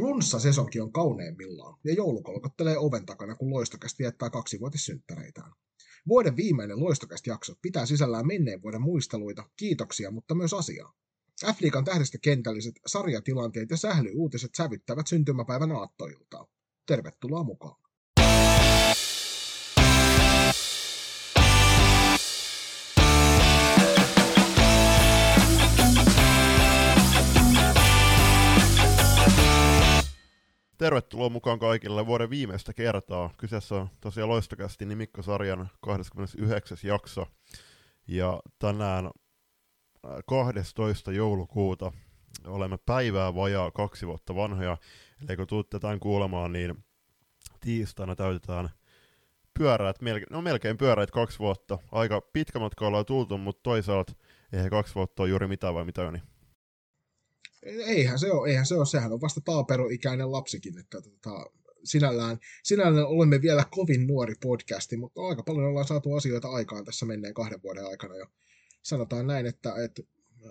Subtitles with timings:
[0.00, 5.52] Flunssa-sesonki on kauneimmillaan ja joulu kolkottelee oven takana, kun loistokästi viettää kaksivuotissynttäreitään.
[6.08, 10.92] Vuoden viimeinen loistokästi jakso pitää sisällään menneen vuoden muisteluita, kiitoksia, mutta myös asiaa.
[11.46, 16.46] F-liigan tähdistökentälliset sarjatilanteet ja sählyuutiset sävyttävät syntymäpäivän aattoiltaa.
[16.86, 17.89] Tervetuloa mukaan.
[30.80, 33.30] Tervetuloa mukaan kaikille vuoden viimeistä kertaa.
[33.36, 36.78] Kyseessä on tosiaan loistokästi nimikkosarjan 29.
[36.82, 37.26] jakso.
[38.08, 39.10] Ja tänään
[40.26, 41.10] 12.
[41.10, 41.92] Äh, joulukuuta
[42.46, 44.76] olemme päivää vajaa kaksi vuotta vanhoja.
[45.28, 46.84] Eli kun tuutte tämän kuulemaan, niin
[47.60, 48.70] tiistaina täytetään
[49.58, 49.96] pyöräät,
[50.30, 51.78] no melkein pyöräät kaksi vuotta.
[51.92, 54.12] Aika pitkä matka ollaan tultu, mutta toisaalta
[54.52, 56.22] eihän kaksi vuotta ole juuri mitään vai mitä Joni?
[57.62, 61.50] Eihän se ole, eihän se ole, sehän on vasta taaperoikäinen lapsikin, että tota,
[61.84, 67.06] sinällään, sinällään olemme vielä kovin nuori podcasti, mutta aika paljon ollaan saatu asioita aikaan tässä
[67.06, 68.26] menneen kahden vuoden aikana jo.
[68.82, 70.02] Sanotaan näin, että, että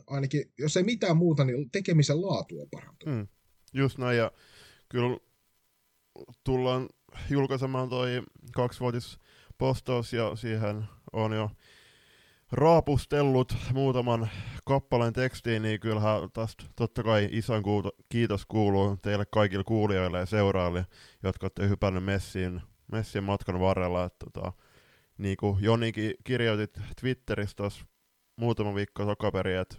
[0.07, 3.15] ainakin jos ei mitään muuta, niin tekemisen laatu on parantunut.
[3.15, 3.27] Mm,
[3.73, 4.31] just näin, ja
[4.89, 5.17] kyllä
[6.43, 6.89] tullaan
[7.29, 9.19] julkaisemaan toi kaksivuotis
[9.57, 10.83] postaus, ja siihen
[11.13, 11.49] on jo
[12.51, 14.29] raapustellut muutaman
[14.65, 17.63] kappaleen tekstiin, niin kyllähän tästä totta kai isoin
[18.09, 20.85] kiitos kuuluu teille kaikille kuulijoille ja seuraajille,
[21.23, 22.61] jotka olette hypänneet messiin,
[22.91, 24.05] messiin matkan varrella.
[24.05, 24.53] Että, tota,
[25.17, 27.85] niin kuin Jonikin kirjoitit Twitterissä tuossa
[28.35, 29.75] muutama viikko takaperin, että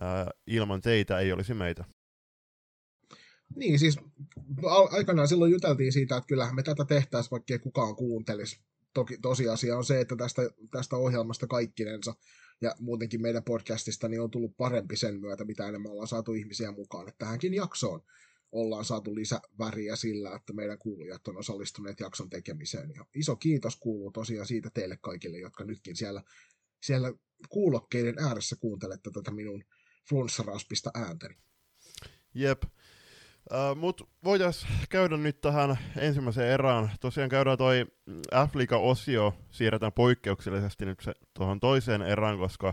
[0.00, 1.84] ää, ilman teitä ei olisi meitä.
[3.56, 3.96] Niin, siis
[4.90, 8.60] aikanaan silloin juteltiin siitä, että kyllähän me tätä tehtäisiin, vaikka kukaan kuuntelisi
[8.94, 12.14] toki tosiasia on se, että tästä, tästä ohjelmasta kaikkinensa
[12.60, 16.72] ja muutenkin meidän podcastista niin on tullut parempi sen myötä, mitä enemmän ollaan saatu ihmisiä
[16.72, 17.08] mukaan.
[17.08, 18.02] Että tähänkin jaksoon
[18.52, 22.90] ollaan saatu lisäväriä sillä, että meidän kuulijat on osallistuneet jakson tekemiseen.
[22.94, 26.22] Ja iso kiitos kuuluu tosiaan siitä teille kaikille, jotka nytkin siellä,
[26.82, 27.12] siellä
[27.48, 29.64] kuulokkeiden ääressä kuuntelette tätä minun
[30.08, 31.36] flunssaraspista ääntäni.
[32.34, 32.62] Jep.
[33.50, 36.90] Uh, Mutta voitaisiin käydä nyt tähän ensimmäiseen erään.
[37.00, 37.86] Tosiaan käydään toi
[38.34, 42.68] F-liiga-osio, siirretään poikkeuksellisesti nyt se tuohon toiseen erään, koska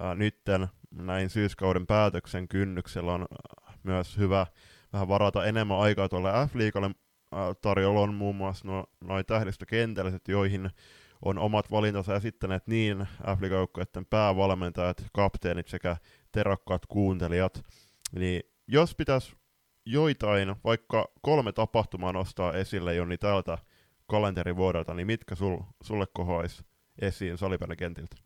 [0.00, 4.46] uh, nytten näin syyskauden päätöksen kynnyksellä on uh, myös hyvä
[4.92, 6.86] vähän varata enemmän aikaa tuolle F-liigalle.
[6.86, 10.70] Uh, tarjolla on muun muassa no, noin tähdistökentälliset, joihin
[11.22, 15.96] on omat valintansa esittäneet niin F-liiga-joukkueiden päävalmentajat, kapteenit sekä
[16.32, 17.62] terokkaat kuuntelijat.
[18.18, 19.32] Niin jos pitäisi
[19.90, 23.58] joitain, vaikka kolme tapahtumaa nostaa esille Jonni tältä
[24.06, 26.62] kalenterivuodelta, niin mitkä sul, sulle kohoaisi
[27.00, 28.16] esiin salipärikentiltä?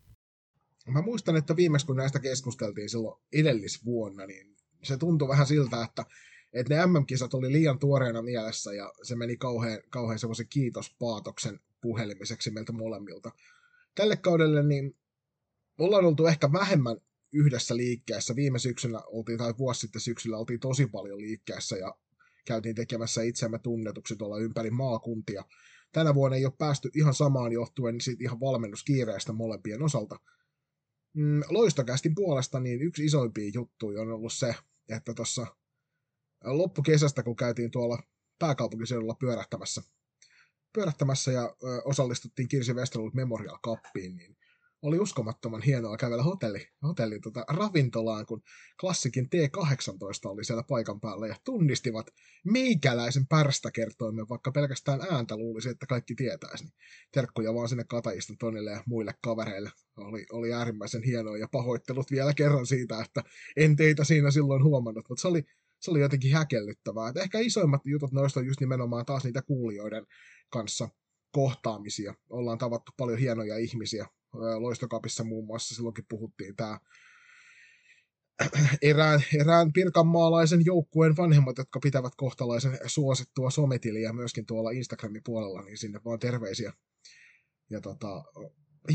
[0.88, 6.06] Mä muistan, että viimeksi kun näistä keskusteltiin silloin edellisvuonna, niin se tuntui vähän siltä, että,
[6.52, 12.50] että ne MM-kisat oli liian tuoreena mielessä ja se meni kauhean, kauhean semmoisen kiitospaatoksen puhelimiseksi
[12.50, 13.30] meiltä molemmilta.
[13.94, 14.96] Tälle kaudelle niin
[15.78, 16.96] ollaan oltu ehkä vähemmän
[17.32, 18.36] yhdessä liikkeessä.
[18.36, 21.94] Viime syksynä oltiin, tai vuosi sitten syksyllä oltiin tosi paljon liikkeessä ja
[22.46, 25.44] käytiin tekemässä itseämme tunnetuksi tuolla ympäri maakuntia.
[25.92, 30.20] Tänä vuonna ei ole päästy ihan samaan johtuen siitä ihan valmennuskiireestä molempien osalta.
[31.14, 34.54] Mm, loistokästin puolesta niin yksi isoimpia juttuja on ollut se,
[34.88, 35.46] että tuossa
[36.44, 38.02] loppukesästä, kun käytiin tuolla
[38.38, 39.82] pääkaupunkiseudulla pyörähtämässä,
[40.72, 44.36] pyörähtämässä ja ö, osallistuttiin Kirsi Westerlund Memorial Cupiin, niin
[44.82, 48.42] oli uskomattoman hienoa kävellä hotelli, hotelli tota, ravintolaan, kun
[48.80, 52.06] klassikin T18 oli siellä paikan päällä ja tunnistivat
[52.44, 56.64] meikäläisen pärstäkertoimen, vaikka pelkästään ääntä luulisi, että kaikki tietäisi.
[56.64, 56.74] Niin
[57.12, 59.70] terkkuja vaan sinne Katajista Tonille ja muille kavereille.
[59.96, 63.22] Oli, oli äärimmäisen hienoa ja pahoittelut vielä kerran siitä, että
[63.56, 65.44] en teitä siinä silloin huomannut, mutta se oli,
[65.80, 67.08] se oli jotenkin häkellyttävää.
[67.08, 70.06] Et ehkä isoimmat jutut noista on just nimenomaan taas niitä kuulijoiden
[70.50, 70.88] kanssa
[71.32, 72.14] kohtaamisia.
[72.30, 76.78] Ollaan tavattu paljon hienoja ihmisiä, Loistokapissa muun muassa silloinkin puhuttiin tämä
[78.82, 85.78] erään, erään pirkanmaalaisen joukkueen vanhemmat, jotka pitävät kohtalaisen suosittua sometiliä myöskin tuolla Instagramin puolella, niin
[85.78, 86.72] sinne vaan terveisiä.
[87.70, 88.24] Ja tota,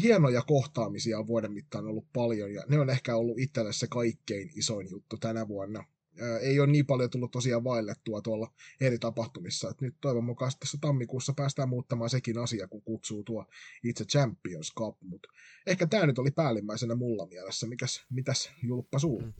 [0.01, 4.50] hienoja kohtaamisia on vuoden mittaan ollut paljon, ja ne on ehkä ollut itselle se kaikkein
[4.56, 5.83] isoin juttu tänä vuonna–
[6.42, 9.69] ei ole niin paljon tullut tosiaan vaillettua tuolla eri tapahtumissa.
[9.69, 13.46] Et nyt toivon mukaan tässä tammikuussa päästään muuttamaan sekin asia, kun kutsuu tuo
[13.84, 14.98] itse Champions Cup.
[15.02, 15.28] Mut
[15.68, 17.68] ehkä tämä nyt oli päällimmäisenä mulla mielessä.
[17.68, 19.22] Mikäs, mitäs julppa suu?
[19.22, 19.34] Mm.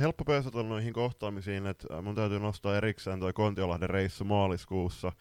[0.00, 5.12] Helppo päästä noihin kohtaamisiin, että mun täytyy nostaa erikseen toi Kontiolahden reissu maaliskuussa,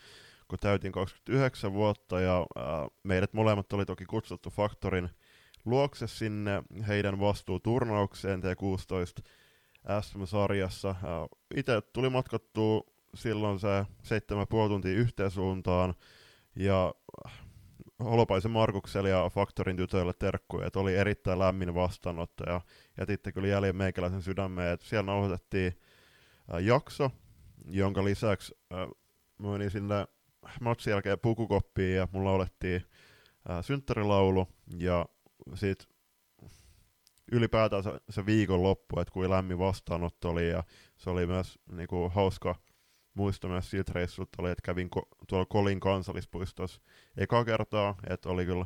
[0.48, 2.64] kun täytin 29 vuotta ja äh,
[3.04, 5.10] meidät molemmat oli toki kutsuttu Faktorin
[5.66, 9.24] luokse sinne heidän vastuuturnaukseen T16
[10.02, 10.96] SM-sarjassa.
[11.56, 12.84] Itse tuli matkattua
[13.16, 15.94] silloin se 7,5 tuntia yhteen suuntaan,
[16.56, 16.94] ja
[18.04, 22.62] Holopaisen Markukselle ja Faktorin tytöille terkkuja, että oli erittäin lämmin vastaanotto ja
[23.00, 25.80] jätitte kyllä jäljen meikäläisen sydämeen, että siellä nauhoitettiin
[26.54, 27.12] äh, jakso,
[27.66, 28.88] jonka lisäksi äh,
[29.38, 30.08] mä menin sinne
[30.62, 32.84] matsin jälkeen pukukoppiin ja mulla olettiin
[33.50, 34.48] äh, synttärilaulu.
[34.78, 35.06] Ja
[35.56, 35.88] sit
[37.34, 40.64] ylipäätään se, se loppu, että kuin lämmin vastaanotto oli ja
[40.98, 42.56] se oli myös niinku, hauska
[43.14, 46.82] muisto myös siltä reissulta oli, että kävin ko- tuolla Kolin kansallispuistossa
[47.18, 48.66] eka kertaa, että oli kyllä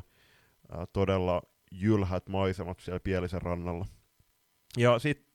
[0.70, 1.42] ää, todella
[1.72, 3.86] jylhät maisemat siellä Pielisen rannalla.
[4.76, 5.34] Ja sitten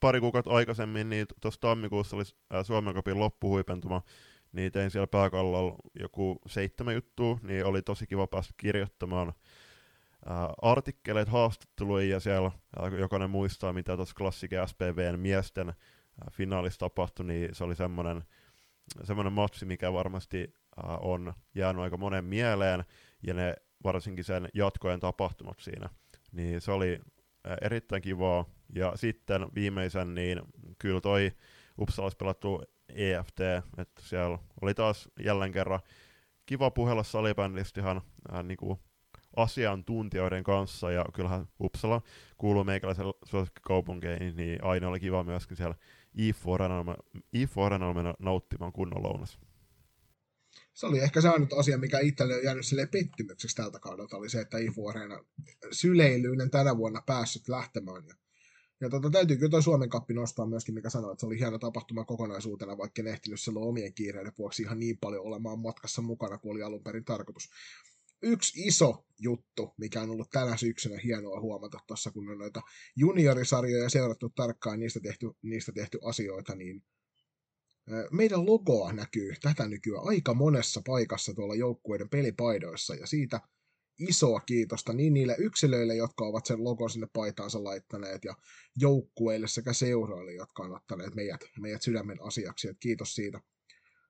[0.00, 4.02] pari kuukautta aikaisemmin, niin tuossa tammikuussa oli ää, Suomen Cupin loppuhuipentuma,
[4.52, 9.32] niin tein siellä pääkallalla joku seitsemän juttua, niin oli tosi kiva päästä kirjoittamaan
[10.62, 15.72] artikkeleita, haastatteluja, ja siellä ää, jokainen muistaa, mitä tuossa klassikin SPVn miesten
[16.32, 18.24] finaalissa tapahtui, niin se oli semmoinen
[19.04, 20.54] semmoinen matsi, mikä varmasti
[20.84, 22.84] äh, on jäänyt aika monen mieleen,
[23.26, 25.88] ja ne varsinkin sen jatkojen tapahtumat siinä.
[26.32, 27.00] Niin se oli
[27.46, 28.44] äh, erittäin kivaa.
[28.74, 30.40] Ja sitten viimeisen, niin
[30.78, 31.32] kyllä toi
[31.78, 33.40] Uppsalassa pelattu EFT,
[33.78, 35.80] että siellä oli taas jälleen kerran
[36.46, 38.02] kiva puhella salibändistä ihan
[38.32, 38.78] äh, niinku
[39.36, 42.02] asiantuntijoiden kanssa, ja kyllähän Uppsala
[42.38, 45.74] kuuluu meikäläisen suosikkikaupunkeihin, niin aina oli kiva myöskin siellä
[47.32, 49.38] IFO Arenalla nauttimaan kunnon lounas.
[50.74, 54.28] Se oli ehkä se ainut asia, mikä itselle on jäänyt sille pettymykseksi tältä kaudelta, oli
[54.28, 55.24] se, että IFO Arena
[55.72, 58.06] syleilyinen tänä vuonna päässyt lähtemään.
[58.06, 58.14] Ja,
[58.80, 61.58] ja tota, täytyy kyllä tuo Suomen kappi nostaa myöskin, mikä sanoi, että se oli hieno
[61.58, 66.38] tapahtuma kokonaisuutena, vaikka en ehtinyt silloin omien kiireiden vuoksi ihan niin paljon olemaan matkassa mukana
[66.38, 67.50] kuin oli alun perin tarkoitus
[68.22, 72.62] yksi iso juttu, mikä on ollut tänä syksynä hienoa huomata tuossa, kun on noita
[72.96, 76.82] juniorisarjoja seurattu tarkkaan niistä tehty, niistä tehty asioita, niin
[78.10, 83.40] meidän logoa näkyy tätä nykyään aika monessa paikassa tuolla joukkueiden pelipaidoissa, ja siitä
[83.98, 88.34] isoa kiitosta niin niille yksilöille, jotka ovat sen logon sinne paitaansa laittaneet, ja
[88.76, 92.68] joukkueille sekä seuroille, jotka on ottaneet meidät, meidät sydämen asiaksi.
[92.68, 93.40] Et kiitos siitä,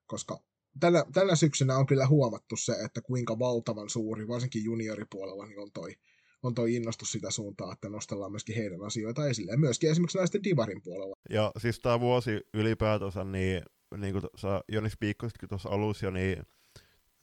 [0.07, 0.45] koska
[0.81, 5.73] tänä, tänä syksynä on kyllä huomattu se, että kuinka valtavan suuri, varsinkin junioripuolella, niin on
[5.73, 5.97] toi,
[6.43, 9.53] on toi innostus sitä suuntaa, että nostellaan myöskin heidän asioita esille.
[9.53, 11.17] Ja myöskin esimerkiksi naisten divarin puolella.
[11.31, 13.63] Ja siis tämä vuosi ylipäätänsä, niin,
[13.97, 16.43] niin kuin sä Jonis Piikkositkin tuossa alussa jo, niin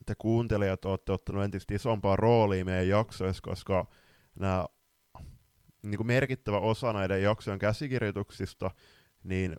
[0.05, 3.85] te kuuntelijat olette ottanut entistä isompaa roolia meidän jaksoissa, koska
[4.39, 4.65] nämä
[5.83, 8.71] niin kuin merkittävä osa näiden jaksojen käsikirjoituksista,
[9.23, 9.55] niin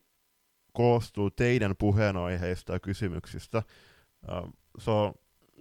[0.75, 3.62] koostuu teidän puheenaiheista ja kysymyksistä.
[4.79, 5.15] So,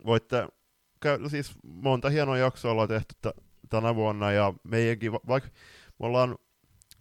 [0.06, 0.48] voitte
[1.00, 5.50] käydä, siis monta hienoa jaksoa ollaan tehty t- tänä vuonna, ja meidänkin, vaikka
[6.00, 6.36] me ollaan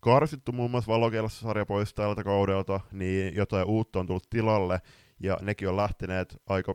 [0.00, 4.80] karsittu muun muassa valokielessä pois tältä kaudelta, niin jotain uutta on tullut tilalle,
[5.20, 6.74] ja nekin on lähteneet aika,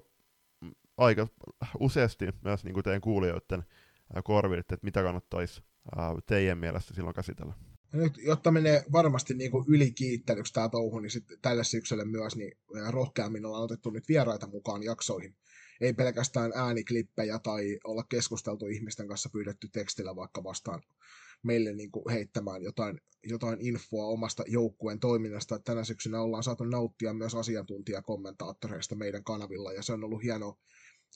[0.98, 1.28] aika
[1.80, 3.66] useasti myös niin kuin teidän kuulijoiden
[4.24, 5.64] korville, että mitä kannattaisi
[6.26, 7.54] teidän mielestä silloin käsitellä.
[7.94, 12.58] Nyt, jotta menee varmasti niin kuin ylikiittelyksi tämä touhu, niin sitten tälle syksylle myös niin
[12.90, 15.36] rohkeammin ollaan otettu nyt vieraita mukaan jaksoihin.
[15.82, 20.82] Ei pelkästään ääniklippejä tai olla keskusteltu ihmisten kanssa pyydetty tekstillä vaikka vastaan
[21.44, 25.60] meille niin kuin heittämään jotain, jotain infoa omasta joukkueen toiminnasta.
[25.60, 30.58] Tänä syksynä ollaan saatu nauttia myös asiantuntijakommentaattoreista meidän kanavilla ja se on ollut hienoa,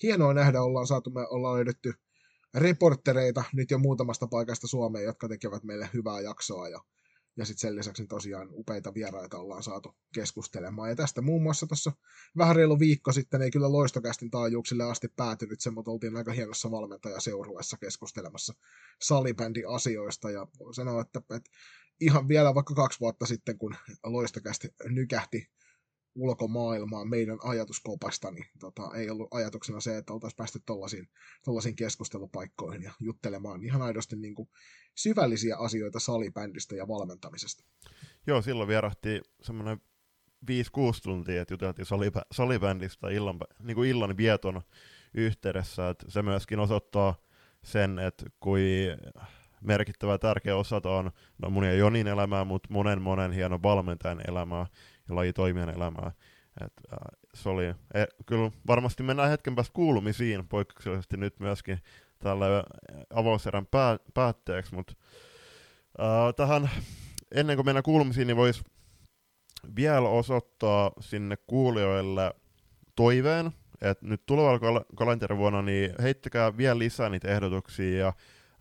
[0.03, 0.61] hienoa nähdä.
[0.61, 1.93] Ollaan saatu, me ollaan löydetty
[2.53, 6.79] reporttereita nyt jo muutamasta paikasta Suomeen, jotka tekevät meille hyvää jaksoa ja,
[7.37, 10.89] ja sitten sen lisäksi tosiaan upeita vieraita ollaan saatu keskustelemaan.
[10.89, 11.91] Ja tästä muun muassa tuossa
[12.37, 16.71] vähän reilu viikko sitten ei kyllä loistokästin taajuuksille asti päätynyt se, mutta oltiin aika hienossa
[16.71, 18.53] valmentajaseurueessa keskustelemassa
[19.01, 21.51] salibändi asioista ja sanoa, että, että
[21.99, 25.49] ihan vielä vaikka kaksi vuotta sitten, kun loistokästi nykähti
[26.15, 31.09] ulkomaailmaa meidän ajatuskopasta, niin tota, ei ollut ajatuksena se, että oltaisiin päästy tollaisiin,
[31.45, 34.49] tollaisiin keskustelupaikkoihin ja juttelemaan ihan aidosti niin kuin
[34.95, 37.63] syvällisiä asioita salibändistä ja valmentamisesta.
[38.27, 39.81] Joo, silloin vierahti semmoinen
[40.51, 40.53] 5-6
[41.03, 44.61] tuntia, että juteltiin salibä, salibändistä illan, niin kuin illan vieton
[45.13, 47.15] yhteydessä, että se myöskin osoittaa
[47.63, 48.87] sen, että kui
[49.61, 54.65] merkittävä tärkeä osa on no mun ja Jonin elämää, mutta monen monen hienon valmentajan elämää
[55.11, 56.11] ja lajitoimijan elämää.
[56.65, 56.99] Et, äh,
[57.33, 61.79] se oli, e, kyllä varmasti mennään hetken päästä kuulumisiin poikkeuksellisesti nyt myöskin
[62.19, 62.45] tällä
[63.13, 64.93] avauserän pää, päätteeksi, mutta
[65.99, 66.69] äh, tähän
[67.31, 68.63] ennen kuin mennään kuulumisiin, niin voisi
[69.75, 72.33] vielä osoittaa sinne kuulijoille
[72.95, 73.51] toiveen,
[73.81, 78.13] että nyt tulevalla kal- kalenterivuonna niin heittäkää vielä lisää niitä ehdotuksia ja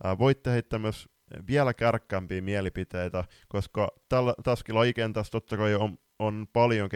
[0.05, 1.09] äh, voitte heittää myös
[1.47, 6.89] vielä kärkkäämpiä mielipiteitä, koska tällä, tässäkin lajikentässä totta kai on, on paljon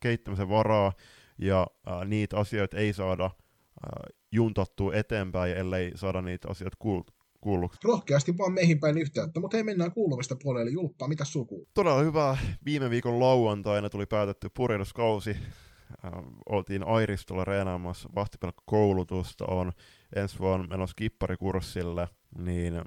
[0.00, 0.92] kehittämisen varaa,
[1.38, 7.80] ja ää, niitä asioita ei saada ää, juntattua eteenpäin, ellei saada niitä asioita kuultu kuulluksi.
[7.84, 10.70] Rohkeasti vaan meihin päin yhteyttä, mutta ei mennään kuulumista puolelle.
[10.70, 11.68] Julppaa, mitä suku?
[11.74, 12.36] Todella hyvä.
[12.64, 15.30] Viime viikon lauantaina tuli päätetty purjehduskausi.
[15.30, 16.12] Äh,
[16.48, 19.72] oltiin Airistolla reenaamassa vahtipelkkokoulutusta, on
[20.16, 22.08] ensi vuonna menossa kipparikurssille,
[22.38, 22.82] niin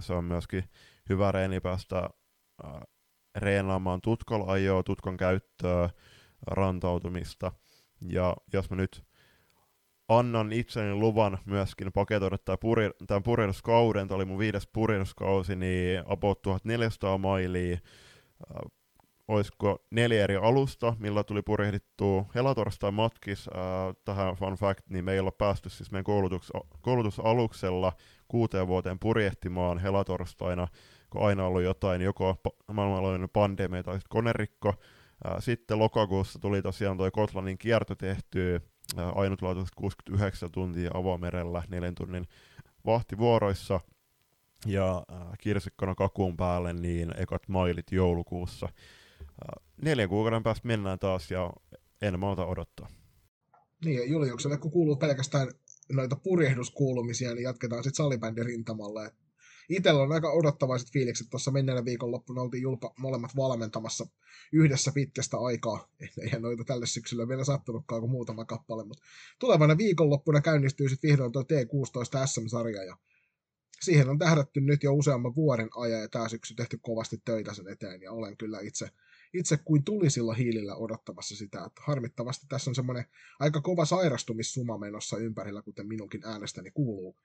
[0.00, 0.64] se on myöskin
[1.08, 1.98] hyvä reeni päästä
[2.64, 2.70] äh,
[3.36, 5.90] reenaamaan tutkalla ajoa, tutkan käyttöä,
[6.46, 7.52] rantautumista.
[8.00, 9.04] Ja jos mä nyt
[10.08, 16.02] annan itseni luvan myöskin paketoida tämän, puri, tämän purjehduskauden, tämä oli mun viides purjehduskausi, niin
[16.06, 18.70] about 1400 mailia, äh,
[19.28, 25.12] olisiko neljä eri alusta, millä tuli purjehdittua helatorstai matkis, äh, tähän fun fact, niin me
[25.12, 27.92] ei olla päästy siis meidän koulutus, koulutusaluksella
[28.28, 30.68] kuuteen vuoteen purjehtimaan helatorstaina,
[31.12, 32.36] kun aina ollut jotain, joko
[32.72, 34.74] maailmanlaajuinen pandemia tai konerikko.
[35.38, 38.60] Sitten lokakuussa tuli tosiaan toi Kotlannin kierto tehtyä,
[39.14, 42.26] ainutlaatuiset 69 tuntia avomerellä neljän tunnin
[42.86, 43.80] vahtivuoroissa
[44.66, 45.04] ja
[45.38, 48.68] kirsikkona kakuun päälle niin ekat mailit joulukuussa.
[49.82, 51.52] Neljän kuukauden päästä mennään taas ja
[52.02, 52.88] en malta odottaa.
[53.84, 55.48] Niin, ja Juliukselle kun kuuluu pelkästään
[55.92, 59.10] noita purjehduskuulumisia, niin jatketaan sitten salibändin rintamalle.
[59.68, 61.26] Itellä on aika odottavaiset fiilikset.
[61.30, 64.06] Tuossa menneenä viikonloppuna oltiin Julpa molemmat valmentamassa
[64.52, 65.88] yhdessä pitkästä aikaa.
[66.22, 69.04] Eihän noita tälle syksyllä vielä sattunutkaan kuin muutama kappale, mutta
[69.38, 72.96] tulevana viikonloppuna käynnistyy sitten vihdoin tuo T16 SM-sarja ja
[73.82, 77.68] siihen on tähdätty nyt jo useamman vuoden ajan ja tämä syksy tehty kovasti töitä sen
[77.68, 78.90] eteen ja olen kyllä itse,
[79.34, 83.04] itse kuin tulisilla hiilillä odottamassa sitä, että harmittavasti tässä on semmoinen
[83.40, 87.16] aika kova sairastumissuma menossa ympärillä, kuten minunkin äänestäni kuuluu.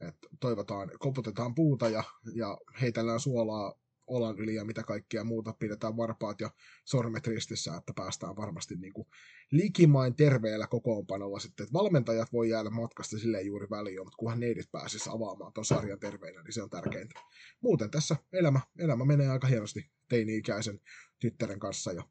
[0.00, 3.74] Et toivotaan, koputetaan puuta ja, ja heitellään suolaa
[4.08, 6.50] olan yli ja mitä kaikkea muuta, pidetään varpaat ja
[6.84, 9.08] sormet ristissä, että päästään varmasti niin kuin
[9.50, 11.64] likimain terveellä kokoonpanolla sitten.
[11.64, 16.00] Että valmentajat voi jäädä matkasta silleen juuri väliin, mutta kunhan neidit pääsisi avaamaan tuon sarjan
[16.00, 17.20] terveinä, niin se on tärkeintä.
[17.60, 20.80] Muuten tässä elämä, elämä menee aika hienosti teini-ikäisen
[21.18, 22.02] tyttären kanssa ja,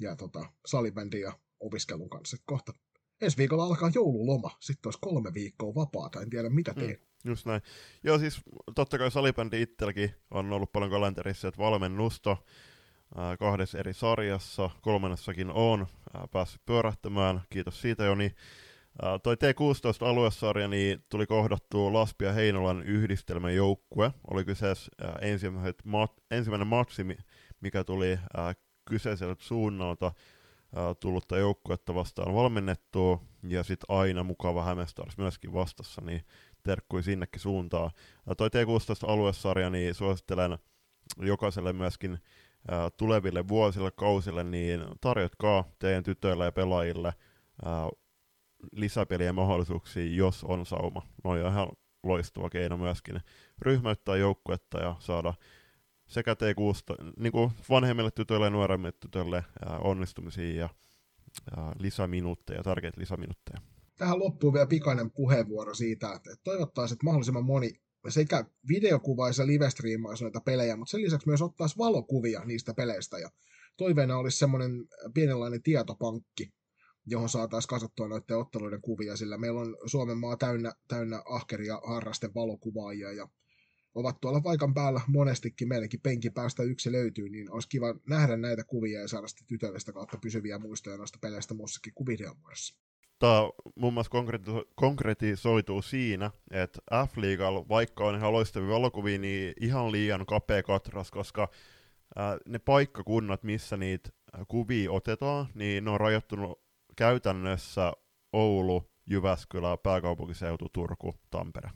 [0.00, 2.36] ja tota, salibändin ja opiskelun kanssa.
[2.44, 2.72] Kohta
[3.20, 6.90] ensi viikolla alkaa joululoma, sitten olisi kolme viikkoa vapaata, en tiedä mitä teen.
[6.90, 7.30] Mm.
[7.30, 7.62] Just näin.
[8.04, 8.40] Joo, siis
[8.74, 12.44] totta kai salibändi itselläkin on ollut paljon kalenterissa, että valmennusto
[13.16, 18.34] ää, kahdessa eri sarjassa, kolmannessakin on ää, päässyt pyörähtämään, kiitos siitä Joni.
[19.02, 24.12] Ää, toi T16-aluesarja niin tuli kohdattua Laspia Heinolan yhdistelmän joukkue.
[24.30, 25.18] Oli kyseessä ää,
[25.86, 27.02] mat- ensimmäinen matsi,
[27.60, 28.54] mikä tuli ää,
[28.84, 30.12] kyseiseltä suunnalta
[31.00, 36.24] tullutta joukkuetta vastaan valmennettua, ja sitten aina mukava Hämestars myöskin vastassa, niin
[36.62, 37.90] terkkui sinnekin suuntaan.
[38.36, 40.58] Toi T16-aluesarja, niin suosittelen
[41.20, 42.18] jokaiselle myöskin
[42.96, 47.12] tuleville vuosille, kausille, niin tarjotkaa teidän tytöille ja pelaajille
[48.72, 51.02] lisäpelien mahdollisuuksia, jos on sauma.
[51.24, 51.68] No on ihan
[52.02, 53.20] loistava keino myöskin
[53.62, 55.34] ryhmäyttää joukkuetta ja saada
[56.06, 60.68] sekä T6, niin kuin vanhemmille tytöille ja nuoremmille tytöille ää, onnistumisia ja
[61.56, 63.60] ää, lisäminuutteja, tärkeitä lisäminuutteja
[63.98, 67.70] tähän loppuun vielä pikainen puheenvuoro siitä, että toivottaisiin, että mahdollisimman moni
[68.08, 73.18] sekä videokuvaisi ja livestriimaisi noita pelejä, mutta sen lisäksi myös ottaisi valokuvia niistä peleistä.
[73.18, 73.30] Ja
[73.76, 74.70] toiveena olisi semmoinen
[75.14, 76.52] pienenlainen tietopankki,
[77.06, 82.34] johon saataisiin kasattua noiden otteluiden kuvia, sillä meillä on Suomen maa täynnä, täynnä ahkeria harrasten
[82.34, 83.28] valokuvaajia ja
[83.96, 88.64] ovat tuolla paikan päällä monestikin, meidänkin penkin päästä yksi löytyy, niin olisi kiva nähdä näitä
[88.64, 92.86] kuvia ja saada sitten tytöllistä kautta pysyviä muistoja noista peleistä muussakin kuin videon muodossa
[93.18, 99.92] tämä muun muassa konkretiso- konkretisoituu siinä, että F-liigalla, vaikka on ihan loistavia valokuvia, niin ihan
[99.92, 101.48] liian kapea katras, koska
[102.16, 104.10] ää, ne paikkakunnat, missä niitä
[104.48, 106.60] kuvia otetaan, niin ne on rajoittunut
[106.96, 107.92] käytännössä
[108.32, 111.70] Oulu, Jyväskylä, pääkaupunkiseutu, Turku, Tampere.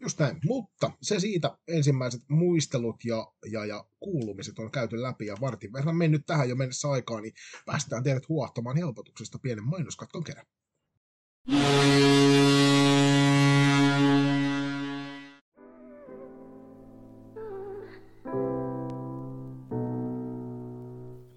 [0.00, 5.36] Just näin, mutta se siitä ensimmäiset muistelut ja, ja, ja kuulumiset on käyty läpi ja
[5.40, 7.32] vartin verran mennyt tähän jo mennessä aikaa, niin
[7.66, 10.46] päästään teidät huohtamaan helpotuksesta pienen mainoskatkon kerran.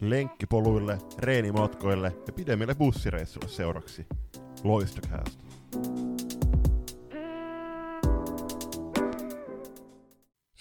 [0.01, 4.05] lenkkipoluille, reenimatkoille ja pidemmille bussireissuille seuraksi.
[4.63, 5.43] Loistokäästä.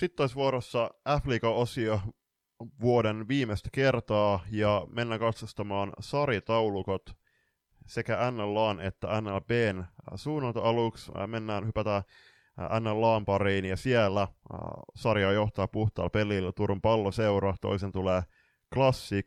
[0.01, 0.91] Sitten olisi vuorossa
[1.23, 2.01] f osio
[2.81, 7.03] vuoden viimeistä kertaa ja mennään katsostamaan sarjataulukot
[7.87, 11.13] sekä NLAn että NLBn suunnalta aluksi.
[11.27, 12.03] Mennään, hypätään
[12.81, 14.29] NLAn pariin, ja siellä
[14.97, 18.23] sarja johtaa puhtaalla pelillä Turun palloseura, toisen tulee
[18.75, 19.27] Classic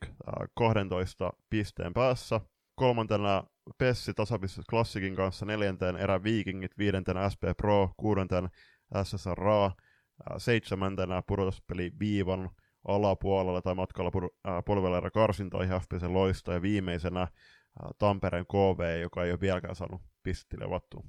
[0.56, 2.42] 12 pisteen päässä,
[2.76, 3.44] kolmantena
[3.78, 8.50] Pessi tasapistot Classicin kanssa, neljänteen erä Vikingit, viidentenä SP Pro, kuudenten
[9.04, 9.72] SSRA,
[10.38, 12.50] seitsemäntenä pudotuspeli Viivan
[12.88, 17.28] alapuolella tai matkalla pur- karsintoihin FPC Loista ja viimeisenä
[18.00, 21.04] Tampereen KV, joka ei ole vieläkään saanut pistetille vattua.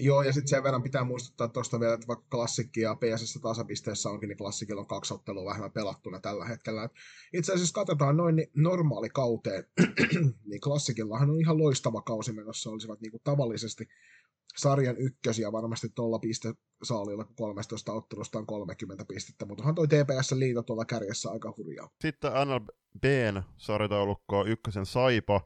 [0.00, 4.08] Joo, ja sitten sen verran pitää muistuttaa tuosta vielä, että vaikka klassikki ja PSS tasapisteessä
[4.08, 6.84] onkin, niin klassikilla on kaksi ottelua vähemmän pelattuna tällä hetkellä.
[6.84, 6.92] Et
[7.32, 9.64] itse asiassa katsotaan noin niin normaali kauteen,
[10.50, 13.88] niin klassikillahan on ihan loistava kausi menossa, olisivat niin kuin tavallisesti
[14.56, 20.62] sarjan ykkösiä varmasti tuolla pistesaalilla, kun 13 ottelusta on 30 pistettä, mutta onhan toi TPS-liito
[20.62, 21.88] tuolla kärjessä aika hurjaa.
[22.00, 25.40] Sitten NLBn sarjataulukko ykkösen Saipa,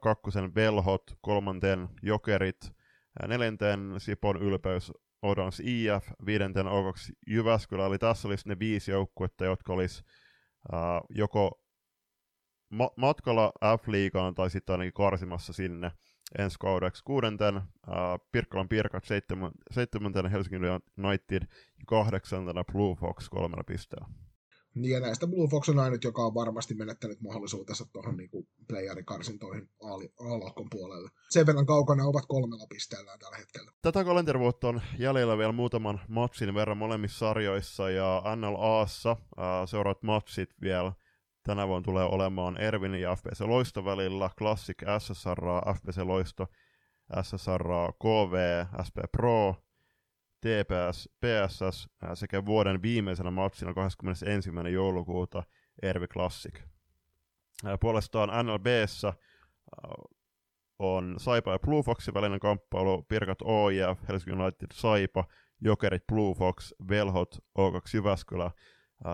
[0.00, 2.72] kakkosen Velhot, kolmanten Jokerit,
[3.26, 9.72] neljänten Sipon ylpeys Odons IF, viidenten O2 Jyväskylä, eli tässä olisi ne viisi joukkuetta, jotka
[9.72, 10.04] olisi
[11.08, 11.62] joko
[12.68, 15.92] ma- matkalla F-liigaan tai sitten ainakin karsimassa sinne
[16.38, 17.02] ensi kaudeksi.
[17.04, 17.62] Kuudenten äh,
[18.32, 20.62] Pirkkalan Pirkat, seitsemän, seitsemäntenä Helsingin
[21.04, 21.42] United
[21.86, 24.08] kahdeksantena Blue Fox kolmella pisteellä.
[24.74, 28.30] Niin ja näistä Blue Fox on ainut, joka on varmasti menettänyt mahdollisuutensa tuohon niin
[28.68, 29.68] playerikarsintoihin
[30.20, 31.10] A-lohkon puolelle.
[31.30, 33.72] Sen verran kaukana ovat kolmella pisteellä tällä hetkellä.
[33.82, 40.50] Tätä kalenterivuotta on jäljellä vielä muutaman matsin verran molemmissa sarjoissa ja NLAssa äh, seuraavat matsit
[40.60, 40.92] vielä
[41.42, 45.40] tänä vuonna tulee olemaan Ervin ja FPC Loisto välillä, Classic SSR,
[45.76, 46.46] FPC Loisto,
[47.22, 47.64] SSR
[48.02, 49.56] KV, SP Pro,
[50.40, 54.50] TPS, PSS sekä vuoden viimeisenä matsina 21.
[54.72, 55.42] joulukuuta
[55.82, 56.60] Ervi Classic.
[57.80, 59.12] Puolestaan NLBssä
[60.78, 65.24] on Saipa ja Blue Foxin välinen kamppailu, Pirkat OIF, Helsingin United Saipa,
[65.60, 68.50] Jokerit Blue Fox, Velhot O2 Jyväskylä,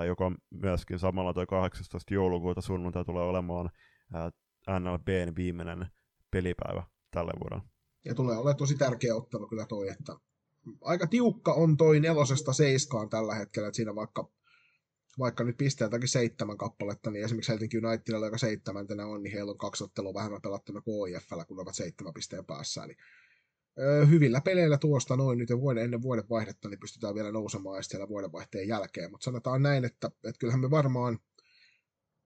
[0.06, 2.14] joka myöskin samalla toi 18.
[2.14, 3.70] joulukuuta sunnuntai tulee olemaan
[4.80, 5.86] NLBn viimeinen
[6.30, 7.70] pelipäivä tälle vuodelle.
[8.04, 10.16] Ja tulee olemaan tosi tärkeä ottelu kyllä toi, että
[10.80, 14.30] aika tiukka on toi nelosesta seiskaan tällä hetkellä, että siinä vaikka,
[15.18, 19.58] vaikka nyt pisteeltäkin seitsemän kappaletta, niin esimerkiksi Helsinki Unitedilla, joka seitsemäntenä on, niin heillä on
[19.58, 22.82] kaksi ottelua vähemmän pelattuna kuin OIFllä, kun ovat seitsemän pisteen päässä.
[22.82, 22.94] Öö,
[24.10, 28.68] hyvillä peleillä tuosta noin nyt vuoden, ennen vuoden vaihdetta, niin pystytään vielä nousemaan siellä vuodenvaihteen
[28.68, 29.10] jälkeen.
[29.10, 31.18] Mutta sanotaan näin, että, että kyllähän me varmaan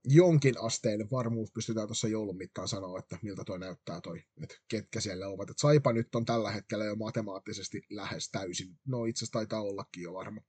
[0.05, 5.01] jonkin asteen varmuus pystytään tuossa joulun mittaan sanoa, että miltä toi näyttää toi, että ketkä
[5.01, 5.51] siellä ovat.
[5.51, 10.03] Et Saipa nyt on tällä hetkellä jo matemaattisesti lähes täysin, no itse asiassa taitaa ollakin
[10.03, 10.41] jo varma,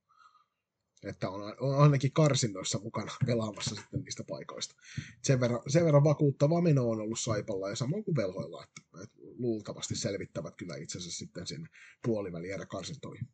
[1.06, 4.74] että on, on ainakin karsinnoissa mukana pelaamassa sitten niistä paikoista.
[5.22, 9.16] Sen verran, sen verran vakuuttava meno on ollut Saipalla ja samoin kuin velhoilla, että, että
[9.38, 11.68] luultavasti selvittävät kyllä itse asiassa sitten sinne
[12.02, 13.28] puoliväliä karsintoihin.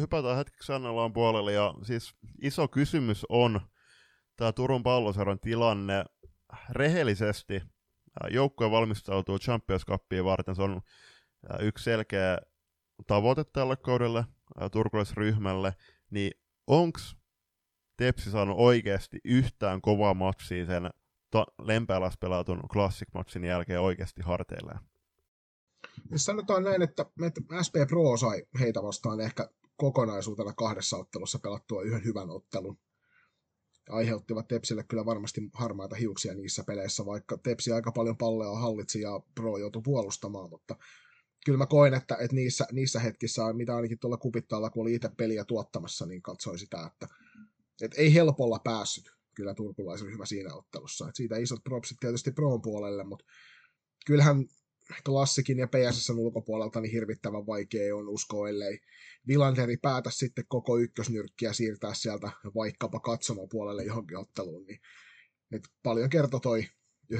[0.00, 3.60] Hypätään hetkeksi Annelaan puolelle ja siis iso kysymys on,
[4.36, 6.04] tämä Turun palloseuran tilanne
[6.70, 7.62] rehellisesti.
[8.30, 10.56] Joukkue valmistautuu Champions Cupiin varten.
[10.56, 10.80] Se on
[11.60, 12.38] yksi selkeä
[13.06, 14.24] tavoite tälle kaudelle
[14.72, 15.74] turkulaisryhmälle.
[16.10, 16.32] Niin
[16.70, 17.16] onks
[17.96, 20.90] Tepsi saanut oikeasti yhtään kovaa matsia sen
[21.30, 24.78] to- Lempälässä pelatun Classic-matsin jälkeen oikeasti harteilleen?
[26.16, 32.04] Sanotaan näin, että, että SP Pro sai heitä vastaan ehkä kokonaisuutena kahdessa ottelussa pelattua yhden
[32.04, 32.78] hyvän ottelun
[33.90, 39.20] aiheuttivat Tepsille kyllä varmasti harmaita hiuksia niissä peleissä, vaikka Tepsi aika paljon palleja hallitsi ja
[39.34, 40.76] Pro joutui puolustamaan, mutta
[41.44, 45.10] kyllä mä koen, että, että niissä, niissä hetkissä, mitä ainakin tuolla kupittaalla, kun oli itse
[45.16, 47.08] peliä tuottamassa, niin katsoi sitä, että,
[47.82, 51.04] että ei helpolla päässyt kyllä turkulaisryhmä siinä ottelussa.
[51.08, 53.24] Että siitä isot propsit tietysti Proon puolelle, mutta
[54.06, 54.46] kyllähän
[55.04, 58.80] klassikin ja PSSn ulkopuolelta niin hirvittävän vaikea on uskoa, ellei
[59.28, 64.80] Vilanderi päätä sitten koko ykkösnyrkkiä siirtää sieltä vaikkapa katsomaan puolelle johonkin otteluun, niin
[65.52, 66.66] et paljon kertoi toi
[67.14, 67.16] 19-2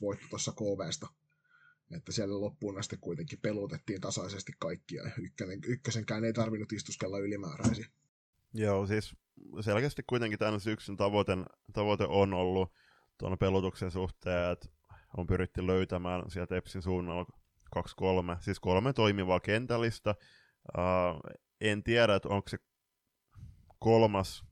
[0.00, 1.06] voitto tuossa KVsta,
[1.90, 7.86] että siellä loppuun asti kuitenkin pelutettiin tasaisesti kaikkia, ykkönen, ykkösenkään ei tarvinnut istuskella ylimääräisiä.
[8.54, 9.16] Joo, siis
[9.60, 11.32] selkeästi kuitenkin tämän syksyn tavoite,
[11.72, 12.72] tavoite on ollut
[13.18, 14.68] tuon pelutuksen suhteen, että
[15.16, 17.26] on pyritty löytämään sieltä Epsin suunnalla
[17.76, 17.82] 2-3,
[18.40, 20.14] siis kolme toimivaa kentällistä.
[20.78, 22.58] Uh, en tiedä, että onko se
[23.78, 24.44] kolmas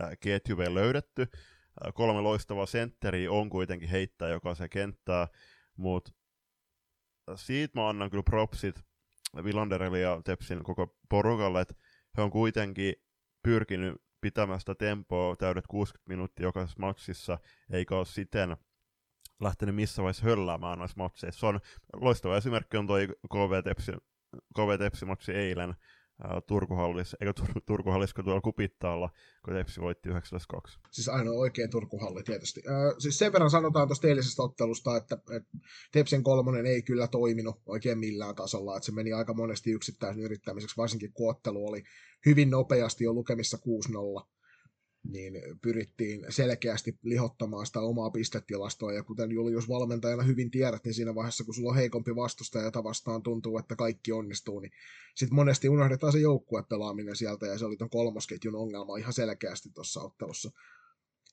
[0.00, 1.22] uh, ketju vielä löydetty.
[1.22, 5.28] Uh, kolme loistavaa sentteriä on kuitenkin heittää jokaisen kenttää,
[5.76, 6.12] mutta
[7.36, 8.84] siitä mä annan kyllä propsit
[9.44, 11.74] Villanderille ja Tepsin koko porukalle, että
[12.16, 12.94] he on kuitenkin
[13.42, 17.38] pyrkinyt pitämään sitä tempoa täydet 60 minuuttia jokaisessa matsissa,
[17.70, 18.56] eikä ole siten
[19.40, 21.40] lähtenyt missä vaiheessa hölläämään noissa matseissa.
[21.40, 21.60] Se on
[21.92, 23.92] loistava esimerkki on toi KV Tepsi,
[24.54, 25.74] KV Tepsi matsi eilen.
[26.46, 29.10] Turkuhallis, eikä Tur- Turkuhallis, kun tuolla Kupittaalla,
[29.44, 30.12] kun Tepsi voitti 9-2.
[30.90, 32.62] Siis ainoa oikein Turkuhalli tietysti.
[32.68, 35.58] Äh, siis sen verran sanotaan tuosta eilisestä ottelusta, että, että
[35.92, 40.76] Tepsin kolmonen ei kyllä toiminut oikein millään tasolla, että se meni aika monesti yksittäisen yrittämiseksi,
[40.76, 41.82] varsinkin kun ottelu oli
[42.26, 43.58] hyvin nopeasti jo lukemissa
[44.22, 44.26] 6-0
[45.08, 51.14] niin pyrittiin selkeästi lihottamaan sitä omaa pistetilastoa, ja kuten Julius valmentajana hyvin tiedät, niin siinä
[51.14, 54.72] vaiheessa, kun sulla on heikompi vastustaja, jota vastaan tuntuu, että kaikki onnistuu, niin
[55.14, 60.00] sitten monesti unohdetaan se joukkuepelaaminen sieltä, ja se oli ton kolmosketjun ongelma ihan selkeästi tuossa
[60.00, 60.50] ottelussa.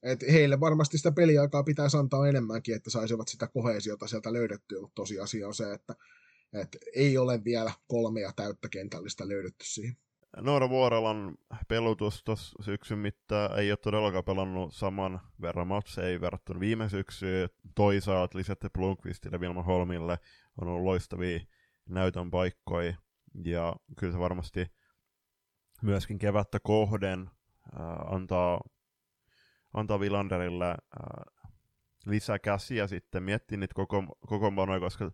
[0.04, 4.96] Et heille varmasti sitä peliaikaa pitäisi antaa enemmänkin, että saisivat sitä kohesiota sieltä löydettyä, mutta
[4.96, 5.96] tosiasia on se, että
[6.54, 9.98] et ei ole vielä kolmea täyttä kentällistä löydetty siihen.
[10.38, 11.38] Noora Vuorelan
[11.68, 17.50] pelutus tuossa syksyn mittaan ei ole todellakaan pelannut saman verran matseja verrattuna viime syksyyn.
[17.76, 20.20] Toisaalta Lisette Blomqvistille ja Vilma Holmille
[20.62, 21.40] on ollut loistavia
[21.90, 22.94] näytön paikkoja.
[23.44, 24.72] Ja kyllä se varmasti
[25.82, 27.30] myöskin kevättä kohden
[27.80, 28.62] äh, antaa,
[29.74, 31.48] antaa Vilanderille äh,
[32.06, 35.12] lisää käsiä sitten miettiä niitä koko, kokoonpanoja, koska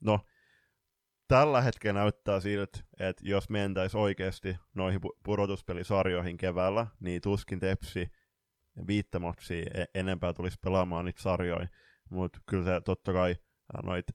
[0.00, 0.20] no,
[1.32, 8.08] tällä hetkellä näyttää siltä, että jos mentäisiin oikeasti noihin pudotuspelisarjoihin keväällä, niin tuskin Tepsi
[8.86, 11.68] viittä matsia e-, enempää tulisi pelaamaan niitä sarjoja.
[12.10, 13.36] Mutta kyllä se totta kai
[13.84, 14.06] noit,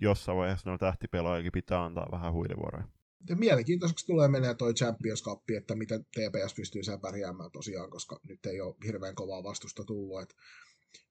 [0.00, 2.88] jossain vaiheessa noita tähtipelaajakin pitää antaa vähän huilivuoroja.
[3.28, 8.20] Ja mielenkiintoiseksi tulee menee toi Champions Cup, että miten TPS pystyy sen pärjäämään tosiaan, koska
[8.28, 10.22] nyt ei ole hirveän kovaa vastusta tullut.
[10.22, 10.34] Et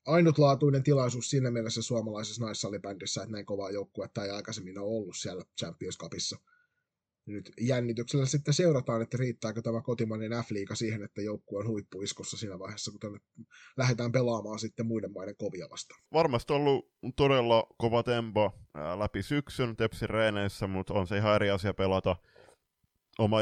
[0.05, 5.43] ainutlaatuinen tilaisuus siinä mielessä suomalaisessa naissalibändissä, että näin kovaa joukkuetta ei aikaisemmin ole ollut siellä
[5.59, 6.37] Champions Cupissa.
[7.25, 12.59] Nyt jännityksellä sitten seurataan, että riittääkö tämä kotimainen F-liiga siihen, että joukkue on huippuiskossa siinä
[12.59, 13.19] vaiheessa, kun tänne
[13.77, 16.01] lähdetään pelaamaan sitten muiden maiden kovia vastaan.
[16.13, 18.51] Varmasti ollut todella kova tempo
[18.97, 22.15] läpi syksyn Tepsin reeneissä, mutta on se ihan eri asia pelata
[23.19, 23.37] oma,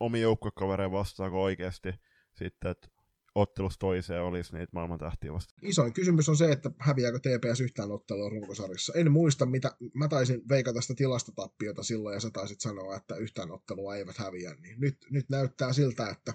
[0.00, 1.88] omi joukkuekavereja vastaan kuin oikeasti
[2.32, 2.88] sitten, että
[3.34, 5.54] ottelusta toiseen olisi niitä maailman tähtiä vasta.
[5.62, 8.92] Isoin kysymys on se, että häviääkö TPS yhtään ottelua runkosarjassa.
[8.96, 13.50] En muista, mitä, mä taisin veikata sitä tilastotappiota silloin, ja sä taisit sanoa, että yhtään
[13.50, 14.54] ottelua eivät häviä.
[14.60, 16.34] Niin nyt, nyt näyttää siltä, että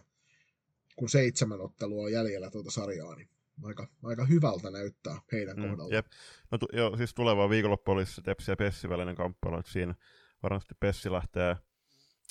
[0.96, 3.30] kun seitsemän ottelua on jäljellä tuota sarjaa, niin
[3.64, 5.92] aika, aika hyvältä näyttää heidän mm, kohdallaan.
[5.92, 6.06] Jep.
[6.52, 9.96] No, tu- joo, siis tuleva viikonloppu olisi Tepsi ja Pessi välinen kamppailu, että siinä
[10.44, 11.56] varmasti Pessi lähtee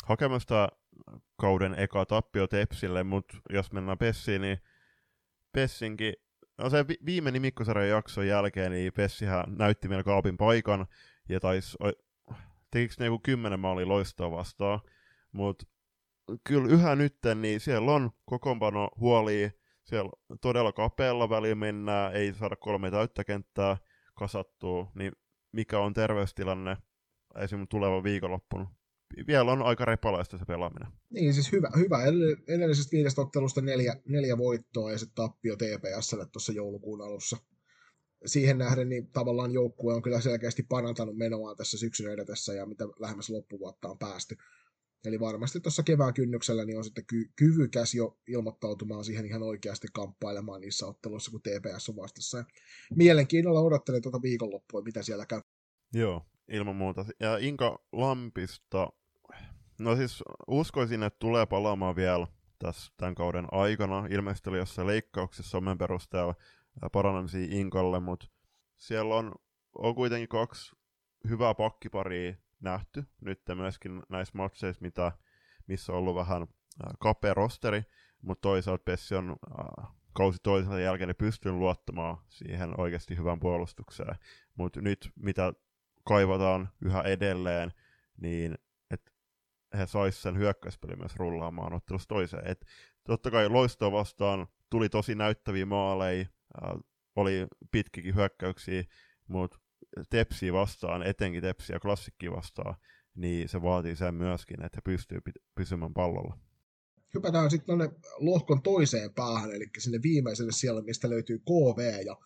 [0.05, 0.69] hakemaan sitä
[1.37, 4.59] kauden eka tappio Tepsille, mutta jos mennään Pessiin, niin
[5.53, 6.15] Pessinkin,
[6.59, 10.87] no se vi- viimeinen Mikkosarjan jakson jälkeen, niin Pessihän näytti meillä kaapin paikan,
[11.29, 11.77] ja taisi,
[12.71, 14.81] tekikö ne joku kymmenen maali loistoa vastaan,
[15.33, 15.67] mutta
[16.45, 19.51] kyllä yhä nytten, niin siellä on kokoonpano huoli,
[19.85, 23.77] siellä todella kapealla välillä mennään, ei saada kolme täyttä kenttää
[24.15, 25.13] kasattua, niin
[25.53, 26.77] mikä on terveystilanne
[27.39, 28.76] esimerkiksi tulevan viikonloppuna?
[29.27, 30.88] Vielä on aika repalaista se pelaaminen.
[31.11, 31.71] Niin, siis hyvä.
[31.77, 31.99] hyvä.
[32.49, 37.37] Edellisestä viidestä ottelusta neljä, neljä voittoa ja sitten tappio TPSlle tuossa joulukuun alussa.
[38.27, 42.85] Siihen nähden niin tavallaan joukkue on kyllä selkeästi parantanut menoaan tässä syksyn edetessä ja mitä
[42.99, 44.37] lähemmäs loppuvuotta on päästy.
[45.05, 49.88] Eli varmasti tuossa kevään kynnyksellä niin on sitten ky- kyvykäs jo ilmoittautumaan siihen ihan oikeasti
[49.92, 52.38] kamppailemaan niissä otteluissa, kun TPS on vastassa.
[52.38, 52.45] Ja
[52.95, 55.40] mielenkiinnolla odottelen tuota viikonloppua, mitä siellä käy.
[55.95, 57.05] Joo, ilman muuta.
[57.21, 58.89] Ja Inka Lampista,
[59.79, 62.27] no siis uskoisin, että tulee palaamaan vielä
[62.59, 64.07] tässä tämän kauden aikana.
[64.11, 66.35] Ilmeisesti oli jossain leikkauksessa somen perusteella
[66.93, 68.27] parannamisia Inkalle, mutta
[68.77, 69.33] siellä on,
[69.79, 70.77] on kuitenkin kaksi
[71.29, 75.13] hyvää pakkiparia nähty nyt myöskin näissä matseissa, mitä,
[75.67, 76.47] missä on ollut vähän
[76.99, 77.83] kapea rosteri,
[78.23, 79.37] mutta toisaalta Pessi on
[80.13, 84.17] kausi toisensa jälkeen pystynyt luottamaan siihen oikeasti hyvään puolustukseen.
[84.55, 85.53] Mutta nyt mitä
[86.07, 87.73] kaivataan yhä edelleen,
[88.21, 88.55] niin
[88.90, 89.12] että
[89.79, 92.47] he saisivat sen hyökkäyspeli myös rullaamaan ottelusta toiseen.
[92.47, 92.66] Et
[93.05, 96.81] totta kai loistoa vastaan tuli tosi näyttäviä maaleja, äh,
[97.16, 98.85] oli pitkikin hyökkäyksiä,
[99.29, 99.59] mutta
[100.11, 102.75] tepsiä vastaan, etenkin tepsiä klassikkiä vastaan,
[103.14, 105.19] niin se vaatii sen myöskin, että he pystyy
[105.55, 106.38] pysymään pallolla.
[107.14, 112.16] Hypätään sitten tuonne lohkon toiseen päähän, eli sinne viimeiselle siellä, mistä löytyy KV, ja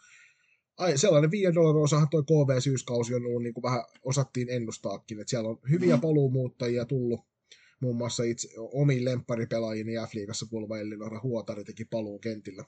[0.80, 5.30] ai, sellainen 5 dollarin osahan toi KV-syyskausi on ollut, niin kuin vähän osattiin ennustaakin, että
[5.30, 6.00] siellä on hyviä mm.
[6.00, 7.20] paluumuuttajia tullut,
[7.80, 12.64] muun muassa itse omiin lempparipelaajiin ja F-liigassa kuuluva Elinora Huotari teki paluun kentillä.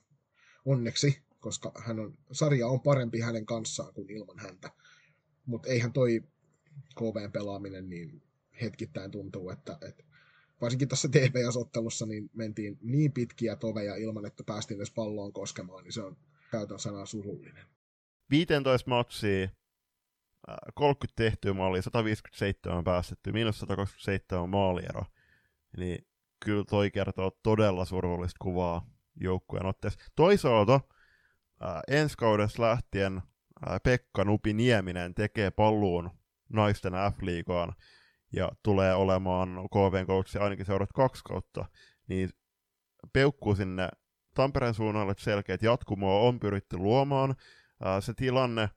[0.64, 4.70] Onneksi, koska hän on, sarja on parempi hänen kanssaan kuin ilman häntä.
[5.46, 6.22] Mutta eihän toi
[6.98, 8.22] KVn pelaaminen niin
[8.60, 10.04] hetkittäin tuntuu, että, että
[10.60, 15.92] varsinkin tässä TPS-ottelussa niin mentiin niin pitkiä toveja ilman, että päästiin edes palloon koskemaan, niin
[15.92, 16.16] se on
[16.50, 17.71] käytön sana surullinen.
[18.32, 19.48] 15 matsia,
[20.74, 25.04] 30 tehtyä maalia, 157 päästetty, miinus 127 maaliero.
[25.76, 26.06] niin
[26.44, 28.86] kyllä toi kertoo todella surullista kuvaa
[29.20, 30.00] joukkueen otteessa.
[30.16, 30.80] Toisaalta
[31.60, 33.22] ää, ensi kaudessa lähtien
[33.66, 36.10] ää, Pekka Nupi Nieminen tekee palluun
[36.48, 37.72] naisten F-liigaan
[38.32, 41.64] ja tulee olemaan KVn coachi ainakin seurat kaksi kautta,
[42.08, 42.30] niin
[43.12, 43.88] peukkuu sinne
[44.34, 47.34] Tampereen suunnalle selkeät jatkumoa on pyritty luomaan.
[47.84, 48.68] Ää, se tilanne,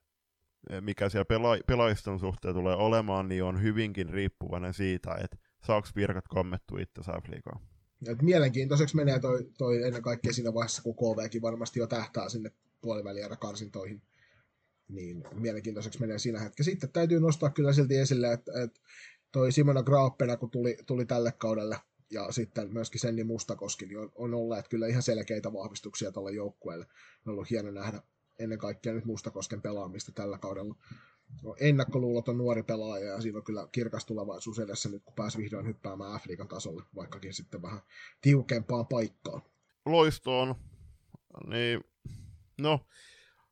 [0.82, 6.28] mikä siellä pela- pelaajiston suhteen tulee olemaan, niin on hyvinkin riippuvainen siitä, että saako virkat
[6.28, 7.60] kommettua itse F-liigaan.
[8.08, 12.52] Et mielenkiintoiseksi menee toi, toi ennen kaikkea siinä vaiheessa, kun KVkin varmasti jo tähtää sinne
[12.82, 14.02] puolivälierä karsintoihin.
[14.88, 16.72] Niin mielenkiintoiseksi menee siinä hetkessä.
[16.72, 18.80] Sitten täytyy nostaa kyllä silti esille, että, että
[19.32, 21.78] toi Simona Graappena, kun tuli, tuli tälle kaudelle,
[22.12, 26.86] ja sitten myöskin Senni Mustakoski, niin on, on olleet kyllä ihan selkeitä vahvistuksia tälle joukkueelle.
[27.26, 28.02] On ollut hieno nähdä
[28.39, 30.76] ennen kaikkea nyt Mustakosken pelaamista tällä kaudella.
[31.43, 35.65] No, ennakkoluuloton nuori pelaaja ja siinä on kyllä kirkas tulevaisuus edessä nyt, kun pääsi vihdoin
[35.65, 37.82] hyppäämään f tasolle, vaikkakin sitten vähän
[38.21, 39.41] tiukempaan paikkaan.
[39.86, 40.56] Loistoon,
[41.48, 41.84] niin
[42.62, 42.88] no,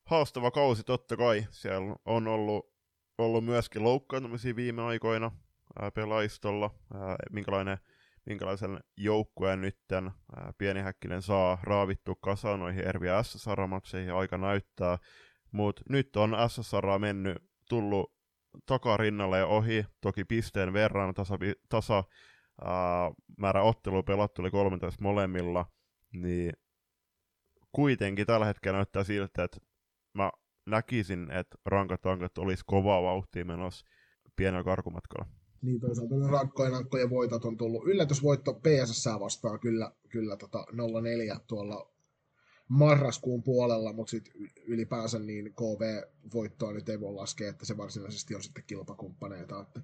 [0.06, 1.46] haastava kausi totta kai.
[1.52, 2.74] Siellä on ollut,
[3.18, 5.32] ollut myöskin loukkaantumisia viime aikoina
[5.94, 6.76] pelaistolla.
[7.32, 7.78] Minkälainen,
[8.26, 10.12] minkälaisen joukkueen nytten
[10.58, 14.98] Pieni Häkkinen saa raavittua kasaan noihin Ervi SSR-matseihin, aika näyttää.
[15.52, 17.38] Mutta nyt on SSR mennyt,
[17.70, 18.14] tullut
[18.66, 21.38] takarinnalle ja ohi, toki pisteen verran, tasa,
[21.70, 22.04] tasa
[22.62, 25.66] ää, määrä ottelua pelattu oli 13 molemmilla,
[26.14, 26.54] niin
[27.72, 29.58] kuitenkin tällä hetkellä näyttää siltä, että
[30.14, 30.32] mä
[30.66, 33.86] näkisin, että rankat tankat olisi kovaa vauhtia menossa
[34.36, 35.43] pienellä karkumatkalla.
[35.64, 37.88] Niin toisaalta ne rankkojen ankkojen voitot on tullut.
[37.88, 40.66] Yllätysvoitto PSS vastaan kyllä, kyllä tota
[41.38, 41.94] 0-4 tuolla
[42.68, 44.34] marraskuun puolella, mutta sitten
[44.66, 49.62] ylipäänsä niin KV-voittoa nyt ei voi laskea, että se varsinaisesti on sitten kilpakumppaneita.
[49.62, 49.82] Että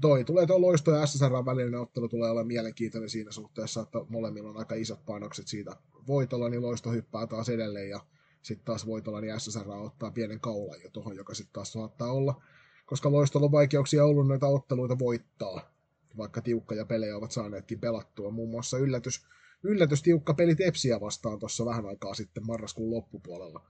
[0.00, 4.50] toi tulee tuo loisto ja SSR välinen ottelu tulee olla mielenkiintoinen siinä suhteessa, että molemmilla
[4.50, 8.00] on aika isot panokset siitä voitolla, niin loisto hyppää taas edelleen ja
[8.42, 12.42] sitten taas voitolla niin SSR ottaa pienen kaulan jo tuohon, joka sitten taas saattaa olla,
[12.84, 15.70] koska loistolla on vaikeuksia ollut noita otteluita voittaa,
[16.16, 18.30] vaikka tiukka pelejä ovat saaneetkin pelattua.
[18.30, 19.26] Muun muassa yllätys,
[19.62, 23.66] yllätys tiukka peli Tepsiä vastaan tuossa vähän aikaa sitten marraskuun loppupuolella.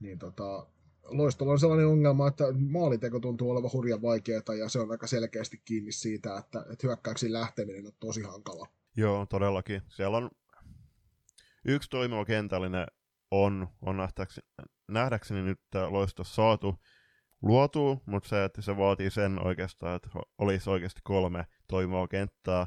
[0.00, 0.66] Niin tota,
[1.04, 5.62] Loistolla on sellainen ongelma, että maaliteko tuntuu olevan hurjan vaikeaa ja se on aika selkeästi
[5.64, 8.66] kiinni siitä, että, että hyökkäyksiin lähteminen on tosi hankala.
[8.96, 9.82] Joo, todellakin.
[9.88, 10.30] Siellä on
[11.64, 12.86] yksi toimiva kentällinen
[13.30, 14.46] on, on nähdäkseni,
[14.88, 16.76] nähdäkseni nyt loisto saatu
[17.42, 22.66] luotu, mutta se, että se vaatii sen oikeastaan, että olisi oikeasti kolme toimivaa kenttää.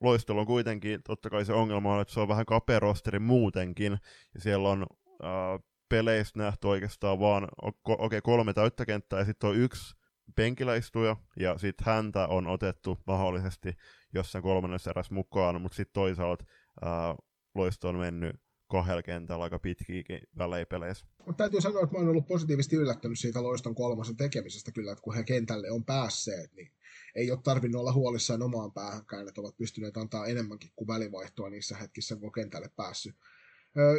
[0.00, 3.98] Loistolla on kuitenkin, totta kai se ongelma on, että se on vähän kapea rosteri muutenkin,
[4.34, 4.86] ja siellä on
[5.24, 9.94] äh, peleistä nähty oikeastaan vaan okei okay, kolme täyttä kenttää ja sitten on yksi
[10.36, 13.72] penkiläistuja ja sitten häntä on otettu mahdollisesti
[14.14, 16.44] jossain kolmannessa eräs mukaan, mutta sitten toisaalta
[16.82, 17.14] ää,
[17.54, 18.36] Loisto on mennyt
[18.70, 21.06] kahdella kentällä aika pitkiäkin väleipeleissä.
[21.26, 25.02] Mutta täytyy sanoa, että mä oon ollut positiivisesti yllättynyt siitä Loiston kolmosen tekemisestä kyllä, että
[25.02, 26.72] kun he kentälle on päässeet, niin
[27.14, 31.76] ei ole tarvinnut olla huolissaan omaan päähänkään, että ovat pystyneet antaa enemmänkin kuin välivaihtoa niissä
[31.76, 33.16] hetkissä, kun kentälle päässyt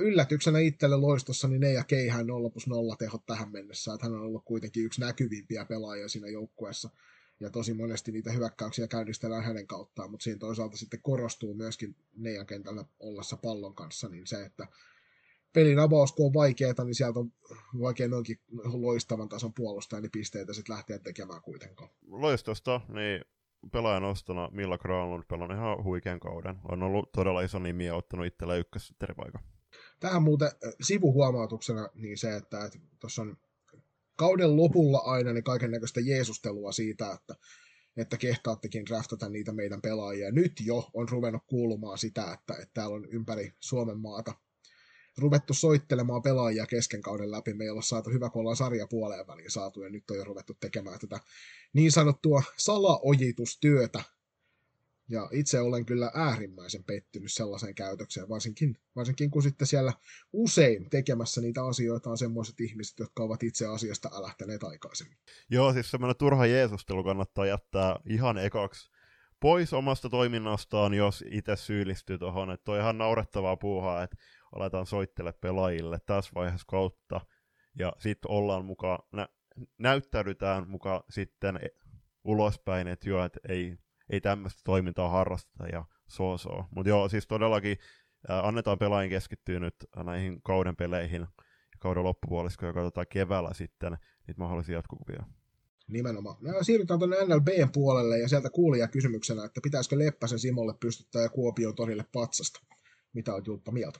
[0.01, 4.13] yllätyksenä itselle loistossa, niin ne ja Keihän 0 plus 0 tehot tähän mennessä, että hän
[4.13, 6.89] on ollut kuitenkin yksi näkyvimpiä pelaajia siinä joukkueessa,
[7.41, 12.45] ja tosi monesti niitä hyökkäyksiä käynnistellään hänen kauttaan, mutta siinä toisaalta sitten korostuu myöskin Neijan
[12.45, 14.67] kentällä ollessa pallon kanssa, niin se, että
[15.54, 17.32] pelin avaus, kun on vaikeaa, niin sieltä on
[17.80, 21.89] vaikea noinkin loistavan tason puolustaja, niin pisteitä sitten lähteä tekemään kuitenkaan.
[22.08, 23.21] Loistosta, niin
[23.71, 26.56] pelaajan ostona Milla Granlund pelannut ihan huikean kauden.
[26.69, 29.43] On ollut todella iso nimi ja ottanut itsellä ykkössitteripaikan.
[29.99, 30.51] Tähän muuten
[30.82, 33.38] sivuhuomautuksena niin se, että tuossa on
[34.15, 37.36] kauden lopulla aina niin kaiken näköistä jeesustelua siitä, että,
[37.97, 40.32] että kehtaattekin draftata niitä meidän pelaajia.
[40.32, 44.34] Nyt jo on ruvennut kuulumaan sitä, että, että täällä on ympäri Suomen maata
[45.17, 47.54] ruvettu soittelemaan pelaajia kesken kauden läpi.
[47.54, 50.24] Me ei olla saatu hyvä, kun ollaan sarja puoleen väliin saatu, ja nyt on jo
[50.24, 51.19] ruvettu tekemään tätä
[51.74, 54.04] niin sanottua salaojitustyötä
[55.10, 59.94] ja itse olen kyllä äärimmäisen pettynyt sellaiseen käytökseen, varsinkin, varsinkin kun sitten siellä
[60.34, 65.18] usein tekemässä niitä asioita on semmoiset ihmiset, jotka ovat itse asiasta älähtäneet aikaisemmin.
[65.50, 68.92] Joo, siis semmoinen turha jeesustelu kannattaa jättää ihan ekaksi
[69.42, 72.52] pois omasta toiminnastaan, jos itse syyllistyy tuohon.
[72.52, 74.18] Että on ihan naurettavaa puuhaa, että
[74.56, 77.22] aletaan soittele pelaajille tässä vaiheessa kautta,
[77.80, 79.30] ja sitten ollaan mukaan, nä-
[79.78, 81.60] näyttäydytään mukaan sitten
[82.24, 83.78] ulospäin, että joo, että ei
[84.12, 86.65] ei tämmöistä toimintaa harrasteta ja so so.
[86.76, 87.78] Mutta joo, siis todellakin
[88.30, 91.28] äh, annetaan pelaajien keskittyä nyt näihin kauden peleihin ja
[91.80, 93.97] kauden loppupuoliskoon ja katsotaan keväällä sitten
[94.28, 95.24] niitä mahdollisia jatkokuvia.
[95.88, 96.36] Nimenomaan.
[96.41, 101.30] No, siirrytään tuonne NLBn puolelle ja sieltä kuulija kysymyksenä, että pitäisikö Leppäsen Simolle pystyttää ja
[101.30, 102.60] Kuopion torille patsasta.
[103.13, 104.00] Mitä on Julppa mieltä?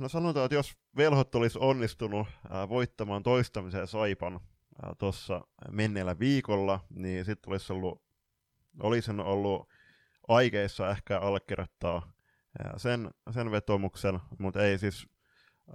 [0.00, 4.40] No sanotaan, että jos velhot olisi onnistunut ää, voittamaan toistamiseen Saipan
[4.98, 5.40] tuossa
[5.70, 8.02] menneellä viikolla, niin sitten olisi ollut,
[8.80, 9.68] olisi ollut
[10.28, 12.12] aikeissa ehkä allekirjoittaa
[12.76, 15.06] sen, sen vetomuksen, mutta ei siis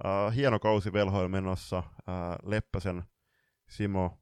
[0.04, 1.84] ää, hieno kausi velhoilla menossa.
[2.08, 3.04] Ää, Leppäsen
[3.70, 4.20] Simo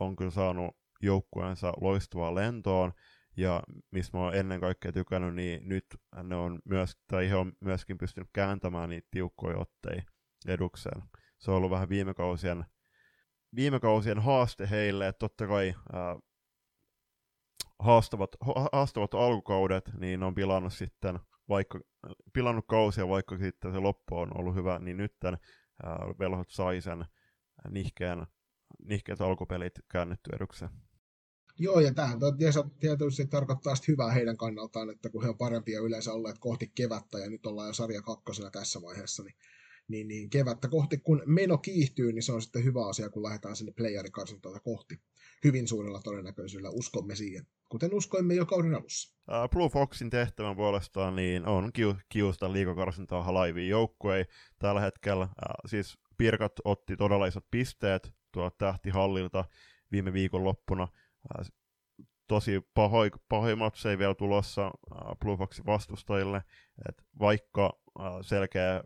[0.00, 2.92] on kyllä saanut joukkueensa loistavaa lentoon,
[3.36, 5.86] ja mistä mä oon ennen kaikkea tykännyt, niin nyt
[6.22, 10.02] ne on myös, tai he on myöskin pystynyt kääntämään niitä tiukkoja otteja
[10.46, 11.02] edukseen.
[11.38, 12.64] Se on ollut vähän viime kausien,
[13.56, 16.16] viime kausien haaste heille, että totta kai ää,
[17.78, 21.80] haastavat, ha, haastavat alkukaudet, niin on pilannut sitten, vaikka,
[22.32, 25.38] pilannut kausia, vaikka sitten se loppu on ollut hyvä, niin nytten
[26.18, 27.04] velhot sai sen
[27.68, 28.26] nihkeän,
[28.84, 30.70] nihkeät alkupelit käännetty edukseen.
[31.58, 32.18] Joo, ja tähän
[32.80, 37.18] tietysti tarkoittaa sitten hyvää heidän kannaltaan, että kun he on parempia yleensä olleet kohti kevättä,
[37.18, 39.34] ja nyt ollaan jo sarja kakkosena tässä vaiheessa, niin,
[39.88, 43.56] niin, niin kevättä kohti, kun meno kiihtyy, niin se on sitten hyvä asia, kun lähdetään
[43.56, 45.00] sinne playerikarsintoita kohti.
[45.44, 49.16] Hyvin suurella todennäköisyydellä uskomme siihen, kuten uskoimme jo kauden alussa.
[49.28, 54.26] Uh, Blue Foxin tehtävän puolestaan niin on kiu- kiusta liikakarsintaa halaiviin joukkueen
[54.58, 55.24] tällä hetkellä.
[55.24, 59.44] Uh, siis Pirkat otti todella isot pisteet tuolta tähtihallilta
[59.92, 60.88] viime viikon loppuna
[62.26, 64.70] tosi pahoja, pahoja matseja vielä tulossa
[65.20, 66.42] Blue Foxin vastustajille,
[66.88, 67.80] että vaikka
[68.22, 68.84] selkeä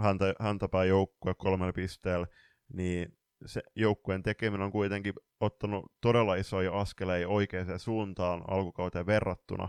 [0.00, 2.26] häntä, häntäpää joukkue kolmella pisteellä,
[2.72, 9.68] niin se joukkueen tekeminen on kuitenkin ottanut todella isoja askeleja oikeaan suuntaan alkukauteen verrattuna,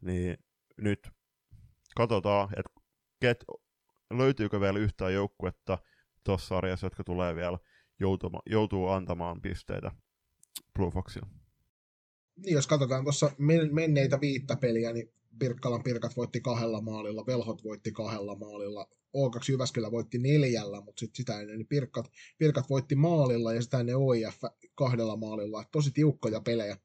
[0.00, 0.36] niin
[0.76, 1.08] nyt
[1.96, 2.72] katsotaan, että
[3.20, 3.44] ket,
[4.10, 5.78] löytyykö vielä yhtään joukkuetta
[6.24, 7.58] tuossa sarjassa, jotka tulee vielä
[8.00, 9.90] joutuma, joutuu antamaan pisteitä
[10.74, 11.28] Blue Foxille?
[12.36, 13.30] Niin jos katsotaan tuossa
[13.72, 19.90] menneitä viittä peliä, niin Pirkkalan Pirkat voitti kahdella maalilla, Velhot voitti kahdella maalilla, O2 Jyväskylä
[19.90, 24.40] voitti neljällä, mutta sit sitä ennen niin Pirkat, Pirkat voitti maalilla ja sitä ennen OIF
[24.74, 25.64] kahdella maalilla.
[25.72, 26.76] Tosi tiukkoja pelejä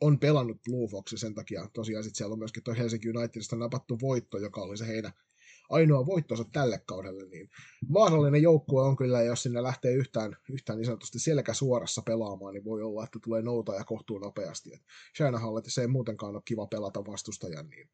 [0.00, 3.98] on pelannut Blue Fox sen takia tosiaan sitten siellä on myöskin tuo Helsinki Unitedista napattu
[4.00, 5.12] voitto, joka oli se heidän
[5.70, 7.50] ainoa voittonsa tälle kaudelle, niin
[7.92, 12.64] vaarallinen joukkue on kyllä, jos sinne lähtee yhtään, yhtään niin sanotusti selkä suorassa pelaamaan, niin
[12.64, 14.70] voi olla, että tulee nouta ja kohtuu nopeasti.
[15.58, 17.88] että se ei muutenkaan ole kiva pelata vastustajan, niin,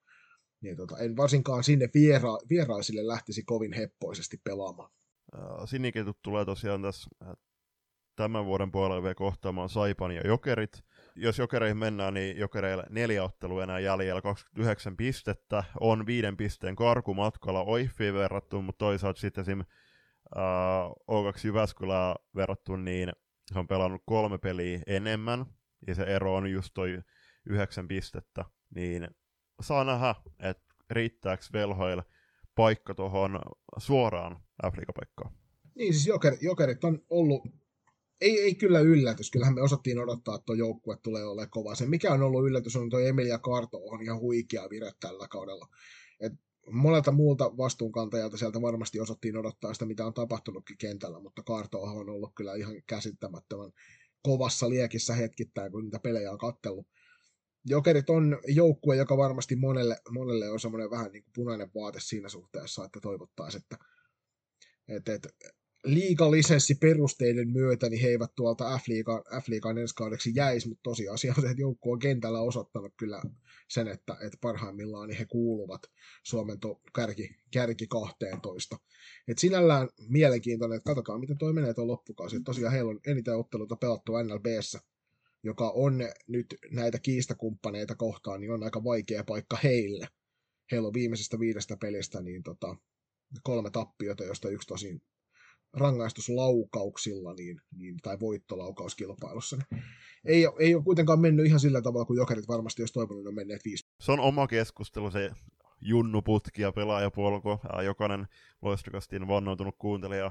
[0.62, 4.90] niin tota, en varsinkaan sinne viera, vieraisille lähtisi kovin heppoisesti pelaamaan.
[5.64, 7.10] Siniketut tulee tosiaan tässä
[8.16, 10.84] tämän vuoden puolella vielä kohtaamaan Saipan ja Jokerit,
[11.16, 17.14] jos jokereihin mennään, niin jokereille neljä ottelua enää jäljellä, 29 pistettä, on viiden pisteen karku
[17.14, 19.64] matkalla Oiffiin verrattuna, mutta toisaalta sitten esim.
[20.36, 23.12] Uh, O2 Jyväskylää verrattuna, niin
[23.52, 25.46] se on pelannut kolme peliä enemmän,
[25.86, 26.98] ja se ero on just toi
[27.46, 28.44] yhdeksän pistettä,
[28.74, 29.08] niin
[29.62, 32.02] saa nähdä, että riittääkö velhoille
[32.54, 33.40] paikka tuohon
[33.78, 35.34] suoraan Afrika-paikkaan.
[35.74, 37.42] Niin, siis joker, jokerit on ollut
[38.22, 39.30] ei, ei kyllä yllätys.
[39.30, 41.74] Kyllähän me osattiin odottaa, että tuo joukkue tulee olemaan kova.
[41.74, 45.68] Se mikä on ollut yllätys on tuo Emilia Karto on ihan huikea vire tällä kaudella.
[46.20, 46.32] Et
[46.70, 52.08] monelta muulta vastuunkantajalta sieltä varmasti osattiin odottaa sitä, mitä on tapahtunutkin kentällä, mutta Karto on
[52.08, 53.72] ollut kyllä ihan käsittämättömän
[54.22, 56.86] kovassa liekissä hetkittäin, kun niitä pelejä on kattellut.
[57.64, 62.28] Jokerit on joukkue, joka varmasti monelle, monelle on semmoinen vähän niin kuin punainen vaate siinä
[62.28, 63.76] suhteessa, että toivottaisiin, että
[64.88, 65.28] et, et,
[65.84, 71.60] liigalisenssi-perusteiden myötä niin he eivät tuolta F-liigan, F-liigan ensi kaudeksi jäisi, mutta tosiasia on, että
[71.60, 73.22] joukko on kentällä osoittanut kyllä
[73.68, 75.82] sen, että, että parhaimmillaan niin he kuuluvat
[76.22, 78.78] Suomen to, kärki, kärki 12.
[79.28, 82.36] Et sinällään mielenkiintoinen, että katsotaan miten toi menee tuo loppukausi.
[82.36, 84.80] Et tosiaan heillä on eniten otteluita pelattu NLBssä,
[85.42, 90.08] joka on nyt näitä kiistakumppaneita kohtaan, niin on aika vaikea paikka heille.
[90.72, 92.76] Heillä on viimeisestä viidestä pelistä niin tota,
[93.42, 95.02] kolme tappiota, josta yksi tosin
[95.72, 99.56] rangaistuslaukauksilla niin, niin, tai voittolaukauskilpailussa.
[99.56, 99.84] Niin
[100.24, 103.64] ei, ei ole kuitenkaan mennyt ihan sillä tavalla kuin jokerit varmasti, jos toivonut on menneet
[103.64, 103.86] viisi.
[104.00, 105.30] Se on oma keskustelu, se
[105.80, 107.48] junnuputki ja pelaajapolku.
[107.84, 108.26] Jokainen
[108.62, 110.30] loistokastiin vannoutunut kuuntelija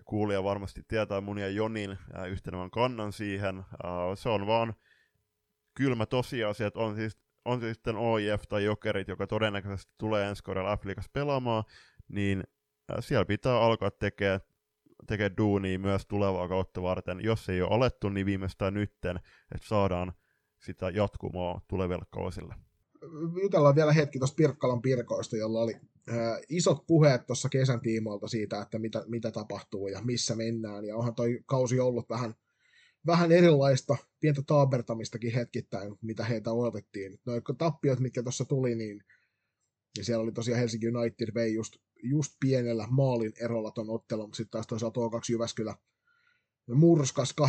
[0.00, 1.98] ja kuulija varmasti tietää mun ja Jonin
[2.28, 3.64] yhtenävän kannan siihen.
[4.14, 4.74] Se on vaan
[5.74, 10.44] kylmä tosiasia, että on siis on siis sitten OIF tai Jokerit, joka todennäköisesti tulee ensi
[10.44, 10.82] kaudella f
[11.12, 11.64] pelaamaan,
[12.08, 12.44] niin
[13.00, 14.40] siellä pitää alkaa tekemään
[15.06, 17.20] tekee duunia myös tulevaa kautta varten.
[17.24, 19.16] Jos ei ole alettu, niin viimeistään nytten,
[19.54, 20.12] että saadaan
[20.58, 22.54] sitä jatkumoa tuleville kausille.
[23.42, 25.74] Jutellaan vielä hetki tuosta Pirkkalan Pirkoista, jolla oli
[26.08, 30.84] äh, isot puheet tuossa kesän tiimoilta siitä, että mitä, mitä tapahtuu ja missä mennään.
[30.84, 32.34] Ja onhan toi kausi ollut vähän,
[33.06, 37.20] vähän erilaista pientä taabertamistakin hetkittäin, mitä heitä odotettiin.
[37.26, 39.04] Noin tappiot, mitkä tuossa tuli, niin
[39.98, 44.36] ja siellä oli tosiaan Helsinki United vei just, just pienellä maalin erolla ton ottelun, mutta
[44.36, 45.74] sitten taas toisaalta O2 Jyväskylä
[46.74, 47.44] murskas 8-3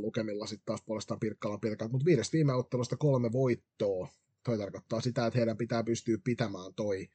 [0.00, 4.08] lukemilla sitten taas puolestaan Pirkkala Pirkat, mutta viides viime ottelusta kolme voittoa.
[4.48, 7.08] Toi tarkoittaa sitä, että heidän pitää pystyä pitämään toi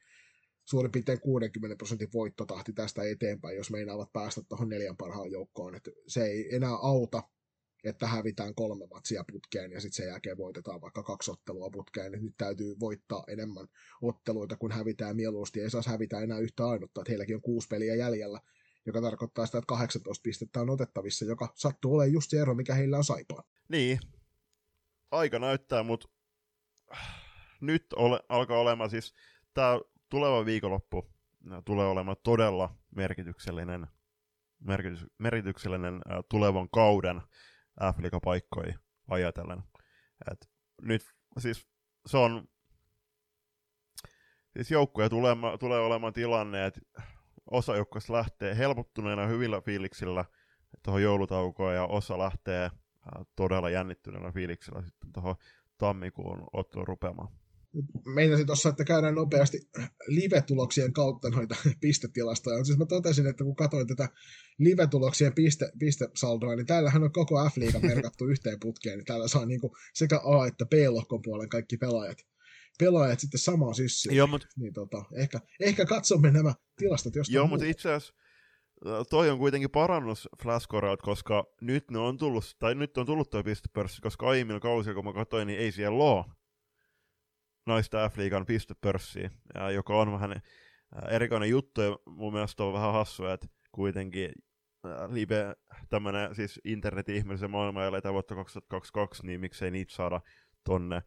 [0.64, 5.74] suurin piirtein 60 prosentin voittotahti tästä eteenpäin, jos meinaavat päästä tuohon neljän parhaan joukkoon.
[5.74, 7.22] Et se ei enää auta,
[7.84, 12.14] että hävitään kolme matsia putkeen ja sitten sen jälkeen voitetaan vaikka kaksi ottelua putkeen.
[12.14, 13.68] Et nyt täytyy voittaa enemmän
[14.02, 15.60] otteluita, kun hävitään mieluusti.
[15.60, 18.40] Ei saisi hävitä enää yhtä ainutta, että heilläkin on kuusi peliä jäljellä,
[18.86, 22.74] joka tarkoittaa sitä, että 18 pistettä on otettavissa, joka sattuu olemaan just se ero, mikä
[22.74, 23.42] heillä on saipaa.
[23.68, 23.98] Niin,
[25.10, 26.08] aika näyttää, mutta
[27.66, 29.14] nyt ole, alkaa olemaan siis
[29.54, 31.14] tämä tuleva viikonloppu
[31.64, 33.86] tulee olemaan todella merkityksellinen,
[34.60, 37.22] merkitys, merkityksellinen äh, tulevan kauden
[37.94, 38.78] f paikkoja
[39.10, 39.62] ajatellen.
[40.32, 40.50] Et
[40.82, 41.66] nyt siis
[42.06, 42.48] se on
[44.52, 46.80] siis joukkuja tulee, tulee olemaan tilanne, että
[47.50, 50.24] osa joukkueista lähtee helpottuneena hyvillä fiiliksillä
[50.82, 52.72] tuohon joulutaukoon ja osa lähtee äh,
[53.36, 55.34] todella jännittyneellä fiiliksillä sitten tuohon
[55.78, 57.28] tammikuun otteluun rupeamaan
[58.04, 59.58] meinasin tuossa, että käydään nopeasti
[60.06, 62.64] live-tuloksien kautta noita pistetilastoja.
[62.64, 64.08] Siis mä totesin, että kun katsoin tätä
[64.58, 69.76] live-tuloksien piste, pistesaldoa, niin täällähän on koko F-liiga merkattu yhteen putkeen, niin täällä saa niinku
[69.94, 72.18] sekä A- että B-lohkon puolen kaikki pelaajat
[72.78, 74.16] pelaajat sitten samaan syssiin.
[74.16, 74.46] Joo, mutta...
[74.56, 78.14] Niin tota, ehkä, ehkä katsomme nämä tilastot jostain Joo, mutta itse asiassa
[79.10, 83.42] toi on kuitenkin parannus Flashcoralt, koska nyt ne on tullut, tai nyt on tullut toi
[83.42, 86.24] pistepörssi, koska aiemmilla kausilla, kun mä katsoin, niin ei siellä ole
[87.66, 90.40] naista F-liigan pistepörssiä, ja joka on vähän
[91.10, 94.32] erikoinen juttu, ja mun mielestä on vähän hassua, että kuitenkin
[95.08, 95.54] live,
[95.88, 100.20] tämmönen siis internetin ihmisen maailma eletään vuotta 2022, niin miksei niitä saada
[100.64, 101.02] tonne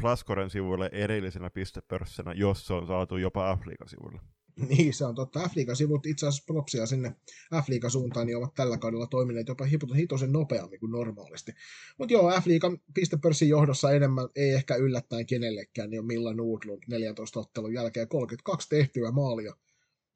[0.00, 4.35] Flascoren sivuille erillisenä pistepörssinä, jos se on saatu jopa F-liigan sivuille.
[4.68, 5.48] Niin, se on totta.
[5.48, 7.16] F-liiga-sivut itse asiassa propsia sinne
[7.54, 9.64] F-liiga-suuntaan, niin ovat tällä kaudella toimineet jopa
[9.96, 11.52] hitosen nopeammin kuin normaalisti.
[11.98, 17.40] Mutta joo, F-liigan pistepörssin johdossa enemmän ei ehkä yllättäen kenellekään, niin on Milla Nordlund 14
[17.40, 19.54] ottelun jälkeen 32 tehtyä maalia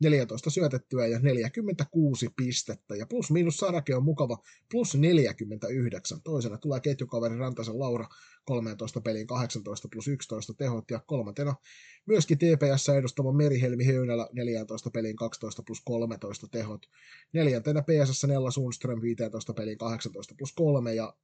[0.01, 2.97] 14 syötettyä ja 46 pistettä.
[2.97, 4.39] Ja plus miinus Sarake on mukava,
[4.71, 6.21] plus 49.
[6.23, 8.07] Toisena tulee ketjukaveri Rantasen Laura
[8.45, 10.91] 13 peliin 18 plus 11 tehot.
[10.91, 11.55] Ja kolmantena
[12.07, 16.87] myöskin TPS edustama Merihelmi Höynälä 14 peliin 12 plus 13 tehot.
[17.33, 21.15] Neljäntenä PSS Nella Sundström 15 peliin 18 plus 3 ja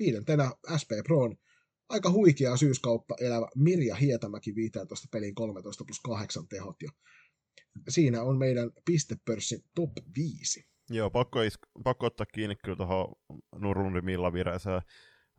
[0.00, 0.50] viidentenä
[0.80, 1.36] SP Proon
[1.88, 6.76] aika huikeaa syyskautta elävä Mirja Hietämäki 15 peliin 13 plus 8 tehot.
[6.82, 6.90] Ja
[7.88, 10.66] siinä on meidän pistepörssin top 5.
[10.90, 13.14] Joo, pakko, is- pakko ottaa kiinni kyllä tuohon
[13.58, 14.82] Nurlundin Vireeseen.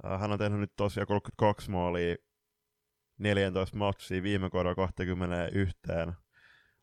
[0.06, 2.16] Äh, hän on tehnyt nyt tosiaan 32 maalia
[3.18, 5.78] 14 matsia viime kaudella 21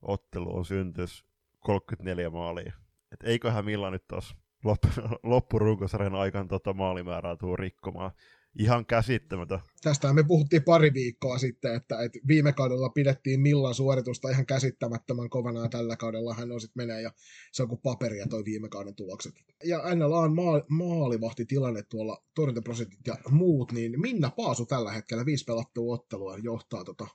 [0.03, 1.24] otteluun syntys
[1.61, 2.72] 34 maalia.
[3.12, 4.37] Et eiköhän Milla nyt tuossa
[5.22, 8.11] loppurunkosarjan aikana tota maalimäärää tuu rikkomaan
[8.59, 9.59] ihan käsittämätön.
[9.83, 15.31] Tästä me puhuttiin pari viikkoa sitten, että, että viime kaudella pidettiin Millan suoritusta ihan käsittämättömän
[15.31, 17.13] kovana ja tällä kaudella hän on sitten menee ja
[17.53, 19.35] se on kuin paperia toi viime kauden tulokset.
[19.65, 25.27] Ja NLA on maa, maalivahti tilanne tuolla torjuntaprosentit ja muut, niin Minna Paasu tällä hetkellä
[25.27, 27.07] viisi pelattua ottelua johtaa tota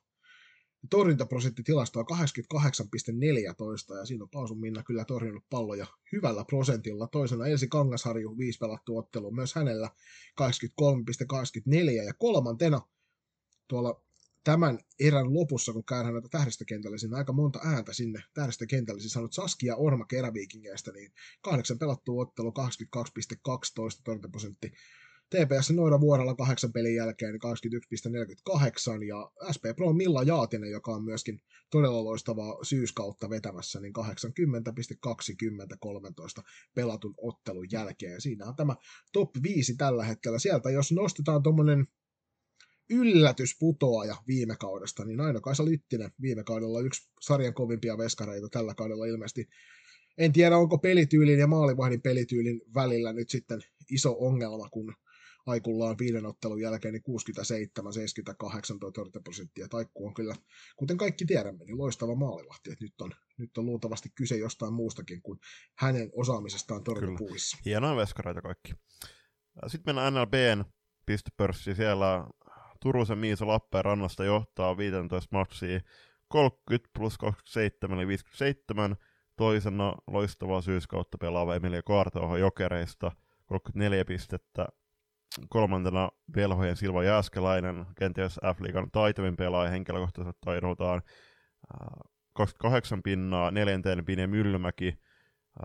[0.90, 7.08] torjuntaprosenttitilastoa 88,14 ja siinä on Paasun Minna kyllä torjunut palloja hyvällä prosentilla.
[7.08, 9.90] Toisena Elsi Kangasharju, viisi pelattu ottelu, myös hänellä
[10.42, 12.82] 83,84 ja kolmantena
[13.68, 14.02] tuolla
[14.44, 19.34] tämän erän lopussa, kun käydään näitä tähdistökentällä, siinä aika monta ääntä sinne tähdistökentällä, siis saanut
[19.34, 21.12] Saskia Orma Keräviikingeistä, niin
[21.42, 24.72] kahdeksan pelattu ottelu, 82,12 torjuntaprosentti
[25.30, 27.40] TPS Noida vuodella kahdeksan pelin jälkeen 21,48
[29.08, 33.94] ja SP Pro Milla Jaatinen, joka on myöskin todella loistavaa syyskautta vetämässä, niin
[36.38, 36.44] 80,20
[36.76, 38.22] pelatun ottelun jälkeen.
[38.22, 38.76] Siinä on tämä
[39.14, 40.40] top 5 tällä hetkellä.
[40.40, 41.88] Sieltä jos nostetaan tuommoinen
[42.90, 49.06] yllätysputoaja viime kaudesta, niin aina Kaisa Lyttinen viime kaudella yksi sarjan kovimpia veskareita tällä kaudella
[49.06, 49.50] ilmeisesti
[50.18, 53.62] en tiedä, onko pelityylin ja maalivahdin pelityylin välillä nyt sitten
[53.92, 54.94] iso ongelma, kun
[55.46, 57.04] Aikullaan viiden ottelun jälkeen niin
[58.84, 59.68] 67-78 torjuntaprosenttia.
[59.68, 60.36] Taikku on kyllä,
[60.76, 62.72] kuten kaikki tiedämme, niin loistava maalivahti.
[62.72, 65.40] Että nyt, on, nyt on luultavasti kyse jostain muustakin kuin
[65.78, 67.58] hänen osaamisestaan torjuntapuissa.
[67.66, 68.74] Hienoja veskareita kaikki.
[69.68, 70.64] Sitten mennään NLBn
[71.06, 71.76] pistepörssiin.
[71.76, 72.28] Siellä
[72.82, 75.80] Turusen Miisa Lappeenrannasta johtaa 15 matsia
[76.28, 78.96] 30 plus 27 eli 57.
[79.38, 83.12] Toisena loistavaa syyskautta pelaava Emilia Kaartoho Jokereista
[83.46, 84.68] 34 pistettä.
[85.50, 91.02] Kolmantena velhojen Silva Jääskeläinen, kenties F-liigan taitavin pelaaja henkilökohtaisesti taidoltaan.
[92.34, 95.00] 28 pinnaa, neljänteen Pine Myllymäki,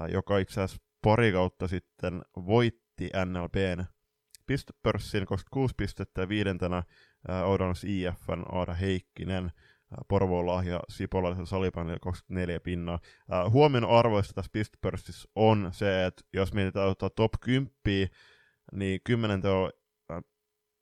[0.09, 3.85] joka itse asiassa pari kautta sitten voitti NLPn
[4.47, 6.83] pistepörssin 26 pistettä ja viidentenä
[7.45, 9.51] Oudons IFN Aada Heikkinen,
[10.09, 12.99] Porvoon lahja Sipolaisen salibändille 24 pinnaa.
[13.51, 17.73] Huomion arvoista tässä pistepörssissä on se, että jos mietitään top 10,
[18.73, 19.73] niin 10 on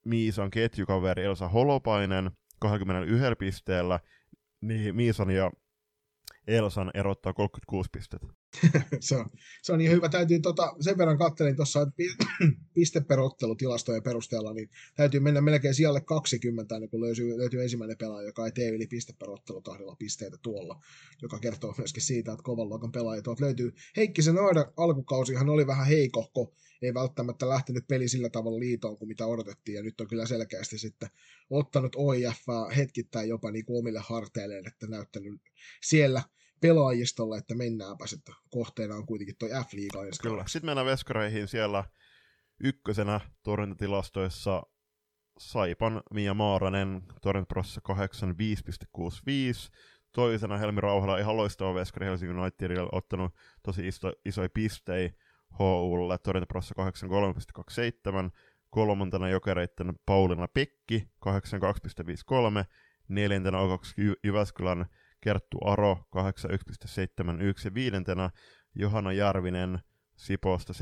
[0.07, 4.01] Miisan ketjukaveri Elsa Holopainen 21 pisteellä,
[4.61, 5.51] niin Miisan ja
[6.47, 8.27] Elsan erottaa 36 pistettä.
[9.01, 9.31] se, on,
[9.63, 10.09] se on niin hyvä.
[10.09, 11.87] Täytyy tota, sen verran kattelin tuossa
[12.75, 18.47] pisteperottelutilastojen perusteella, niin täytyy mennä melkein sijalle 20, niin kun löytyy, löytyy ensimmäinen pelaaja, joka
[18.47, 20.81] ei tee yli pisteperottelutahdilla pisteitä tuolla,
[21.23, 23.75] joka kertoo myöskin siitä, että kovan luokan pelaajia tuolta löytyy.
[23.97, 29.27] Heikkisen Noida alkukausihan oli vähän heikohko, ei välttämättä lähtenyt peli sillä tavalla liitoon kuin mitä
[29.27, 31.09] odotettiin, ja nyt on kyllä selkeästi sitten
[31.51, 32.43] ottanut OIF
[32.77, 35.41] hetkittäin jopa niin kuin omille harteilleen, että näyttänyt
[35.83, 36.23] siellä
[36.61, 39.99] pelaajistolla, että mennäänpä, että kohteena on kuitenkin toi F-liiga.
[40.23, 41.85] Kyllä, sitten mennään veskareihin siellä
[42.65, 44.63] ykkösenä torjuntatilastoissa
[45.39, 47.97] Saipan Mia Maaranen torjuntaprosessa 85,65,
[50.13, 55.11] toisena Helmi Rauhala ihan loistava veskari Helsingin Unitedille ottanut tosi iso, isoja pistejä
[55.59, 56.85] HUlle, torjuntaprosessa 83,27,
[58.71, 62.65] kolmantena jokereitten Paulina Pekki 82,53,
[63.09, 64.87] neljäntenä O2 Jyväskylän
[65.21, 66.23] Kerttu Aro 81,71
[67.65, 68.31] ja viidentenä
[68.75, 69.79] Johanna Järvinen
[70.17, 70.79] Siposta 79,92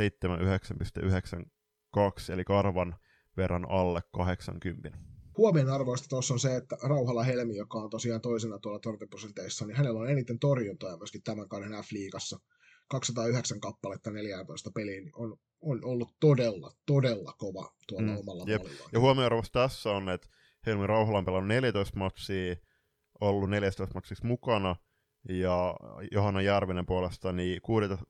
[2.32, 2.96] eli karvan
[3.36, 4.98] verran alle 80.
[5.36, 9.76] Huomien arvoista tuossa on se, että Rauhala Helmi, joka on tosiaan toisena tuolla torjuntaprosenteissa, niin
[9.76, 12.40] hänellä on eniten torjuntoja myöskin tämän kauden F-liigassa.
[12.90, 18.62] 209 kappaletta 14 peliin on, on ollut todella, todella kova tuolla mm, omalla jep.
[18.92, 20.28] Ja huomioarvoista tässä on, että
[20.66, 22.56] Helmi Rauhala on pelannut 14 matsia,
[23.20, 24.76] ollut 14 matsissa mukana,
[25.28, 25.74] ja
[26.12, 27.60] Johanna Järvinen puolesta niin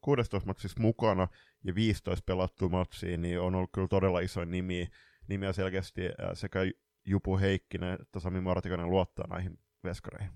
[0.00, 1.28] 16 matsissa mukana
[1.64, 4.88] ja 15 pelattua matsia, niin on ollut kyllä todella iso nimi.
[5.28, 6.00] Nimiä selkeästi
[6.34, 6.60] sekä
[7.06, 10.32] Jupu Heikkinen että Sami Martikainen luottaa näihin veskareihin.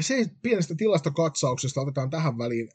[0.00, 2.68] Se pienestä tilastokatsauksesta otetaan tähän väliin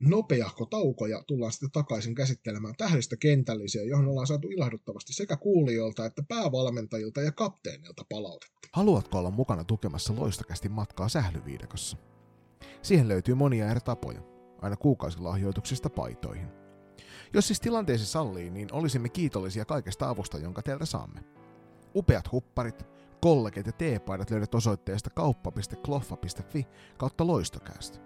[0.00, 6.06] nopeahko tauko ja tullaan sitten takaisin käsittelemään tähdistä kentällisiä, johon ollaan saatu ilahduttavasti sekä kuulijoilta
[6.06, 8.68] että päävalmentajilta ja kapteenilta palautetta.
[8.72, 11.96] Haluatko olla mukana tukemassa loistakästi matkaa sählyviidekossa?
[12.82, 14.20] Siihen löytyy monia eri tapoja,
[14.62, 16.48] aina kuukausilahjoituksista paitoihin.
[17.34, 21.20] Jos siis tilanteesi sallii, niin olisimme kiitollisia kaikesta avusta, jonka teiltä saamme.
[21.94, 22.86] Upeat hupparit,
[23.20, 26.66] kollegit ja teepaidat löydät osoitteesta kauppa.kloffa.fi
[26.98, 27.98] kautta loistokäästä.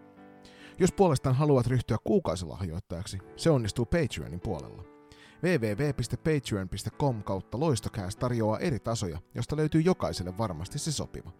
[0.80, 4.82] Jos puolestaan haluat ryhtyä kuukausilahjoittajaksi, se onnistuu Patreonin puolella.
[5.42, 11.30] www.patreon.com kautta loistokääs tarjoaa eri tasoja, josta löytyy jokaiselle varmasti se sopiva.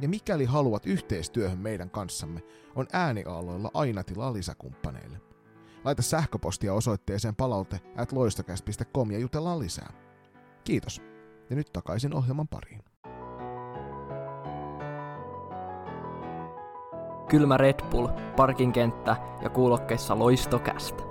[0.00, 2.42] Ja mikäli haluat yhteistyöhön meidän kanssamme,
[2.74, 5.20] on ääniaaloilla aina tilaa lisäkumppaneille.
[5.84, 8.12] Laita sähköpostia osoitteeseen palaute at
[9.12, 9.92] ja jutellaan lisää.
[10.64, 11.02] Kiitos.
[11.50, 12.82] Ja nyt takaisin ohjelman pariin.
[17.30, 21.09] Kylmä Red Bull, parkinkenttä ja kuulokkeissa loistokästä.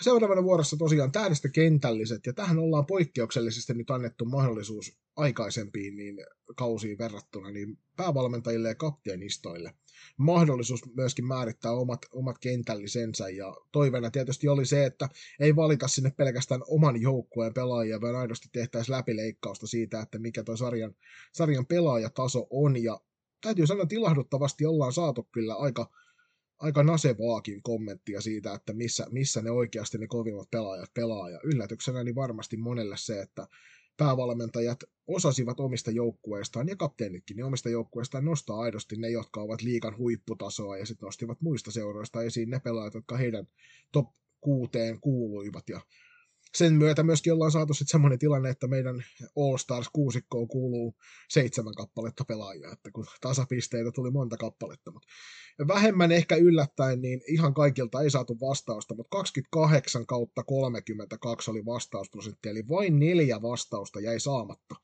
[0.00, 6.16] Seuraavana vuorossa tosiaan tähdestä kentälliset, ja tähän ollaan poikkeuksellisesti nyt annettu mahdollisuus aikaisempiin niin
[6.56, 9.74] kausiin verrattuna niin päävalmentajille ja kapteenistoille
[10.16, 15.08] mahdollisuus myöskin määrittää omat, omat kentällisensä, ja toiveena tietysti oli se, että
[15.40, 20.56] ei valita sinne pelkästään oman joukkueen pelaajia, vaan aidosti tehtäisiin läpileikkausta siitä, että mikä tuo
[20.56, 20.94] sarjan,
[21.32, 23.00] sarjan pelaajataso on, ja
[23.40, 25.90] täytyy sanoa, että ilahduttavasti ollaan saatu kyllä aika,
[26.60, 31.30] aika nasevaakin kommenttia siitä, että missä, missä ne oikeasti ne kovimmat pelaajat pelaa.
[31.30, 33.46] Ja yllätyksenä niin varmasti monelle se, että
[33.96, 39.98] päävalmentajat osasivat omista joukkueistaan ja kapteenitkin niin omista joukkueistaan nostaa aidosti ne, jotka ovat liikan
[39.98, 43.46] huipputasoa ja sitten nostivat muista seuroista esiin ne pelaajat, jotka heidän
[43.92, 44.06] top
[44.40, 45.80] kuuteen kuuluivat ja
[46.54, 49.04] sen myötä myöskin ollaan saatu sitten semmoinen tilanne, että meidän
[49.36, 50.94] All Stars kuusikkoon kuuluu
[51.28, 55.08] seitsemän kappaletta pelaajia, että kun tasapisteitä tuli monta kappaletta, mutta
[55.68, 62.48] vähemmän ehkä yllättäen, niin ihan kaikilta ei saatu vastausta, mutta 28 kautta 32 oli vastausprosentti,
[62.48, 64.74] eli vain neljä vastausta jäi saamatta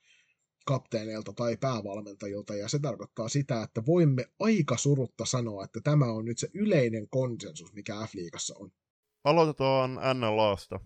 [0.67, 6.25] kapteeneilta tai päävalmentajilta, ja se tarkoittaa sitä, että voimme aika surutta sanoa, että tämä on
[6.25, 8.71] nyt se yleinen konsensus, mikä F-liigassa on.
[9.25, 10.81] Aloitetaan NLAsta.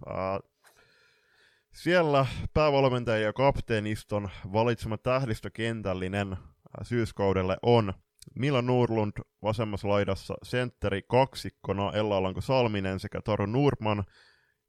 [1.75, 6.37] Siellä päävalmentaja ja kapteeniston valitsema tähdistökentällinen
[6.83, 7.93] syyskaudelle on
[8.35, 9.13] Mila Nurlund
[9.43, 14.05] vasemmassa laidassa, sentteri kaksikkona Ella Alanko Salminen sekä Taru Nurman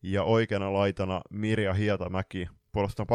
[0.04, 2.47] ja oikeana laitana Mirja Hietamäki.
[2.72, 3.08] Puolestaan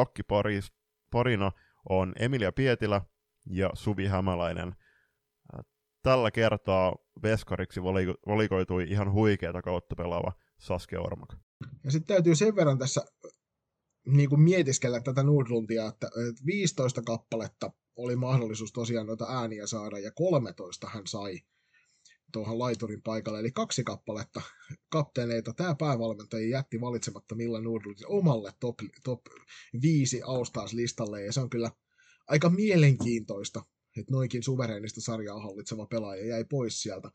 [1.10, 1.52] parina
[1.88, 3.02] on Emilia Pietilä
[3.46, 4.76] ja Suvi Hämäläinen.
[6.02, 7.82] Tällä kertaa veskariksi
[8.26, 11.34] valikoitui ihan huikeata kautta pelaava Saskia Ormak.
[11.84, 13.04] Ja sitten täytyy sen verran tässä
[14.06, 16.10] niin kuin mietiskellä tätä Nordlundia, että
[16.46, 21.40] 15 kappaletta oli mahdollisuus tosiaan noita ääniä saada, ja 13 hän sai
[22.32, 24.42] tuohon laiturin paikalle, eli kaksi kappaletta
[24.88, 25.52] kapteeneita.
[25.52, 29.20] Tämä päävalmentaja jätti valitsematta Milla Nordlundin omalle top, top
[29.82, 31.70] 5 All-Stars-listalle, ja se on kyllä
[32.28, 33.62] aika mielenkiintoista,
[33.98, 37.10] että noinkin suvereenista sarjaa hallitseva pelaaja jäi pois sieltä.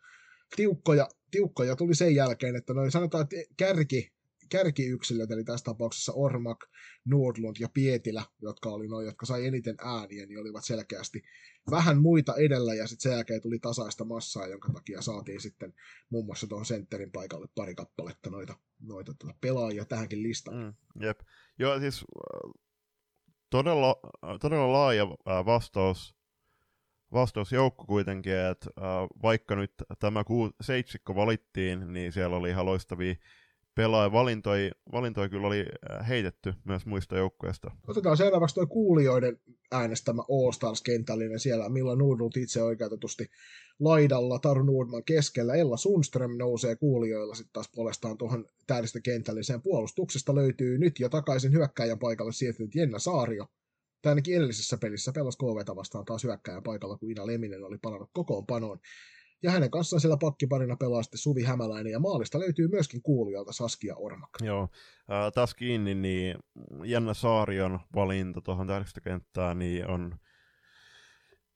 [0.56, 4.14] Tiukkoja, tiukkoja tuli sen jälkeen, että noin sanotaan, että kärki
[4.52, 6.60] kärkiyksilöt, eli tässä tapauksessa Ormak,
[7.06, 11.22] Nordlund ja Pietilä, jotka oli noin, jotka sai eniten ääniä, niin olivat selkeästi
[11.72, 15.74] vähän muita edellä, ja sitten sen jälkeen tuli tasaista massaa, jonka takia saatiin sitten
[16.10, 20.58] muun muassa tuohon sentterin paikalle pari kappaletta noita, noita tuota pelaajia tähänkin listaan.
[20.58, 20.74] Mm,
[21.06, 21.20] jep.
[21.60, 22.52] Joo, siis äh,
[23.50, 26.16] todella, äh, todella laaja äh, vastaus,
[27.14, 28.70] vastausjoukko kuitenkin, että
[29.22, 33.16] vaikka nyt tämä kuu, seitsikko valittiin, niin siellä oli ihan loistavia
[33.76, 34.12] pelaaja
[34.92, 37.72] valintoi, kyllä oli äh, heitetty myös muista joukkueista.
[37.88, 39.40] Otetaan seuraavaksi tuo kuulijoiden
[39.72, 43.30] äänestämä All Stars-kentällinen siellä, millä Nordlund itse oikeutetusti
[43.80, 50.36] laidalla, Taru Nordman keskellä, Ella Sundström nousee kuulijoilla sitten taas puolestaan tuohon täydistä kentälliseen puolustuksesta
[50.36, 53.48] löytyy nyt jo takaisin hyökkäjän paikalle siirtynyt Jenna Saario,
[54.02, 58.10] tai ainakin edellisessä pelissä pelasi KVtä vastaan taas hyökkäjän paikalla, kun Ina Leminen oli palannut
[58.14, 58.80] kokoonpanoon.
[59.44, 63.96] Ja hänen kanssaan siellä pakkiparina pelaa sitten Suvi Hämäläinen, ja maalista löytyy myöskin kuulijalta Saskia
[63.96, 64.30] Ormak.
[64.42, 64.70] Joo,
[65.12, 66.38] äh, taas kiinni, niin
[66.84, 68.68] Jenna Saarion valinta tuohon
[69.04, 70.16] kenttään, niin on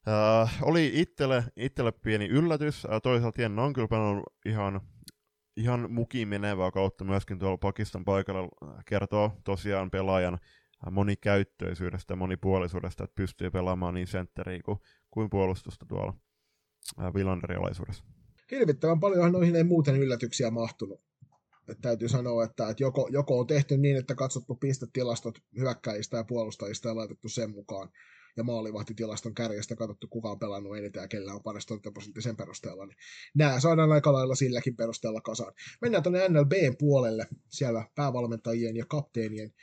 [0.07, 2.85] äh, oli itselle, itselle pieni yllätys.
[2.85, 4.81] Äh, toisaalta Jenna on kyllä pelannut ihan,
[5.57, 8.49] ihan mukiin menevää kautta myöskin tuolla Pakistan paikalla.
[8.85, 10.37] Kertoo tosiaan pelaajan
[10.91, 14.77] monikäyttöisyydestä ja monipuolisuudesta, että pystyy pelaamaan niin sentteriä kuin,
[15.11, 16.13] kuin puolustusta tuolla
[17.13, 18.03] Villanderin alaisuudessa.
[18.51, 21.01] Hirvittävän paljon noihin ei muuten yllätyksiä mahtunut.
[21.69, 26.23] Että täytyy sanoa, että, että joko, joko on tehty niin, että katsottu pistetilastot hyökkäjistä ja
[26.23, 27.89] puolustajista ja laitettu sen mukaan,
[28.37, 32.85] ja maalivahtitilaston kärjestä katsottu, kuka on pelannut eniten ja kellä on paras prosentti sen perusteella,
[32.85, 32.97] niin
[33.35, 35.53] nämä saadaan aika lailla silläkin perusteella kasaan.
[35.81, 39.53] Mennään tuonne NLBn puolelle, siellä päävalmentajien ja kapteenien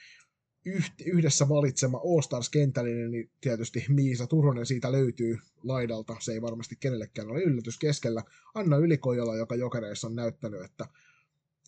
[1.04, 6.16] yhdessä valitsema All-Stars-kentällinen, niin tietysti Miisa Turunen siitä löytyy laidalta.
[6.20, 8.22] Se ei varmasti kenellekään ole yllätys keskellä.
[8.54, 10.86] Anna Ylikojola, joka jokereissa on näyttänyt, että,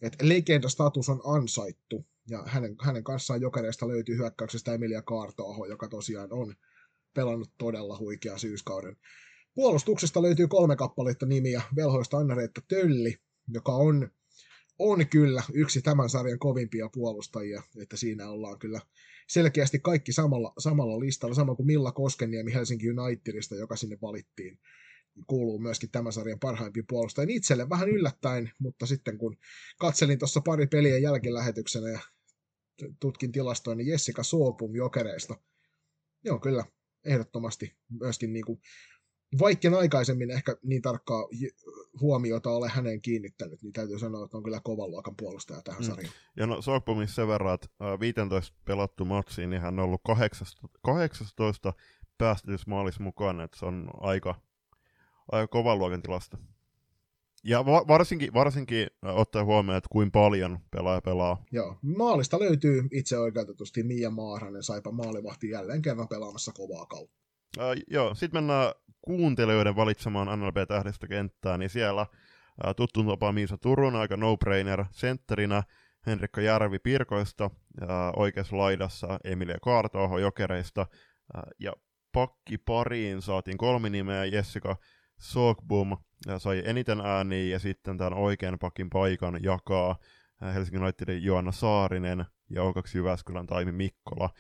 [0.03, 2.07] että legendastatus on ansaittu.
[2.29, 6.55] Ja hänen, hänen kanssaan jokereista löytyy hyökkäyksestä Emilia Kaartoaho, joka tosiaan on
[7.15, 8.97] pelannut todella huikea syyskauden.
[9.55, 11.63] Puolustuksesta löytyy kolme kappaletta nimiä.
[11.77, 13.17] Velhoista Anna-Reetta Tölli,
[13.49, 14.11] joka on
[14.79, 18.81] on kyllä yksi tämän sarjan kovimpia puolustajia, että siinä ollaan kyllä
[19.29, 24.59] selkeästi kaikki samalla, samalla listalla, sama kuin Milla Koskeniemi Helsinki Unitedista, joka sinne valittiin,
[25.27, 29.37] kuuluu myöskin tämän sarjan parhaimpiin puolustajien itselle vähän yllättäen, mutta sitten kun
[29.79, 32.01] katselin tuossa pari peliä jälkilähetyksenä ja
[33.01, 35.35] tutkin tilastoja, niin Jessica Soopum jokereista,
[36.31, 36.65] on kyllä
[37.05, 38.61] ehdottomasti myöskin niin kuin
[39.39, 41.29] vaikka aikaisemmin ehkä niin tarkkaa
[42.01, 45.87] huomiota ole häneen kiinnittänyt, niin täytyy sanoa, että on kyllä kovan luokan puolustaja tähän mm.
[45.87, 46.15] sarjaan.
[46.37, 47.69] Ja no Sokpomissa sen verran, että
[48.01, 51.73] 15 pelattu matsiin, niin hän on ollut 18, 18
[52.19, 54.35] päästetysmaalissa mukaan, että se on aika,
[55.33, 56.39] aika kovan luokan tilasta.
[57.45, 61.45] Ja va- varsinkin, varsinkin ottaa huomioon, että kuinka paljon pelaaja pelaa.
[61.53, 67.25] Joo, maalista löytyy itse oikeutetusti Mia Maaranen, saipa maalivahti jälleen kerran pelaamassa kovaa kautta.
[67.59, 68.73] Uh, joo, sitten mennään
[69.05, 72.07] kuuntelijoiden valitsemaan NLP-tähdestä kenttää, niin siellä
[72.65, 75.63] ää, tuttuun tapaan Miisa Turun, aika no-brainer sentterinä,
[76.07, 77.51] Henrikka Järvi Pirkoista,
[77.89, 80.87] ää, oikeassa laidassa Emilia Kaartoho Jokereista,
[81.35, 81.73] ää, ja
[82.13, 84.77] pakki pariin saatiin kolme nimeä, Jessica
[85.21, 85.97] Sogbum
[86.39, 89.97] sai eniten ääniä, ja sitten tämän oikean pakin paikan jakaa
[90.55, 94.31] Helsingin Unitedin Joanna Saarinen ja O2 Jyväskylän Taimi Mikkola.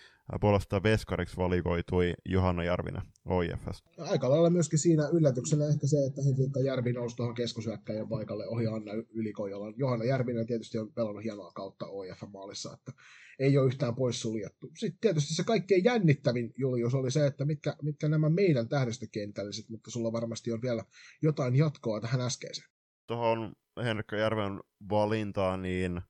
[0.40, 3.82] Puolestaan veskariksi valikoitui Johanna Järvinen OIFS.
[3.98, 8.66] Aika lailla myöskin siinä yllätyksenä ehkä se, että Henrikka Järvi nousi tuohon keskusyökkäjän paikalle ohi
[8.66, 9.74] Anna Ylikojolla.
[9.76, 12.92] Johanna Järvinen tietysti on pelannut hienoa kautta OIF-maalissa, että
[13.38, 14.70] ei ole yhtään poissuljettu.
[14.78, 19.90] Sitten tietysti se kaikkein jännittävin, Julius, oli se, että mitkä, mitkä nämä meidän tähdistökentälliset, mutta
[19.90, 20.84] sulla varmasti on vielä
[21.22, 22.68] jotain jatkoa tähän äskeiseen.
[23.06, 23.52] Tuohon
[23.84, 26.00] Henrikka Järven valintaan, niin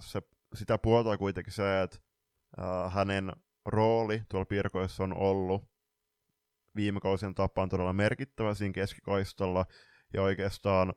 [0.00, 0.22] se,
[0.54, 1.98] sitä puolta kuitenkin se, että
[2.90, 3.32] hänen
[3.64, 5.64] rooli tuolla Pirkoissa on ollut
[6.76, 9.66] viime kausien tapaan todella merkittävä siinä keskikaistalla,
[10.14, 10.94] ja oikeastaan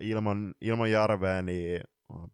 [0.00, 1.80] ilman, ilman järveä, niin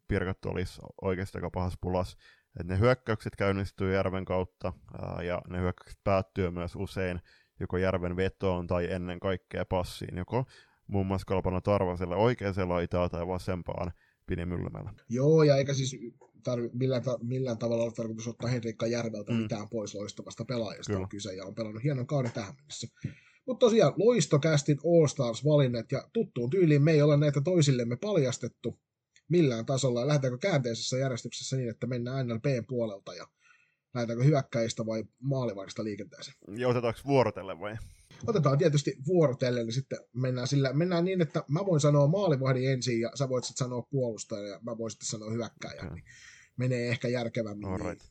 [0.09, 2.17] Pirkat olisi oikeasti aika pahas pulas.
[2.61, 4.73] Et ne hyökkäykset käynnistyy järven kautta,
[5.03, 7.21] ää, ja ne hyökkäykset päättyy myös usein
[7.61, 10.45] joko järven vetoon tai ennen kaikkea passiin, joko
[10.87, 13.93] muun muassa Kalpana Tarvaselle oikeaan laitaan tai vasempaan
[14.33, 14.93] Pini Myllymällä.
[15.09, 15.97] Joo, ja eikä siis
[16.43, 19.39] tarvi, millään, ta- millään tavalla ole tarkoitus ottaa Henrikka Järveltä mm.
[19.39, 21.03] mitään pois loistavasta pelaajasta Kyllä.
[21.03, 22.89] on kyse, ja on pelannut hienon kauden tähän mennessä.
[23.47, 28.81] Mutta tosiaan, loistokästin All Stars-valinnat, ja tuttuun tyyliin me ei ole näitä toisillemme paljastettu
[29.29, 33.27] millään tasolla, ja lähdetäänkö käänteisessä järjestyksessä niin, että mennään NLPn puolelta, ja
[33.95, 36.37] lähdetäänkö hyökkäistä vai maalivahdista liikenteeseen?
[36.59, 37.77] Ja otetaanko vuorotelle vai?
[38.27, 43.01] Otetaan tietysti vuorotellen, niin sitten mennään, sillä, mennään niin, että mä voin sanoa maalivahdin ensin,
[43.01, 45.83] ja sä voit sitten sanoa puolustaja, ja mä voin sitten sanoa hyökkäjä.
[45.95, 46.05] Niin
[46.57, 47.69] menee ehkä järkevämmin.
[47.69, 48.07] All right.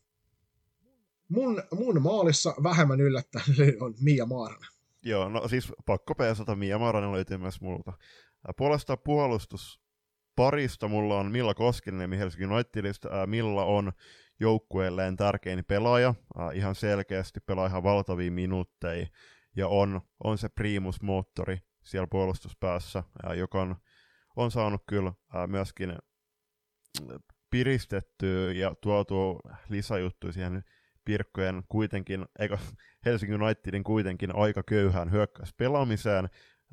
[1.29, 3.45] Mun, mun maalissa vähemmän yllättäen
[3.79, 4.69] on Mia Maaranen.
[5.03, 7.93] Joo, no siis pakko peesata, Mia Maaranen löytyy myös multa.
[8.57, 9.81] Puolestaan puolustus
[10.35, 13.27] parista mulla on Milla Koskinen Helsingin Unitedista.
[13.27, 13.91] Milla on
[14.39, 16.15] joukkueelleen tärkein pelaaja,
[16.53, 19.07] ihan selkeästi pelaa ihan valtavia minuutteja,
[19.55, 23.03] ja on, on se primusmoottori siellä puolustuspäässä,
[23.37, 23.75] joka on,
[24.35, 25.13] on saanut kyllä
[25.47, 25.95] myöskin
[27.51, 29.39] piristettyä ja tuotu
[29.69, 30.63] lisäjuttuja siihen
[31.05, 32.57] Pirkkojen kuitenkin, eikö
[33.05, 36.25] Helsingin Unitedin kuitenkin aika köyhään hyökkäyspelaamiseen.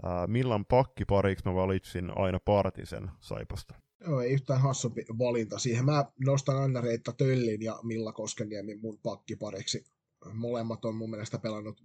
[0.05, 3.75] Äh, millan pakkipariksi mä valitsin aina Partisen Saipasta.
[4.07, 5.85] Joo, ei yhtään hassumpi valinta siihen.
[5.85, 9.85] Mä nostan aina Reitta Töllin ja Milla Koskeniemi mun pakkipariksi
[10.35, 11.85] molemmat on mun mielestä pelannut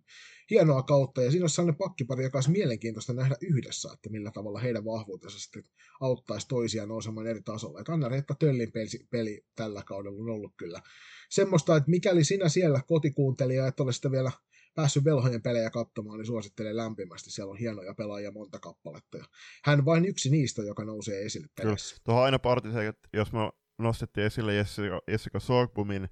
[0.49, 4.59] hienoa kautta, ja siinä on sellainen pakkipari, joka olisi mielenkiintoista nähdä yhdessä, että millä tavalla
[4.59, 5.63] heidän vahvuutensa sitten
[5.99, 7.79] auttaisi toisiaan nousemaan eri tasolla.
[7.79, 10.81] Että Anna Reetta Töllin peli, peli tällä kaudella on ollut kyllä
[11.29, 14.31] semmoista, että mikäli sinä siellä kotikuuntelija, että olisit vielä
[14.75, 17.31] päässyt velhojen pelejä katsomaan, niin suosittelen lämpimästi.
[17.31, 19.17] Siellä on hienoja pelaajia monta kappaletta.
[19.17, 19.25] Ja
[19.65, 21.97] hän vain yksi niistä, joka nousee esille peleissä.
[22.03, 23.39] Tuohon aina partiseen, että jos me
[23.77, 26.09] nostettiin esille Jessica, Jessica Sorgbumin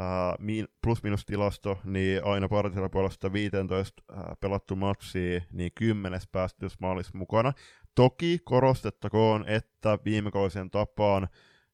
[0.00, 7.52] uh, plus-minus-tilasto, niin aina Partisella puolesta 15 uh, pelattu matsia, niin kymmenes päästys maalissa mukana.
[7.94, 11.28] Toki korostettakoon, että viime kausien tapaan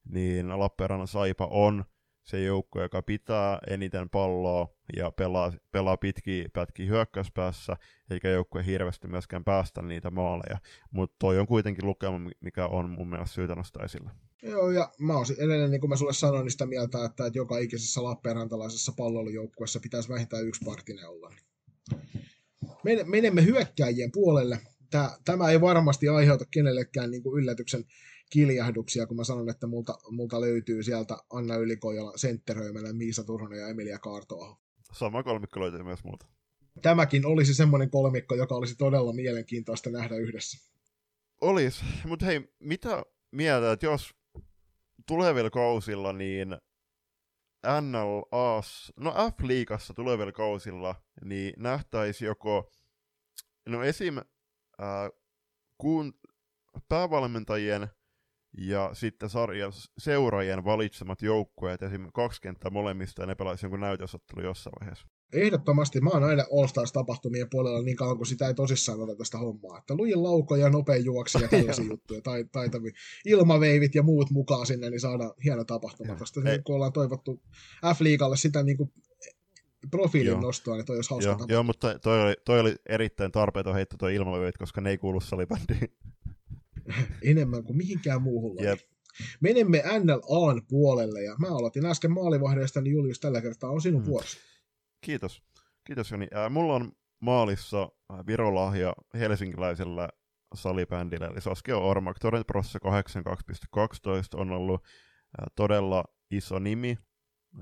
[0.05, 1.85] niin Lappeenrannan Saipa on
[2.23, 7.77] se joukko, joka pitää eniten palloa ja pelaa, pelaa pitkiä pätkiä hyökkäyspäässä,
[8.11, 10.59] eikä joukkue hirveästi myöskään päästä niitä maaleja.
[10.91, 14.11] Mutta toi on kuitenkin lukema, mikä on mun mielestä syytä nostaa esille.
[14.43, 17.39] Joo, ja mä oon edelleen, niin kuin mä sulle sanoin, niin sitä mieltä, että, että
[17.39, 21.35] joka ikisessä Lappeenrantalaisessa palloilujoukkueessa pitäisi vähintään yksi partinen olla.
[23.05, 24.61] Menemme hyökkääjien puolelle.
[25.25, 27.85] Tämä ei varmasti aiheuta kenellekään niin kuin yllätyksen
[28.31, 33.69] kiljahduksia, kun mä sanon, että multa, multa löytyy sieltä Anna Ylikojala sentteröimällä Miisa Turhonen ja
[33.69, 34.57] Emilia Kaartoa.
[34.93, 36.27] Sama kolmikko löytyy myös muuta.
[36.83, 40.71] Tämäkin olisi semmoinen kolmikko, joka olisi todella mielenkiintoista nähdä yhdessä.
[41.41, 44.15] Olis, mutta hei, mitä mieltä, että jos
[45.07, 46.57] tulevilla kausilla niin
[47.81, 50.95] NLAs, no F-liigassa tulevilla kausilla,
[51.25, 52.71] niin nähtäisi joko,
[53.69, 54.19] no esim.
[54.19, 55.11] Äh,
[55.79, 56.15] kun
[56.89, 57.89] päävalmentajien
[58.59, 64.43] ja sitten sarjan seuraajien valitsemat joukkueet, esimerkiksi kaksi kenttää molemmista, ja ne pelaisi jonkun näytösottelu
[64.43, 65.09] jossain vaiheessa.
[65.33, 69.39] Ehdottomasti mä oon aina All Stars-tapahtumien puolella niin kauan, kun sitä ei tosissaan ota tästä
[69.39, 69.79] hommaa.
[69.79, 72.93] Että lujin lauko ja nopea juoksi ja tällaisia juttuja, tai, taitavia
[73.25, 76.15] ilmaveivit ja muut mukaan sinne, niin saadaan hieno tapahtuma.
[76.15, 77.43] Tästä niin, kun ollaan toivottu
[77.95, 78.93] F-liigalle sitä niin kuin
[79.91, 80.41] profiilin joo.
[80.41, 83.97] nostoa, niin toi olisi hauska joo, joo, mutta toi oli, toi oli erittäin tarpeeton heitto
[83.97, 85.93] toi ilmaveivit, koska ne ei kuulu salibändiin.
[87.31, 88.79] enemmän kuin mihinkään muuhun yep.
[89.41, 94.11] Menemme NLAn puolelle, ja mä aloitin äsken maalivahdeesta, niin Julius tällä kertaa on sinun hmm.
[94.11, 94.39] vuorosi.
[95.03, 95.43] Kiitos.
[95.85, 96.29] Kiitos Joni.
[96.37, 97.89] Äh, mulla on maalissa
[98.27, 100.09] virolahja helsinkiläisellä
[100.55, 102.19] salibändillä, eli Saskia Ormak.
[102.19, 106.99] Torrent Prossa 82.12 on ollut äh, todella iso nimi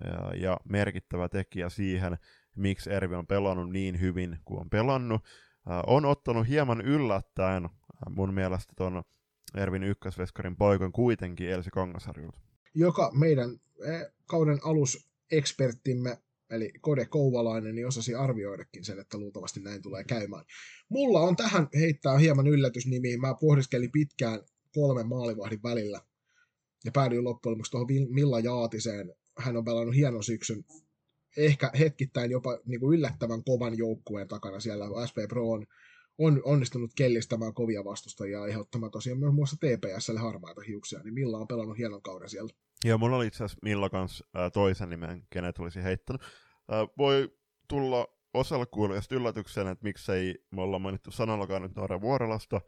[0.04, 2.18] ja, ja merkittävä tekijä siihen,
[2.56, 5.24] miksi Ervi on pelannut niin hyvin kuin on pelannut.
[5.70, 7.68] Äh, on ottanut hieman yllättäen
[8.10, 9.02] mun mielestä ton
[9.54, 12.38] Ervin ykkösveskarin poikon kuitenkin Elsi Kangasarjulta.
[12.74, 13.60] Joka meidän
[14.26, 16.18] kauden aluseksperttimme,
[16.50, 20.44] eli Kode Kouvalainen, niin osasi arvioidakin sen, että luultavasti näin tulee käymään.
[20.88, 23.16] Mulla on tähän heittää hieman yllätysnimi.
[23.16, 24.40] Mä pohdiskelin pitkään
[24.74, 26.00] kolmen maalivahdin välillä
[26.84, 29.14] ja päädyin loppujen lopuksi tuohon Milla Jaatiseen.
[29.38, 30.64] Hän on pelannut hienon syksyn,
[31.36, 35.06] ehkä hetkittäin jopa niin kuin yllättävän kovan joukkueen takana siellä.
[35.08, 35.66] SP Pro on
[36.20, 41.38] on onnistunut kellistämään kovia vastustajia ja aiheuttamaan tosiaan myös muassa TPSlle harmaita hiuksia, niin Milla
[41.38, 42.50] on pelannut hienon kauden siellä.
[42.84, 46.22] Joo, mulla oli itse asiassa Milla kanssa äh, toisen nimen, kenet olisi heittänyt.
[46.22, 52.60] Äh, voi tulla osalle kuulijasta yllätyksen, että miksei me olla mainittu sanallakaan nyt Noora Vuorelasta.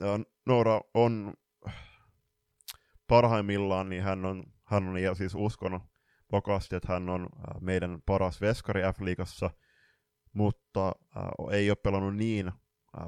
[0.00, 0.06] Ja
[0.46, 1.34] Noora on
[3.08, 5.80] parhaimmillaan, niin hän on, hän on ja siis uskon
[6.32, 7.28] vakaasti, että hän on
[7.60, 9.50] meidän paras veskari F-liigassa,
[10.32, 12.54] mutta äh, ei ole pelannut niin äh,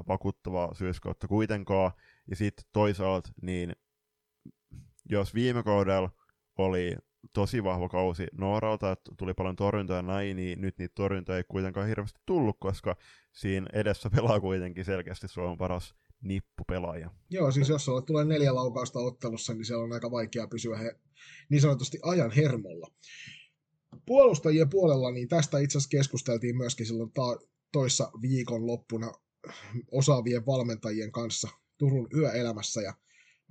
[0.07, 1.91] vakuuttavaa syyskautta kuitenkaan.
[2.29, 3.75] Ja sitten toisaalta, niin
[5.09, 6.09] jos viime kaudella
[6.57, 6.95] oli
[7.33, 11.43] tosi vahva kausi Nooralta, että tuli paljon torjuntoja ja näin, niin nyt niitä torjuntoja ei
[11.43, 12.95] kuitenkaan hirveästi tullut, koska
[13.31, 17.09] siinä edessä pelaa kuitenkin selkeästi Suomen paras nippupelaaja.
[17.29, 20.99] Joo, siis jos sulla tulee neljä laukausta ottelussa, niin se on aika vaikea pysyä he,
[21.49, 22.91] niin sanotusti ajan hermolla.
[24.05, 27.39] Puolustajien puolella, niin tästä itse asiassa keskusteltiin myöskin silloin ta-
[27.71, 29.11] toissa viikon loppuna
[29.91, 32.93] osaavien valmentajien kanssa Turun yöelämässä, ja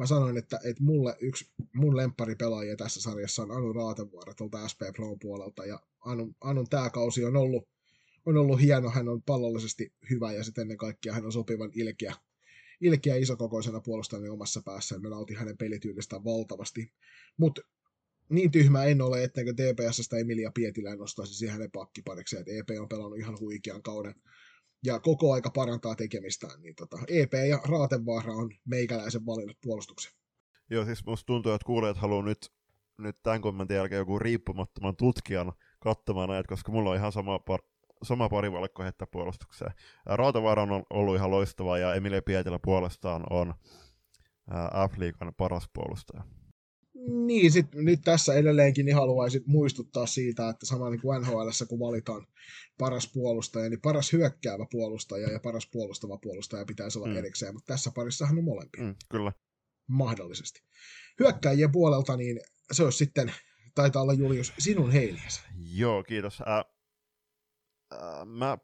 [0.01, 4.81] mä sanoin, että, että mulle yksi mun lempparipelaajia tässä sarjassa on Anu Raatevuora tuolta SP
[4.97, 7.69] Pro puolelta, ja Anun, Anun tämä kausi on ollut,
[8.27, 12.15] on ollut hieno, hän on pallollisesti hyvä, ja sitten ennen kaikkea hän on sopivan ilkeä,
[12.81, 15.03] ilkeä isokokoisena puolustajana omassa päässään.
[15.03, 16.93] Mä nautin hänen pelityylistään valtavasti.
[17.37, 17.63] Mutta
[18.29, 22.89] niin tyhmä en ole, ettenkö TPSstä Emilia Pietilä nostaisi siihen hänen pakkipariksi, että EP on
[22.89, 24.15] pelannut ihan huikean kauden
[24.85, 30.13] ja koko aika parantaa tekemistään, niin tota, EP ja Raatevaara on meikäläisen valinnut puolustuksen.
[30.71, 32.53] Joo, siis musta tuntuu, että kuulijat haluaa nyt,
[32.99, 37.61] nyt tämän kommentin jälkeen joku riippumattoman tutkijan katsomaan näitä, koska mulla on ihan sama, par,
[38.03, 39.73] sama parivalkko heittää puolustukseen.
[40.07, 43.55] Raatavaara on ollut ihan loistava ja Emilia Pietilä puolestaan on
[44.91, 46.25] F-liigan paras puolustaja.
[47.09, 51.81] Niin, sit, nyt tässä edelleenkin niin haluaisin muistuttaa siitä, että sama niin kuin NHL, kun
[51.81, 52.27] valitaan
[52.79, 57.17] paras puolustaja, niin paras hyökkäävä puolustaja ja paras puolustava puolustaja pitäisi olla mm.
[57.17, 58.83] erikseen, mutta tässä parissahan on molempia.
[58.83, 59.33] Mm, kyllä.
[59.89, 60.63] Mahdollisesti.
[61.21, 62.41] Hyökkäjien puolelta, niin
[62.73, 63.33] se olisi sitten,
[63.75, 65.43] taitaa olla Julius, sinun heiliäsi.
[65.75, 66.41] Joo, kiitos.
[66.41, 66.65] Äh,
[67.93, 68.59] äh, mä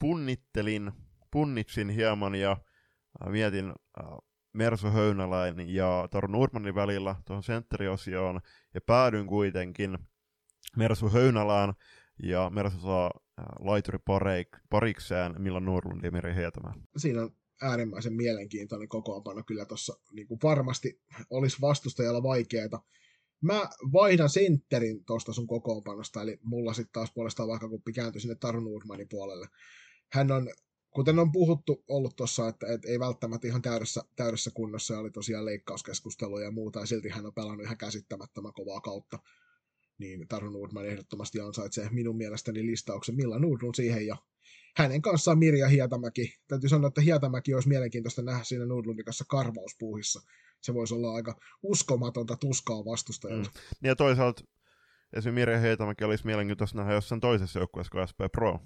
[0.00, 0.92] punnittelin,
[1.30, 4.06] punnitsin hieman ja äh, mietin äh,
[4.54, 8.40] Mersu Höynäläin ja Taru Nurmanin välillä tuohon sentteriosioon,
[8.74, 9.98] ja päädyin kuitenkin
[10.76, 11.74] Mersu Höynälään,
[12.22, 13.98] ja Mersu saa äh, laituri
[14.70, 16.74] parikseen Milla Nurlund ja Meri Hietämä.
[16.96, 17.30] Siinä on
[17.62, 21.00] äärimmäisen mielenkiintoinen kokoonpano kyllä tuossa niin varmasti
[21.30, 22.84] olisi vastustajalla vaikeaa.
[23.40, 28.34] Mä vaihdan sentterin tuosta sun kokoonpanosta, eli mulla sitten taas puolestaan vaikka kuppi kääntyi sinne
[28.34, 29.48] Taru Nurmanin puolelle.
[30.12, 30.50] Hän on
[30.94, 35.10] kuten on puhuttu ollut tuossa, että, että ei välttämättä ihan täydessä, täydessä kunnossa, ja oli
[35.10, 39.18] tosiaan leikkauskeskusteluja ja muuta, ja silti hän on pelannut ihan käsittämättömän kovaa kautta.
[39.98, 44.16] Niin Taru Nordman ehdottomasti ansaitsee minun mielestäni listauksen Milla Nordlund siihen, ja
[44.76, 46.34] hänen kanssaan Mirja Hietamäki.
[46.48, 50.22] Täytyy sanoa, että Hietamäki olisi mielenkiintoista nähdä siinä Nordlundin kanssa karvauspuuhissa.
[50.60, 53.50] Se voisi olla aika uskomatonta tuskaa vastustajalta.
[53.54, 53.88] Mm.
[53.88, 54.44] Ja toisaalta
[55.12, 58.60] esimerkiksi Mirja Hietamäki olisi mielenkiintoista nähdä jossain toisessa joukkueessa kuin SP Pro.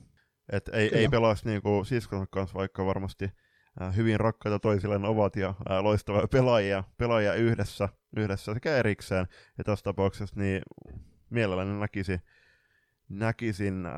[0.53, 3.31] Et ei, ei pelaisi niinku siskonsa kanssa, vaikka varmasti
[3.83, 9.27] äh, hyvin rakkaita toisilleen ovat ja äh, loistavia pelaajia, pelaajia yhdessä, yhdessä sekä erikseen.
[9.59, 10.63] Ja tässä tapauksessa niin
[11.31, 12.21] mielelläni näkisi,
[13.09, 13.93] näkisin äh,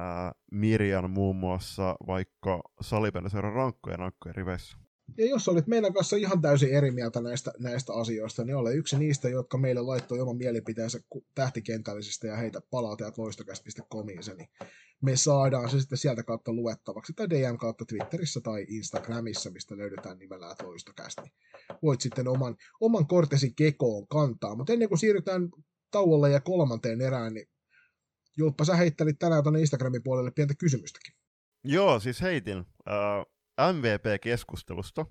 [0.51, 4.79] Mirjan muun muassa vaikka salibändiseuran rankkojen rankkojen riveissä.
[5.19, 8.99] Ja jos olit meidän kanssa ihan täysin eri mieltä näistä, näistä asioista, niin ole yksi
[8.99, 11.01] niistä, jotka meille laittoi oman mielipiteensä
[11.35, 14.49] tähtikentällisistä ja heitä palautajat loistokäst.comiin, niin
[15.03, 20.19] me saadaan se sitten sieltä kautta luettavaksi, tai DM kautta Twitterissä tai Instagramissa, mistä löydetään
[20.19, 21.33] nimellä loistokästi.
[21.83, 25.49] Voit sitten oman, oman kortesi kekoon kantaa, mutta ennen kuin siirrytään
[25.91, 27.47] tauolle ja kolmanteen erään, niin
[28.37, 31.15] Julppa, sä heittelit tänään tuonne Instagramin puolelle pientä kysymystäkin.
[31.65, 32.59] Joo, siis heitin.
[32.59, 33.40] Uh,
[33.73, 35.07] MVP-keskustelusta,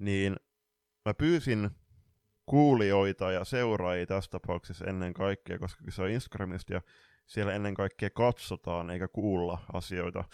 [0.00, 0.36] niin
[1.04, 1.70] mä pyysin
[2.46, 6.82] kuulijoita ja seuraajia tässä tapauksessa ennen kaikkea, koska se on Instagramista ja
[7.26, 10.24] siellä ennen kaikkea katsotaan eikä kuulla asioita.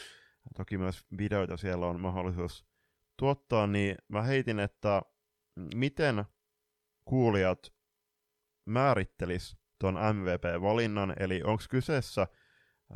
[0.56, 2.64] Toki myös videoita siellä on mahdollisuus
[3.16, 5.02] tuottaa, niin mä heitin, että
[5.74, 6.24] miten
[7.04, 7.72] kuulijat
[8.64, 12.26] määrittelis tuon MVP-valinnan, eli onko kyseessä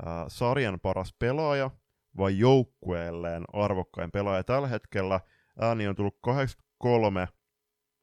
[0.05, 1.70] ää, sarjan paras pelaaja
[2.16, 4.44] vai joukkueelleen arvokkain pelaaja.
[4.44, 5.20] Tällä hetkellä
[5.60, 7.28] ääni on tullut 83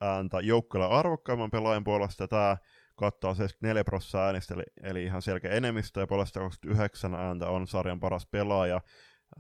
[0.01, 2.28] ääntä joukkueelle arvokkaimman pelaajan puolesta.
[2.28, 2.57] Tämä
[2.95, 7.99] kattaa 74 prosenttia äänistä, eli, eli ihan selkeä enemmistö, ja puolesta 29 ääntä on sarjan
[7.99, 8.82] paras pelaaja.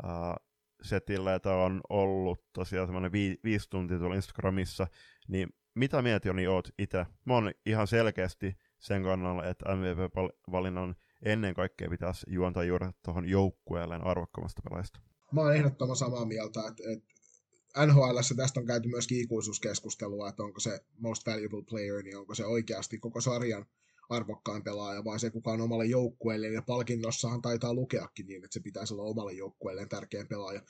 [0.03, 0.35] Ää,
[0.81, 4.87] setillä, että on ollut tosiaan semmoinen vi- viisi tuntia tuolla Instagramissa,
[5.27, 7.05] niin mitä mieltä Joni oot itse?
[7.25, 10.95] Mä oon ihan selkeästi sen kannalla, että MVP-valinnan
[11.25, 14.99] ennen kaikkea pitäisi juontaa juuri tuohon joukkueelleen arvokkaamasta pelaajasta.
[15.31, 20.59] Mä oon ehdottoman samaa mieltä, että, että NHL tästä on käyty myös ikuisuuskeskustelua, että onko
[20.59, 23.65] se most valuable player, niin onko se oikeasti koko sarjan
[24.09, 28.59] arvokkain pelaaja, vaan se kuka on omalle joukkueelle, ja palkinnossahan taitaa lukeakin niin, että se
[28.59, 30.61] pitäisi olla omalle joukkueelleen tärkein pelaaja.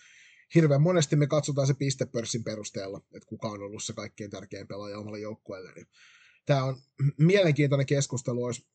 [0.56, 5.00] Hirveän monesti me katsotaan se pistepörssin perusteella, että kuka on ollut se kaikkein tärkein pelaaja
[5.00, 5.72] omalle joukkueelle.
[5.72, 5.88] Niin
[6.46, 6.76] tämä on
[7.18, 8.66] mielenkiintoinen keskustelu, olisi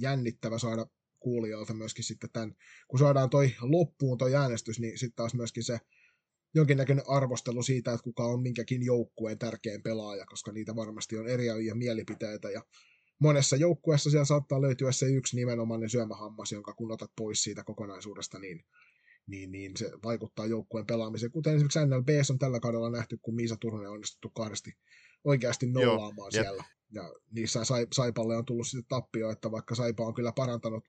[0.00, 0.86] jännittävä saada
[1.20, 2.54] kuulijoilta myöskin sitten tämän,
[2.88, 5.78] kun saadaan toi loppuun toi äänestys, niin sitten taas myöskin se
[6.54, 11.74] jonkinnäköinen arvostelu siitä, että kuka on minkäkin joukkueen tärkein pelaaja, koska niitä varmasti on eriäviä
[11.74, 12.62] mielipiteitä ja
[13.18, 18.38] monessa joukkueessa siellä saattaa löytyä se yksi nimenomainen syömähammas, jonka kun otat pois siitä kokonaisuudesta,
[18.38, 18.64] niin,
[19.26, 21.32] niin, niin se vaikuttaa joukkueen pelaamiseen.
[21.32, 24.72] Kuten esimerkiksi NLB on tällä kaudella nähty, kun Miisa Turunen on onnistuttu kahdesti
[25.24, 26.64] oikeasti nollaamaan Joo, siellä.
[26.66, 26.74] Ja
[27.30, 27.60] niissä
[27.92, 30.84] Saipalle on tullut sitten tappio, että vaikka Saipa on kyllä parantanut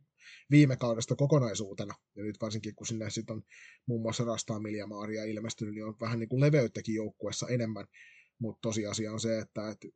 [0.51, 3.43] viime kaudesta kokonaisuutena, ja nyt varsinkin kun sinne sitten on
[3.85, 7.85] muun muassa Rastaa Miljamaaria ilmestynyt, niin on vähän niin kuin leveyttäkin joukkueessa enemmän,
[8.39, 9.87] mutta tosiasia on se, että, että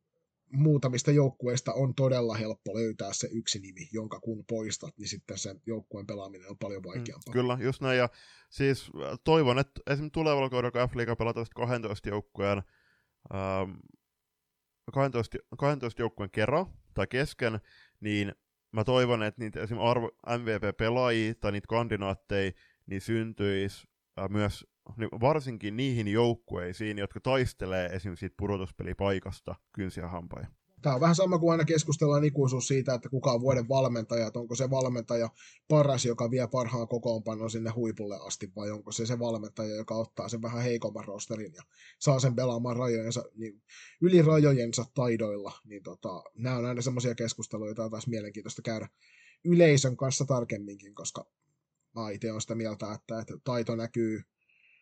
[0.52, 5.60] muutamista joukkueista on todella helppo löytää se yksi nimi, jonka kun poistat, niin sitten sen
[5.66, 7.30] joukkueen pelaaminen on paljon vaikeampaa.
[7.30, 7.98] Mm, kyllä, just näin.
[7.98, 8.08] Ja
[8.50, 12.62] siis äh, toivon, että esimerkiksi tulevalla kaudella, kun F-liiga pelataan 12 joukkueen,
[13.34, 13.70] ähm,
[14.92, 17.60] 12, 12 joukkueen kerran tai kesken,
[18.00, 18.34] niin
[18.72, 22.52] mä toivon, että niitä esimerkiksi arvo, MVP-pelaajia tai niitä kandidaatteja
[22.86, 24.66] niin syntyisi äh, myös
[25.20, 30.46] varsinkin niihin joukkueisiin, jotka taistelee esimerkiksi siitä pudotuspelipaikasta kynsiä hampaja.
[30.82, 34.38] Tämä on vähän sama kuin aina keskustellaan ikuisuus siitä, että kuka on vuoden valmentaja, että
[34.38, 35.28] onko se valmentaja
[35.68, 40.28] paras, joka vie parhaan kokoonpanon sinne huipulle asti, vai onko se se valmentaja, joka ottaa
[40.28, 41.62] sen vähän heikomman rosterin ja
[41.98, 43.62] saa sen pelaamaan rajojensa, niin
[44.00, 45.52] yli rajojensa taidoilla.
[45.64, 48.88] Niin tota, nämä on aina semmoisia keskusteluja, joita on taas mielenkiintoista käydä
[49.44, 51.26] yleisön kanssa tarkemminkin, koska
[51.94, 54.22] mä itse olen sitä mieltä, että, että taito näkyy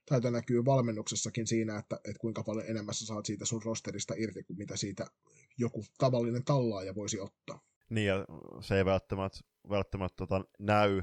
[0.08, 4.42] taito näkyy valmennuksessakin siinä, että, että kuinka paljon enemmän sä saat siitä sun rosterista irti
[4.42, 5.06] kuin mitä siitä
[5.58, 7.60] joku tavallinen tallaaja voisi ottaa.
[7.90, 8.24] Niin, ja
[8.60, 9.38] se ei välttämättä,
[9.70, 11.02] välttämättä tota, näy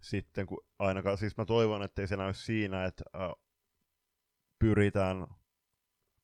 [0.00, 3.30] sitten, kun ainakaan, siis mä toivon, että ei se näy siinä, että äh,
[4.58, 5.26] pyritään,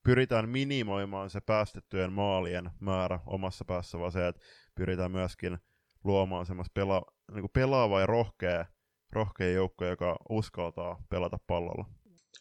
[0.02, 4.40] pyritään minimoimaan se päästettyjen maalien määrä omassa päässä, vaan se, että
[4.74, 5.58] pyritään myöskin
[6.04, 8.66] luomaan semmoista pela, niin pelaava ja rohkea
[9.12, 11.84] rohkea joukko, joka uskaltaa pelata pallolla.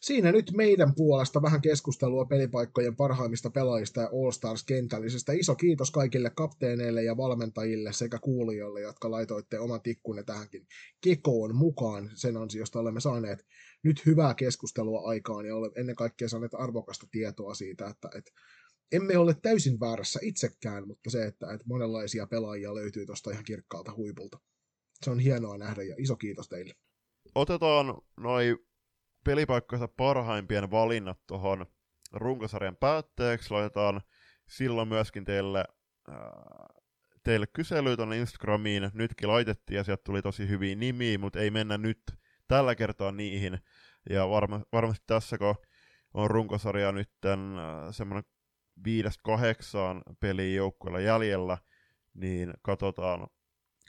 [0.00, 5.32] Siinä nyt meidän puolesta vähän keskustelua pelipaikkojen parhaimmista pelaajista ja All-Stars kentällisestä.
[5.32, 10.66] Iso kiitos kaikille kapteeneille ja valmentajille sekä kuulijoille, jotka laitoitte oman tikkunne tähänkin
[11.00, 12.10] kekoon mukaan.
[12.14, 13.46] Sen ansiosta olemme saaneet
[13.82, 18.30] nyt hyvää keskustelua aikaan ja olemme ennen kaikkea saaneet arvokasta tietoa siitä, että, että
[18.92, 23.92] emme ole täysin väärässä itsekään, mutta se, että, että monenlaisia pelaajia löytyy tuosta ihan kirkkaalta
[23.96, 24.38] huipulta
[25.04, 26.74] se on hienoa nähdä ja iso kiitos teille.
[27.34, 28.56] Otetaan noin
[29.28, 31.66] pelipaikkoista parhaimpien valinnat tuohon
[32.12, 33.50] runkosarjan päätteeksi.
[33.50, 34.00] Laitetaan
[34.46, 35.64] silloin myöskin teille,
[36.08, 36.16] äh,
[37.24, 38.90] teille kyselyä tuonne Instagramiin.
[38.94, 42.02] Nytkin laitettiin ja sieltä tuli tosi hyviä nimiä, mutta ei mennä nyt
[42.48, 43.58] tällä kertaa niihin.
[44.10, 45.54] Ja varma, varmasti tässä, kun
[46.14, 47.36] on runkosarja nyt äh,
[47.90, 48.30] semmoinen
[48.84, 51.58] viidestä kahdeksaan peliä joukkueella jäljellä,
[52.14, 53.26] niin katsotaan,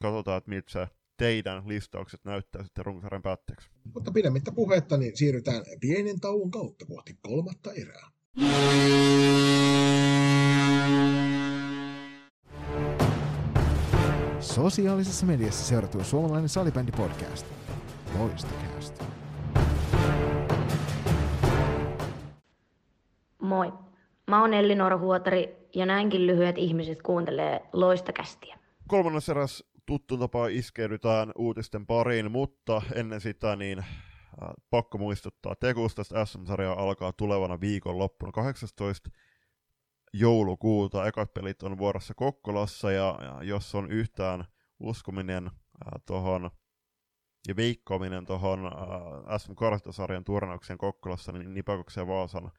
[0.02, 0.88] katsotaan että miltä se
[1.20, 3.70] teidän listaukset näyttää sitten runkosarjan päätteeksi.
[3.94, 8.10] Mutta pidemmittä puhetta, niin siirrytään pienen tauon kautta kohti kolmatta erää.
[14.40, 17.46] Sosiaalisessa mediassa seurattu suomalainen salibändi podcast.
[18.20, 19.06] Loistokäästä.
[23.42, 23.74] Moi.
[24.28, 28.60] Mä oon Elli Huotari ja näinkin lyhyet ihmiset kuuntelee Loistakästiä.
[28.88, 33.86] Kolmannes eräs tuttu tapa iskeydytään uutisten pariin, mutta ennen sitä niin
[34.70, 39.10] pakko muistuttaa, Tekustasta SM-sarja alkaa tulevana viikonloppuna 18
[40.14, 41.08] joulukuuta.
[41.08, 44.46] Ekat pelit on vuorossa Kokkolassa ja, ja jos on yhtään
[44.80, 45.52] uskominen
[46.06, 46.52] tuohon
[47.48, 52.52] ja veikkaaminen tuohon äh, SM Kartasarjan turnauksen Kokkolassa, niin Nipakoksen ja Vaasan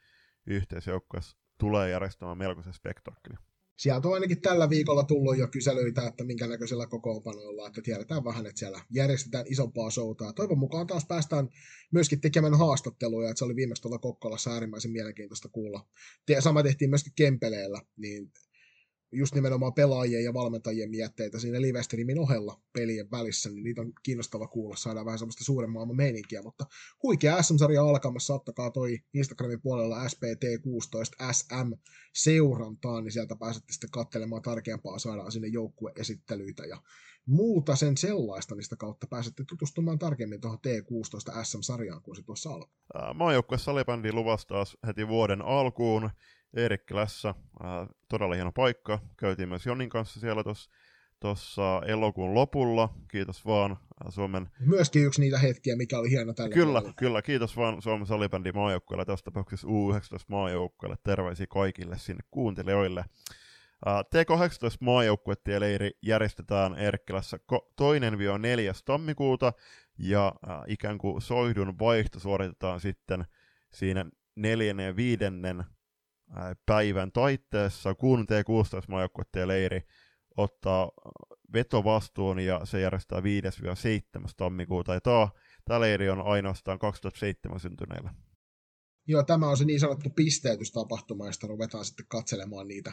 [0.46, 3.36] yhteisjoukkueessa tulee järjestämään melkoisen spektakkeli
[3.80, 8.46] sieltä on ainakin tällä viikolla tullut jo kyselyitä, että minkä näköisellä kokoonpanoilla, että tiedetään vähän,
[8.46, 10.32] että siellä järjestetään isompaa showta.
[10.32, 11.48] Toivon mukaan taas päästään
[11.92, 15.86] myöskin tekemään haastatteluja, että se oli viimeksi tuolla Kokkolassa äärimmäisen mielenkiintoista kuulla.
[16.40, 18.32] Sama tehtiin myöskin Kempeleellä, niin
[19.12, 21.80] just nimenomaan pelaajien ja valmentajien mietteitä siinä live
[22.20, 26.66] ohella pelien välissä, niin niitä on kiinnostava kuulla, saadaan vähän semmoista suuren maailman meininkiä, mutta
[27.02, 31.72] huikea SM-sarja alkamassa, ottakaa toi Instagramin puolella SPT16 SM
[32.14, 36.82] seurantaan, niin sieltä pääsette sitten katselemaan tarkempaa, saadaan sinne joukkueesittelyitä ja
[37.26, 43.14] muuta sen sellaista, niistä kautta pääsette tutustumaan tarkemmin tuohon T16 SM-sarjaan, kun se tuossa alkaa.
[43.14, 46.10] Maajoukkue salibändi luvasi taas heti vuoden alkuun,
[46.56, 47.28] Eerikkilässä.
[47.28, 48.98] Äh, todella hieno paikka.
[49.16, 50.44] Käytiin myös Jonin kanssa siellä
[51.20, 52.94] tuossa elokuun lopulla.
[53.08, 53.76] Kiitos vaan
[54.08, 54.48] Suomen...
[54.60, 56.92] Myöskin yksi niitä hetkiä, mikä oli hieno tällä Kyllä, puolella.
[56.96, 57.22] kyllä.
[57.22, 59.70] Kiitos vaan Suomen salibändin maajoukkueelle, tässä tapauksessa U19
[60.28, 60.96] maajoukkueelle.
[61.04, 63.04] Terveisiä kaikille sinne kuuntelijoille.
[63.86, 67.60] T18 maajoukkuetieleiri järjestetään Erkkilässä 2-4.
[68.84, 69.52] tammikuuta,
[69.98, 70.32] ja
[70.66, 73.24] ikään kuin soihdun vaihto suoritetaan sitten
[73.72, 74.04] siinä
[74.36, 75.64] neljännen ja viidennen
[76.66, 79.82] päivän taitteessa, kun T16 maajoukkuetieleiri
[80.36, 80.90] ottaa
[81.52, 83.22] vetovastuun ja se järjestää 5-7.
[84.36, 84.94] tammikuuta.
[84.94, 85.28] Ja tämä,
[85.64, 88.14] tämä leiri on ainoastaan 2007 syntyneillä.
[89.06, 92.92] Joo, tämä on se niin sanottu pisteytystapahtuma, josta ruvetaan sitten katselemaan niitä,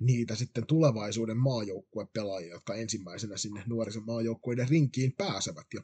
[0.00, 5.66] niitä sitten tulevaisuuden maajoukkuepelaajia, jotka ensimmäisenä sinne nuorison maajoukkueiden rinkiin pääsevät.
[5.74, 5.82] Ja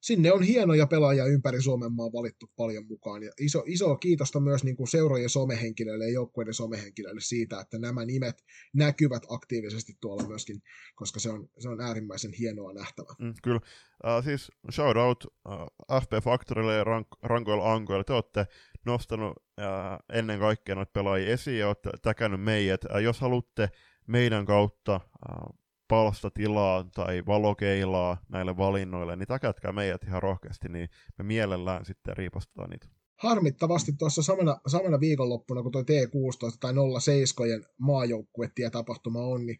[0.00, 3.22] sinne on hienoja pelaajia ympäri Suomen maa valittu paljon mukaan.
[3.22, 8.04] Ja iso, iso kiitosta myös niin kuin seurojen somehenkilöille ja joukkueiden somehenkilöille siitä, että nämä
[8.04, 8.44] nimet
[8.74, 10.62] näkyvät aktiivisesti tuolla myöskin,
[10.94, 13.14] koska se on, se on äärimmäisen hienoa nähtävää.
[13.18, 13.60] Mm, kyllä.
[14.04, 18.04] Uh, siis shout out uh, FP Factorille ja Rank- Rankoil Ankoille.
[18.04, 18.46] Te olette
[18.86, 22.84] nostanut uh, ennen kaikkea noita pelaajia esiin ja olette täkännyt meidät.
[22.84, 23.70] Uh, jos haluatte
[24.06, 25.59] meidän kautta uh,
[25.90, 30.88] palstatilaa tai valokeilaa näille valinnoille, niin takätkää meidät ihan rohkeasti, niin
[31.18, 32.86] me mielellään sitten riipastetaan niitä.
[33.16, 39.58] Harmittavasti tuossa samana, samana viikonloppuna, kun tuo T16 tai 07 maajoukkuetietapahtuma on, niin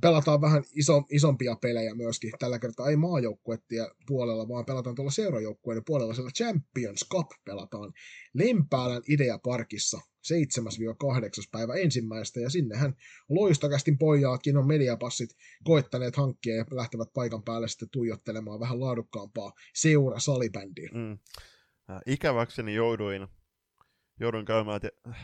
[0.00, 2.32] pelataan vähän iso, isompia pelejä myöskin.
[2.38, 6.14] Tällä kertaa ei maajoukkuettia puolella, vaan pelataan tuolla seurajoukkueiden puolella.
[6.14, 7.92] Siellä Champions Cup pelataan
[8.34, 10.00] Lempäälän Ideaparkissa 7-8.
[11.52, 12.94] päivä ensimmäistä, ja sinnehän
[13.28, 15.30] loistakästin pojaatkin on mediapassit
[15.64, 20.90] koettaneet hankkia ja lähtevät paikan päälle sitten tuijottelemaan vähän laadukkaampaa seura-salibändiä.
[20.94, 21.18] Mm.
[21.90, 23.28] Äh, ikäväkseni jouduin,
[24.20, 25.14] jouduin käymään te, äh,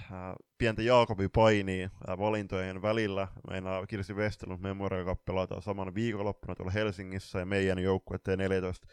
[0.59, 3.29] pientä Jaakobin painia äh, valintojen välillä.
[3.51, 8.89] Meinaa Kirsi Westerlund Memorial Cup pelataan samana viikonloppuna tuolla Helsingissä, ja meidän joukkue T14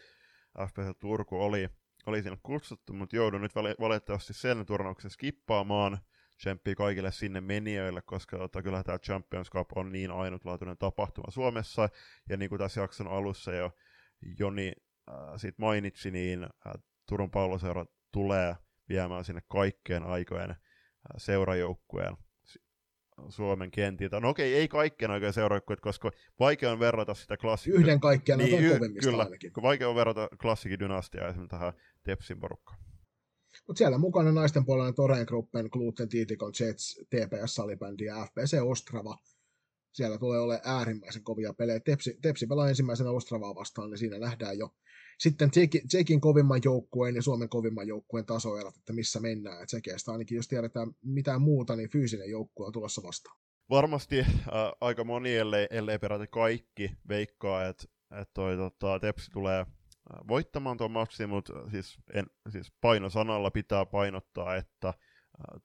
[0.68, 1.70] FPS Turku oli
[2.06, 5.98] oli sinne kutsuttu, mutta joudun nyt valitettavasti sen turnauksen skippaamaan.
[6.38, 11.90] Tsemppii kaikille sinne menijöille, koska tota, kyllä tämä Champions Cup on niin ainutlaatuinen tapahtuma Suomessa.
[12.30, 13.72] Ja niin kuin tässä jakson alussa jo
[14.40, 14.74] Joni
[15.10, 16.74] äh, siitä mainitsi, niin äh,
[17.10, 18.56] Turun palloseura tulee
[18.90, 20.56] viemään sinne kaikkeen aikojen
[21.18, 22.18] seurajoukkueen
[23.30, 24.20] Suomen kentiltä.
[24.20, 27.80] No okei, ei kaikkien oikein seuraajat, koska vaikea on verrata sitä klassikkoa.
[27.80, 29.52] Yhden kaikkien niin, y- kyllä, ainakin.
[29.62, 31.74] vaikea on verrata klassikin dynastiaa esimerkiksi tähän
[32.04, 32.80] Tepsin porukkaan.
[33.68, 39.18] Mutta siellä mukana naisten puolella Toreen Gruppen, Gluten, Titikon, Jets, TPS Salibändi ja FPC Ostrava.
[39.92, 41.80] Siellä tulee olemaan äärimmäisen kovia pelejä.
[41.80, 44.76] Tepsi, Tepsi pelaa ensimmäisenä Ostravaa vastaan, niin siinä nähdään jo
[45.22, 49.68] sitten Tsekin, Tsekin kovimman joukkueen ja Suomen kovimman joukkueen tasoerot, että missä mennään.
[49.68, 53.38] Tsekeistä ainakin, jos tiedetään mitään muuta, niin fyysinen joukkue on tulossa vastaan.
[53.70, 54.28] Varmasti äh,
[54.82, 57.84] aika moni, ellei, ellei peräti kaikki, veikkaa, että
[58.22, 59.68] et tota, Tepsi tulee äh,
[60.28, 64.96] voittamaan tuon matsin, mutta siis, en, siis painosanalla pitää painottaa, että äh,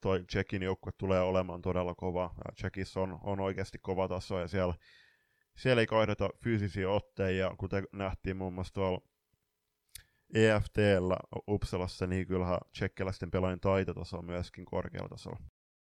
[0.00, 2.34] toi Tsekin joukkue tulee olemaan todella kova.
[2.54, 4.74] Tsekissä on, on oikeasti kova taso ja siellä,
[5.58, 9.15] siellä ei kaideta fyysisiä otteja, kuten nähtiin muun muassa tuolla
[10.34, 11.16] EFTllä
[11.48, 15.38] Uppsalassa, niin kyllähän tsekkiläisten pelaajien taitotaso on myöskin korkealla tasolla.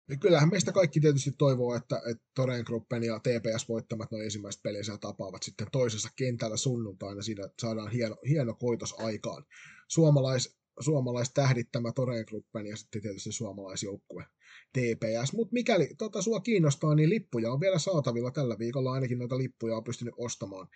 [0.09, 4.63] Ja kyllähän meistä kaikki tietysti toivoo, että, että Toreen Gruppen ja TPS voittamat noin ensimmäiset
[4.63, 7.21] pelinsä tapaavat sitten toisessa kentällä sunnuntaina.
[7.21, 9.43] Siinä saadaan hieno, hieno koitos aikaan.
[9.87, 14.25] Suomalais, suomalais tähdittämä Toreen Gruppen ja sitten tietysti suomalaisjoukkue
[14.73, 15.33] TPS.
[15.33, 18.93] Mutta mikäli tota sua kiinnostaa, niin lippuja on vielä saatavilla tällä viikolla.
[18.93, 20.67] Ainakin noita lippuja on pystynyt ostamaan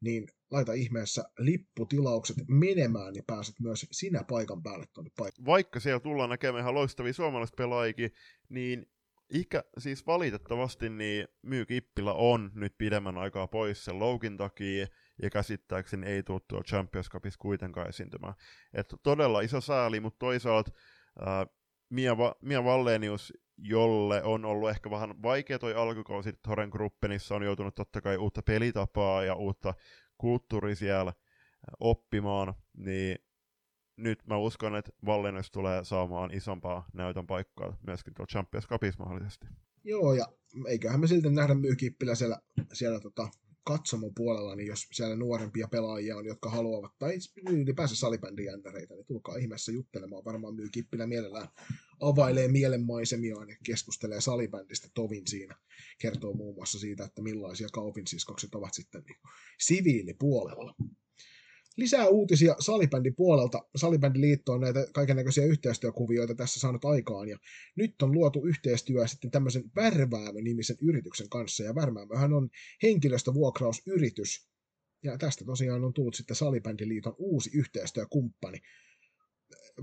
[0.00, 5.46] niin laita ihmeessä lipputilaukset menemään, niin pääset myös sinä paikan päälle tuonne paikalle.
[5.46, 8.10] Vaikka siellä tullaan näkemään ihan loistavia suomalaispelaajikin,
[8.48, 8.86] niin
[9.32, 14.86] ikä, siis valitettavasti niin Myy Kippilä on nyt pidemmän aikaa pois sen loukin takia,
[15.22, 18.34] ja käsittääkseni ei tule tuolla Champions Cupissa kuitenkaan esiintymään.
[18.74, 20.70] Että todella iso sääli, mutta toisaalta
[21.20, 21.46] ää,
[21.90, 27.42] Mia, Va- Mia Vallenius, jolle on ollut ehkä vähän vaikea toi alkukausi Toren Gruppenissa, on
[27.42, 29.74] joutunut totta kai uutta pelitapaa ja uutta
[30.18, 31.12] kulttuuria siellä
[31.80, 33.18] oppimaan, niin
[33.96, 39.46] nyt mä uskon, että Vallenius tulee saamaan isompaa näytön paikkaa myöskin tuolla Champions Cupissa mahdollisesti.
[39.84, 40.26] Joo, ja
[40.66, 42.38] eiköhän me silti nähdä Myykippilä siellä,
[42.72, 43.28] siellä tota,
[43.68, 47.18] katsomon puolella, niin jos siellä nuorempia pelaajia on, jotka haluavat, tai
[47.50, 50.24] ylipäänsä salibändijändäreitä, niin tulkaa ihmeessä juttelemaan.
[50.24, 51.48] Varmaan myy kippinä mielellään
[52.00, 55.56] availee mielenmaisemiaan ja keskustelee salibändistä tovin siinä.
[55.98, 59.18] Kertoo muun muassa siitä, että millaisia kaupinsiskokset ovat sitten niin
[59.60, 60.74] siviilipuolella.
[61.78, 63.58] Lisää uutisia salibändin puolelta.
[63.76, 67.38] Salibändiliitto on näitä kaikenlaisia yhteistyökuvioita tässä saanut aikaan, ja
[67.76, 72.48] nyt on luotu yhteistyö sitten tämmöisen Värväämö-nimisen yrityksen kanssa, ja Värväämöhän on
[72.82, 74.48] henkilöstövuokrausyritys,
[75.04, 78.58] ja tästä tosiaan on tullut sitten Salibändiliiton uusi yhteistyökumppani.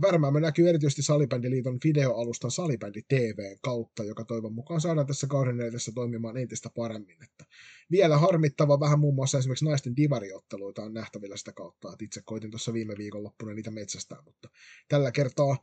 [0.02, 5.92] Värmäämö näkyy erityisesti Salibändiliiton videoalustan Salibändi TVn kautta, joka toivon mukaan saadaan tässä kauden edessä
[5.96, 7.24] toimimaan entistä paremmin.
[7.24, 7.46] Että
[7.92, 12.52] vielä harmittava vähän muun muassa esimerkiksi naisten divariotteluita on nähtävillä sitä kautta, että itse koitin
[12.52, 14.50] tuossa viime viikonloppuna niitä metsästää, mutta
[14.88, 15.58] tällä kertaa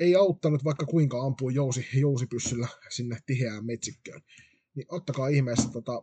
[0.00, 4.20] ei auttanut vaikka kuinka ampuu jousi, jousipyssyllä sinne tiheään metsikköön.
[4.74, 6.02] Niin ottakaa ihmeessä tota,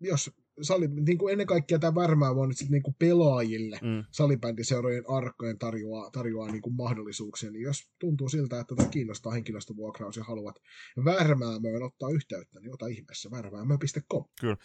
[0.00, 0.30] jos
[0.62, 4.04] sali, niin kuin ennen kaikkea tämä värmää on nyt sit niin kuin pelaajille mm.
[4.10, 10.16] salibändiseurojen arkkojen tarjoaa, tarjoaa niin kuin mahdollisuuksia, niin jos tuntuu siltä, että tätä kiinnostaa henkilöstövuokraus
[10.16, 10.56] ja haluat
[11.04, 14.24] värmäämöön ottaa yhteyttä, niin ota ihmeessä värmäämö.com.
[14.40, 14.56] Kyllä.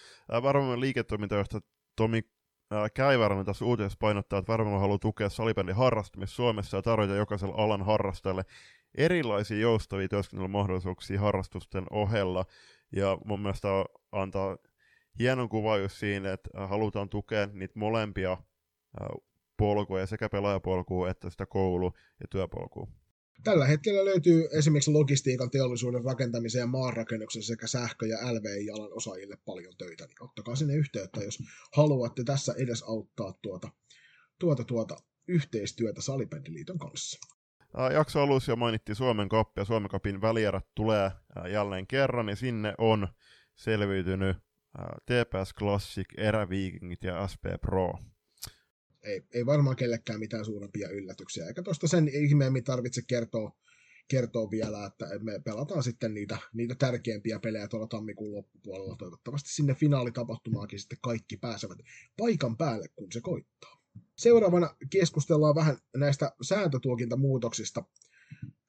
[0.44, 1.62] Värmäämön liiketoimintajohtaja
[1.96, 2.22] Tomi
[2.94, 7.86] Käiväräinen tässä uutisessa painottaa, että Värmäämö haluaa tukea salibändin harrastamista Suomessa ja tarjota jokaiselle alan
[7.86, 8.44] harrastajalle
[8.98, 12.46] erilaisia joustavia työskentelymahdollisuuksia harrastusten ohella.
[12.96, 13.68] Ja mun mielestä
[14.12, 14.58] antaa
[15.20, 15.50] hienon
[15.82, 19.08] just siinä, että äh, halutaan tukea niitä molempia äh,
[19.58, 22.88] polkuja, sekä pelaajapolkua että sitä koulu- ja työpolkua.
[23.44, 29.74] Tällä hetkellä löytyy esimerkiksi logistiikan, teollisuuden rakentamisen ja maanrakennuksen sekä sähkö- ja LVI-alan osaajille paljon
[29.78, 31.40] töitä, niin ottakaa sinne yhteyttä, jos
[31.76, 33.72] haluatte tässä edes auttaa tuota,
[34.40, 34.96] tuota, tuota
[35.28, 37.20] yhteistyötä Salibändiliiton kanssa.
[37.80, 41.12] Äh, jakso alussa jo mainittiin Suomen Cup ja Suomen Cupin välierät tulee
[41.52, 43.08] jälleen kerran, ja sinne on
[43.56, 44.38] selviytynyt
[45.06, 47.94] TPS Classic, Eräviikingit ja SP Pro.
[49.04, 53.52] Ei, ei varmaan kellekään mitään suurempia yllätyksiä, eikä tuosta sen ihmeemmin tarvitse kertoa,
[54.08, 58.96] kertoa vielä, että me pelataan sitten niitä, niitä tärkeimpiä pelejä tuolla tammikuun loppupuolella.
[58.96, 61.80] Toivottavasti sinne finaalitapahtumaakin sitten kaikki pääsevät
[62.18, 63.82] paikan päälle, kun se koittaa.
[64.18, 67.84] Seuraavana keskustellaan vähän näistä sääntötulkintamuutoksista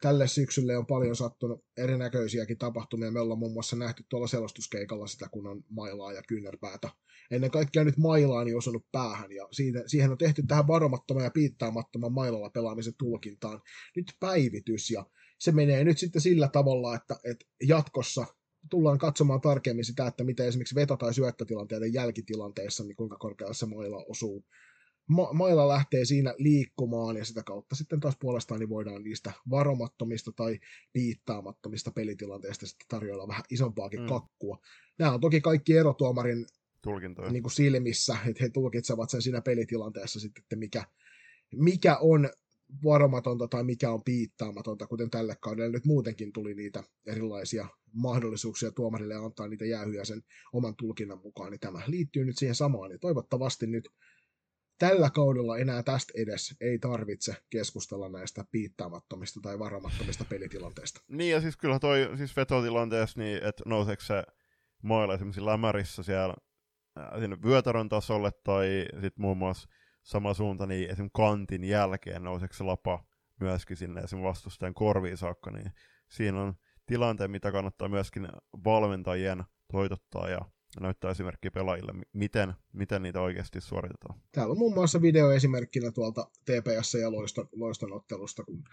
[0.02, 3.10] tälle syksylle on paljon sattunut erinäköisiäkin tapahtumia.
[3.10, 6.88] Me ollaan muun muassa nähty tuolla selostuskeikalla sitä, kun on mailaa ja kyynärpäätä.
[7.30, 12.12] Ennen kaikkea nyt mailaani osunut päähän, ja siitä, siihen on tehty tähän varomattoman ja piittaamattoman
[12.12, 13.60] mailalla pelaamisen tulkintaan
[13.96, 15.06] nyt päivitys, ja
[15.38, 18.26] se menee nyt sitten sillä tavalla, että, että jatkossa
[18.70, 23.66] tullaan katsomaan tarkemmin sitä, että miten esimerkiksi veto- tai syöttötilanteiden jälkitilanteessa, niin kuinka korkealle se
[23.66, 24.44] maila osuu
[25.06, 30.32] ma- mailla lähtee siinä liikkumaan ja sitä kautta sitten taas puolestaan niin voidaan niistä varomattomista
[30.32, 30.60] tai
[30.92, 34.06] piittaamattomista pelitilanteista sitten tarjoilla vähän isompaakin mm.
[34.06, 34.58] kakkua.
[34.98, 36.46] Nämä on toki kaikki erotuomarin
[36.82, 37.30] Tulkintoja.
[37.30, 40.84] Niin kuin silmissä, että he tulkitsevat sen siinä pelitilanteessa sitten, että mikä,
[41.52, 42.30] mikä on
[42.84, 49.14] varomatonta tai mikä on piittaamatonta, kuten tälle kaudelle nyt muutenkin tuli niitä erilaisia mahdollisuuksia tuomarille
[49.14, 50.22] antaa niitä jäähyjä sen
[50.52, 53.88] oman tulkinnan mukaan, niin tämä liittyy nyt siihen samaan, ja toivottavasti nyt
[54.88, 61.00] tällä kaudella enää tästä edes ei tarvitse keskustella näistä piittaamattomista tai varomattomista pelitilanteista.
[61.08, 64.22] Niin ja siis kyllä toi siis vetotilanteessa, niin että nouseeko se
[64.82, 66.34] mailla esimerkiksi lämärissä siellä
[66.98, 69.68] äh, sinne vyötärön tasolle tai sitten muun muassa
[70.02, 73.04] sama suunta, niin esimerkiksi kantin jälkeen nouseeko se lapa
[73.40, 75.72] myöskin sinne esimerkiksi vastustajan korviin saakka, niin
[76.08, 76.54] siinä on
[76.86, 78.28] tilanteen, mitä kannattaa myöskin
[78.64, 80.40] valmentajien toitottaa ja
[80.80, 84.20] näyttää esimerkki pelaajille, miten, miten niitä oikeasti suoritetaan.
[84.32, 88.64] Täällä on muun muassa videoesimerkkinä tuolta TPS ja Loiston, Loiston ottelusta, kun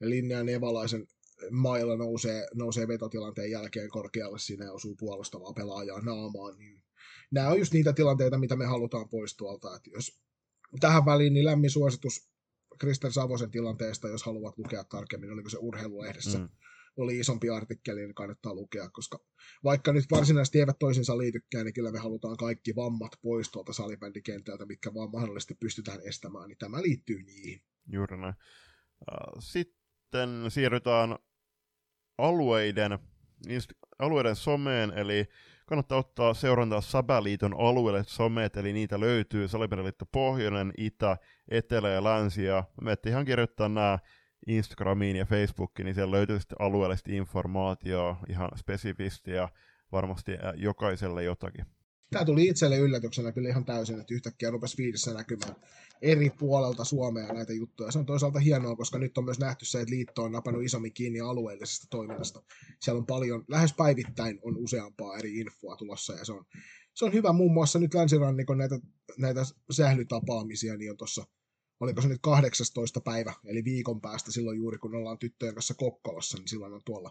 [0.00, 1.06] linjaan Nevalaisen
[1.50, 6.82] mailla nousee, nousee vetotilanteen jälkeen korkealle siinä ja osuu puolustavaa pelaajaa naamaan, niin
[7.30, 9.76] nämä on just niitä tilanteita, mitä me halutaan pois tuolta.
[9.76, 10.20] Että jos
[10.80, 12.30] tähän väliin, niin lämmin suositus
[12.78, 16.38] Kristen Savosen tilanteesta, jos haluat lukea tarkemmin, oliko se urheilulehdessä.
[16.38, 16.48] Mm
[17.02, 19.18] oli isompi artikkeli, niin kannattaa lukea, koska
[19.64, 24.66] vaikka nyt varsinaisesti eivät toisinsa liitykään, niin kyllä me halutaan kaikki vammat pois tuolta salibändikentältä,
[24.66, 27.62] mitkä vaan mahdollisesti pystytään estämään, niin tämä liittyy niihin.
[27.92, 28.34] Juuri näin.
[29.38, 31.18] Sitten siirrytään
[32.18, 32.98] alueiden,
[33.98, 35.26] alueiden someen, eli
[35.66, 41.16] kannattaa ottaa seurantaa Sabaliiton alueelle someet, eli niitä löytyy Salibändiliitto Pohjoinen, Itä,
[41.48, 43.98] Etelä ja Länsi, ja me ihan kirjoittaa nämä
[44.46, 49.48] Instagramiin ja Facebookiin, niin siellä löytyy alueellista informaatiota ihan spesifisti ja
[49.92, 51.66] varmasti jokaiselle jotakin.
[52.10, 55.56] Tämä tuli itselle yllätyksenä kyllä ihan täysin, että yhtäkkiä rupesi viidessä näkymään
[56.02, 57.90] eri puolelta Suomea näitä juttuja.
[57.90, 60.92] Se on toisaalta hienoa, koska nyt on myös nähty se, että liitto on napannut isommin
[60.92, 62.42] kiinni alueellisesta toiminnasta.
[62.80, 66.44] Siellä on paljon, lähes päivittäin on useampaa eri infoa tulossa ja se on,
[66.94, 68.78] se on hyvä muun muassa nyt länsirannikon näitä,
[69.18, 69.40] näitä
[69.70, 71.24] sählytapaamisia, niin on tuossa
[71.80, 73.00] oliko se nyt 18.
[73.00, 77.10] päivä, eli viikon päästä silloin juuri, kun ollaan tyttöjen kanssa Kokkolassa, niin silloin on tuolla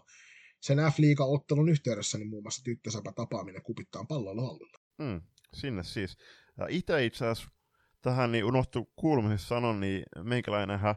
[0.60, 4.78] sen F-liiga-ottelun yhteydessä niin muun muassa tyttösäpä tapaaminen kupittaan palloiluhallilla.
[4.98, 5.20] Mm,
[5.54, 6.18] sinne siis.
[6.68, 7.50] Itse itse asiassa
[8.02, 10.94] tähän niin unohtu kuulumisessa sanoa, niin meikäläinenhän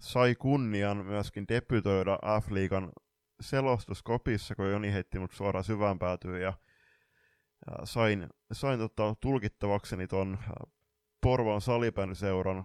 [0.00, 2.92] sai kunnian myöskin debytoida F-liigan
[3.40, 6.52] selostuskopissa, kun Joni heitti mut suoraan syvään päätyyn ja,
[7.66, 10.38] ja sain, sain tota, tulkittavakseni ton
[11.20, 12.64] Porvoon salibändiseuran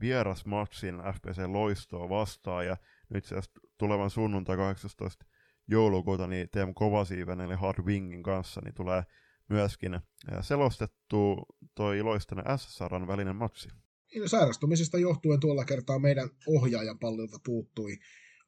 [0.00, 2.76] vierasmatsin FPC Loistoa vastaan ja
[3.08, 3.36] nyt se
[3.78, 5.26] tulevan sunnuntai 18
[5.68, 9.02] joulukuuta niin Teemu Kovasiiven eli Hard Wingin kanssa niin tulee
[9.48, 10.00] myöskin
[10.40, 13.68] selostettu toi Loistonen SSRn välinen matsi.
[14.14, 17.98] Niin, sairastumisesta johtuen tuolla kertaa meidän ohjaajan pallilta puuttui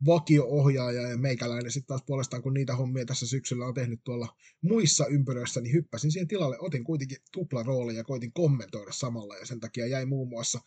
[0.06, 5.06] vakio-ohjaaja ja meikäläinen sitten taas puolestaan, kun niitä hommia tässä syksyllä on tehnyt tuolla muissa
[5.06, 9.60] ympyröissä, niin hyppäsin siihen tilalle, otin kuitenkin tupla rooli ja koitin kommentoida samalla ja sen
[9.60, 10.60] takia jäi muun muassa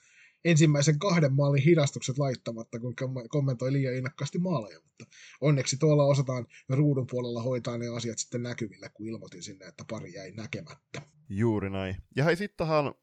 [0.45, 2.95] ensimmäisen kahden maalin hidastukset laittamatta, kun
[3.30, 5.05] kommentoi liian innokkaasti maaleja, mutta
[5.41, 10.13] onneksi tuolla osataan ruudun puolella hoitaa ne asiat sitten näkyville, kun ilmoitin sinne, että pari
[10.13, 11.01] jäi näkemättä.
[11.30, 11.95] Juuri näin.
[12.15, 12.93] Ja hei, sitten tähän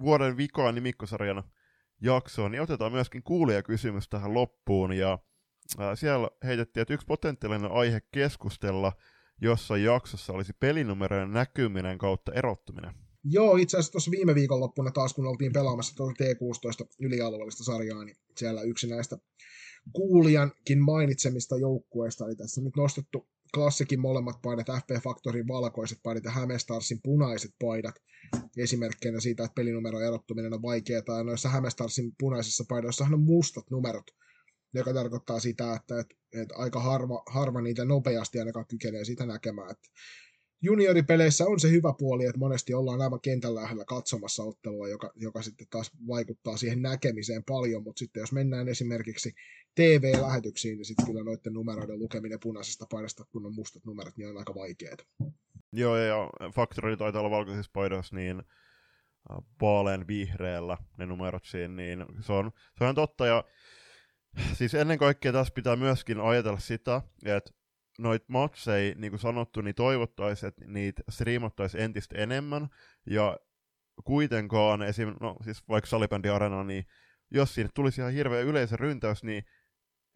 [0.00, 1.42] vuoden vikoa nimikkosarjan
[2.00, 5.18] jaksoon, niin otetaan myöskin kuulijakysymys tähän loppuun, ja
[5.78, 8.92] ää, siellä heitettiin, että yksi potentiaalinen aihe keskustella
[9.40, 12.94] jossain jaksossa olisi pelinumerojen näkyminen kautta erottuminen.
[13.24, 18.16] Joo, itse asiassa tuossa viime viikonloppuna taas, kun oltiin pelaamassa tuota T16 ylialueellista sarjaa, niin
[18.36, 19.18] siellä yksi näistä
[19.92, 26.30] kuulijankin mainitsemista joukkueista, eli tässä nyt nostettu klassikin molemmat paidat, FP Factorin valkoiset paidat ja
[26.30, 27.94] Hämestarsin punaiset paidat,
[28.56, 34.06] esimerkkeinä siitä, että pelinumero erottuminen on vaikeaa, ja noissa Hämestarsin punaisissa paidoissahan on mustat numerot,
[34.74, 39.70] joka tarkoittaa sitä, että, että, että aika harva, harva niitä nopeasti ainakaan kykenee sitä näkemään,
[39.70, 39.88] että
[40.62, 45.42] junioripeleissä on se hyvä puoli, että monesti ollaan aivan kentän lähellä katsomassa ottelua, joka, joka
[45.42, 49.34] sitten taas vaikuttaa siihen näkemiseen paljon, mutta sitten jos mennään esimerkiksi
[49.74, 54.38] TV-lähetyksiin, niin sitten kyllä noiden numeroiden lukeminen punaisesta paidasta, kun on mustat numerot, niin on
[54.38, 54.96] aika vaikeaa.
[55.72, 58.42] Joo, ja Factory taitaa olla valkoisissa paidoissa, niin
[59.60, 63.44] vaalean vihreällä ne numerot siinä, niin se on, se on totta, ja
[64.54, 67.52] siis ennen kaikkea tässä pitää myöskin ajatella sitä, että
[68.02, 72.68] noit matseja, niin kuin sanottu, niin toivottaisiin, että niitä striimattaisiin entistä enemmän,
[73.06, 73.36] ja
[74.04, 75.14] kuitenkaan esim.
[75.20, 76.86] no siis vaikka Salibändi Arena, niin
[77.30, 79.44] jos sinne tulisi ihan hirveä yleisön ryntäys, niin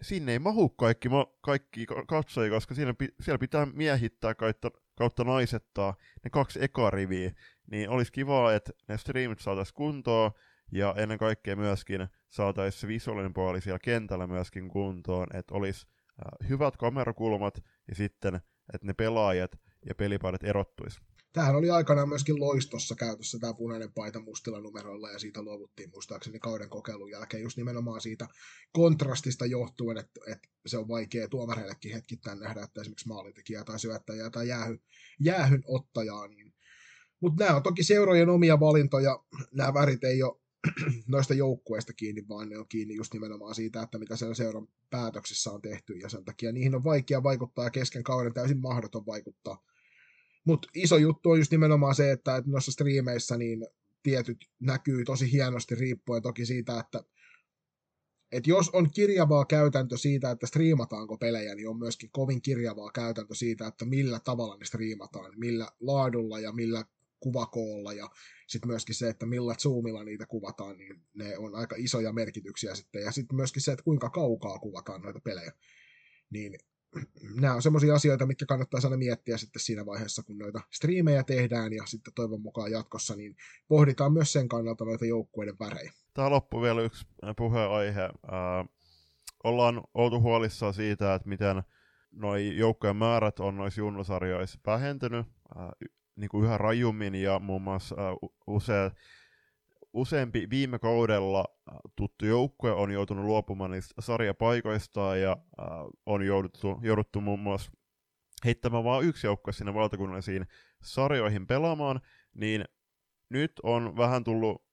[0.02, 1.08] sinne ei mahu kaikki,
[1.40, 5.94] kaikki katsojia, koska siellä, siellä pitää miehittää kautta, kautta naisettaa
[6.24, 7.32] ne kaksi ekaa riviä,
[7.70, 10.30] niin olisi kiva, että ne streamit saataisiin kuntoon,
[10.72, 15.86] ja ennen kaikkea myöskin saataisiin se visuaalinen puoli siellä kentällä myöskin kuntoon, että olisi
[16.48, 18.34] hyvät kamerakulmat ja sitten,
[18.74, 19.50] että ne pelaajat
[19.86, 21.00] ja pelipaidat erottuisi.
[21.32, 26.38] Tämähän oli aikanaan myöskin loistossa käytössä tämä punainen paita mustilla numeroilla ja siitä luovuttiin muistaakseni
[26.38, 28.28] kauden kokeilun jälkeen just nimenomaan siitä
[28.72, 34.30] kontrastista johtuen, että, että se on vaikea tuomareillekin hetkittäin nähdä, että esimerkiksi maalintekijää tai syöttäjää
[34.30, 34.78] tai jäähy,
[35.20, 36.28] jäähyn ottajaa.
[36.28, 36.54] Niin.
[37.20, 40.40] Mutta nämä on toki seurojen omia valintoja, nämä värit ei ole
[41.09, 45.51] noista joukkueista kiinni, vaan ne on kiinni just nimenomaan siitä, että mitä siellä seuran päätöksissä
[45.51, 49.62] on tehty, ja sen takia niihin on vaikea vaikuttaa, ja kesken kauden täysin mahdoton vaikuttaa.
[50.44, 53.66] Mutta iso juttu on just nimenomaan se, että, noissa striimeissä niin
[54.02, 57.02] tietyt näkyy tosi hienosti riippuen toki siitä, että
[58.32, 63.34] et jos on kirjavaa käytäntö siitä, että striimataanko pelejä, niin on myöskin kovin kirjavaa käytäntö
[63.34, 66.84] siitä, että millä tavalla ne striimataan, millä laadulla ja millä
[67.27, 68.11] kuvakoolla ja
[68.47, 73.03] sitten myöskin se, että millä zoomilla niitä kuvataan, niin ne on aika isoja merkityksiä sitten.
[73.03, 75.53] Ja sitten myöskin se, että kuinka kaukaa kuvataan noita pelejä.
[76.31, 76.59] Niin
[77.40, 81.73] nämä on semmoisia asioita, mitkä kannattaa aina miettiä sitten siinä vaiheessa, kun noita striimejä tehdään
[81.73, 83.36] ja sitten toivon mukaan jatkossa, niin
[83.69, 85.93] pohditaan myös sen kannalta noita joukkueiden värejä.
[86.15, 88.03] Tämä loppu vielä yksi puheenaihe.
[88.03, 88.69] Äh,
[89.44, 91.62] ollaan oltu huolissaan siitä, että miten
[92.12, 95.27] noi joukkojen määrät on noissa junnusarjoissa vähentynyt.
[95.57, 95.69] Äh,
[96.16, 97.97] niin kuin yhä rajummin ja muun muassa
[98.47, 98.90] usea,
[99.93, 101.44] useampi viime kaudella
[101.97, 105.36] tuttu joukkue on joutunut luopumaan niistä sarjapaikoistaan ja
[106.06, 107.72] on jouduttu, jouduttu muun muassa
[108.44, 110.47] heittämään vain yksi joukkue sinne valtakunnallisiin
[110.82, 112.01] sarjoihin pelaamaan,
[112.34, 112.64] niin
[113.28, 114.66] nyt on vähän tullut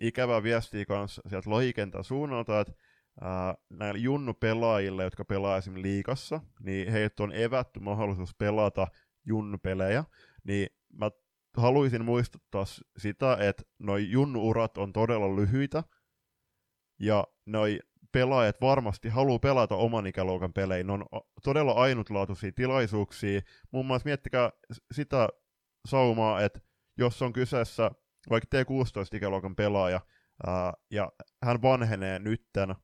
[0.00, 2.72] ikävää viestiä kanssa sieltä lohikentän suunnalta, että
[3.20, 8.86] ää, näille junnu-pelaajille, jotka pelaa esimerkiksi liikassa, niin heiltä on evätty mahdollisuus pelata
[9.24, 10.04] junnu-pelejä,
[10.46, 11.10] niin mä
[11.56, 12.64] haluaisin muistuttaa
[12.98, 15.82] sitä, että noi junnu-urat on todella lyhyitä,
[17.00, 17.80] ja noi
[18.12, 20.84] pelaajat varmasti haluaa pelata oman ikäluokan pelejä.
[20.84, 21.04] Ne on
[21.42, 23.40] todella ainutlaatuisia tilaisuuksia.
[23.70, 24.50] Muun muassa miettikää
[24.92, 25.28] sitä
[25.88, 26.60] saumaa, että
[26.98, 27.90] jos on kyseessä
[28.30, 30.00] vaikka T16-ikäluokan pelaaja,
[30.46, 31.12] ää, ja
[31.44, 32.74] hän vanhenee nytten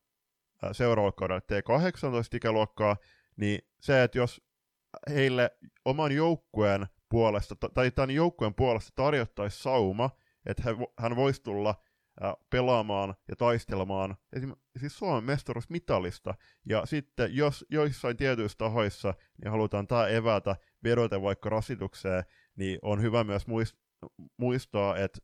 [0.73, 2.97] seuraavalla kaudella T18-ikäluokkaa,
[3.37, 4.41] niin se, että jos
[5.09, 5.51] heille
[5.85, 10.11] oman joukkueen puolesta, tai tämän joukkueen puolesta tarjottaisi sauma,
[10.47, 10.63] että
[10.99, 11.75] hän voisi tulla
[12.51, 16.35] pelaamaan ja taistelemaan esimerkiksi siis Suomen mestaruusmitalista.
[16.67, 22.25] Ja sitten jos joissain tietyissä tahoissa niin halutaan tämä evätä vedoten vaikka rasitukseen,
[22.57, 23.47] niin on hyvä myös
[24.37, 25.19] muistaa, että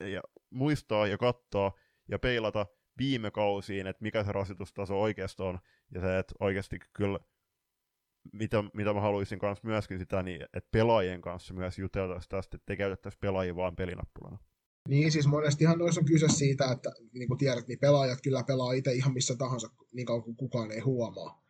[0.00, 0.20] ja
[0.50, 1.72] muistaa ja katsoa
[2.08, 2.66] ja peilata
[2.98, 5.58] viime kausiin, että mikä se rasitustaso oikeasti on,
[5.94, 7.18] ja se, että oikeasti kyllä,
[8.32, 12.72] mitä, mitä mä haluaisin kanssa myöskin sitä, niin että pelaajien kanssa myös juteltaisiin tästä, että
[12.72, 14.38] ei käytettäisi pelaajia vaan pelinappulana.
[14.88, 18.72] Niin, siis monestihan noissa on kyse siitä, että niin kuin tiedät, niin pelaajat kyllä pelaa
[18.72, 21.44] itse ihan missä tahansa, niin kauan kuin kukaan ei huomaa.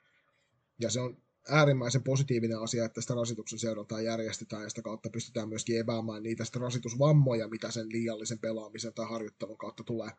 [0.81, 1.17] Ja se on
[1.49, 6.45] äärimmäisen positiivinen asia, että sitä rasituksen seurantaa järjestetään ja sitä kautta pystytään myöskin eväämään niitä
[6.45, 10.11] sitä rasitusvammoja, mitä sen liiallisen pelaamisen tai harjoittelun kautta tulee.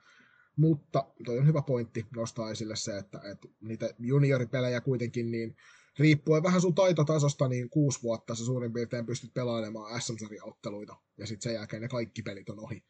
[0.56, 5.56] Mutta toi on hyvä pointti nostaa esille se, että, että niitä junioripelejä kuitenkin niin
[6.00, 11.44] riippuen vähän sun taitotasosta, niin kuusi vuotta sä suurin piirtein pystyt pelailemaan SM-sarjaotteluita, ja sitten
[11.44, 12.84] sen jälkeen ne kaikki pelit on ohi.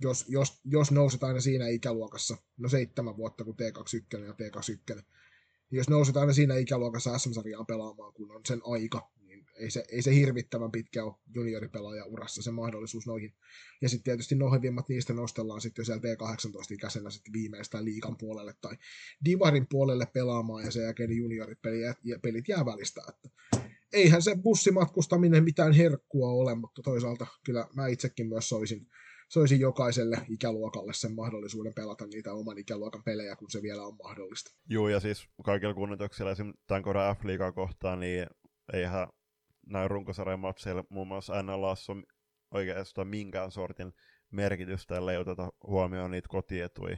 [0.00, 5.04] Jos, jos, jos nouset aina siinä ikäluokassa, no seitsemän vuotta kuin T21 ja T21, niin
[5.70, 9.10] jos nouset aina siinä ikäluokassa SM-sarjaan pelaamaan, kun on sen aika,
[9.58, 13.34] ei se, ei se hirvittävän pitkä ole junioripelaaja urassa se mahdollisuus noihin.
[13.82, 18.76] Ja sitten tietysti nohevimmat niistä nostellaan sitten jo siellä T18-ikäisenä sitten viimeistään liikan puolelle tai
[19.24, 23.02] Divarin puolelle pelaamaan ja sen jälkeen junioripelit pelit jää välistä.
[23.08, 23.28] Että
[23.92, 28.86] eihän se bussimatkustaminen mitään herkkua ole, mutta toisaalta kyllä mä itsekin myös soisin
[29.28, 34.50] soisin jokaiselle ikäluokalle sen mahdollisuuden pelata niitä oman ikäluokan pelejä, kun se vielä on mahdollista.
[34.68, 37.20] Joo, ja siis kaikilla kunnioituksilla esimerkiksi tämän kohdan f
[37.54, 38.26] kohtaan, niin
[38.72, 39.08] eihän
[39.68, 42.02] näin runkosarjan matseilla muun muassa NLAssa ole
[42.50, 43.92] oikeastaan minkään sortin
[44.30, 46.96] merkitystä, ellei oteta huomioon niitä kotietuja,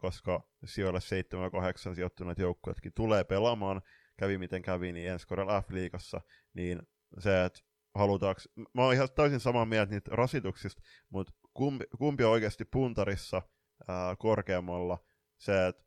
[0.00, 3.82] koska sijoille 7 ja 8 sijoittuneet joukkueetkin tulee pelaamaan,
[4.16, 6.20] kävi miten kävi, niin ensi kaudella F-liigassa,
[6.54, 6.82] niin
[7.18, 7.60] se, että
[7.94, 8.40] halutaanko,
[8.74, 13.42] mä oon ihan täysin samaa mieltä niitä rasituksista, mutta kumpi, kumpi on oikeasti puntarissa
[13.88, 14.98] ää, korkeammalla
[15.38, 15.84] se, että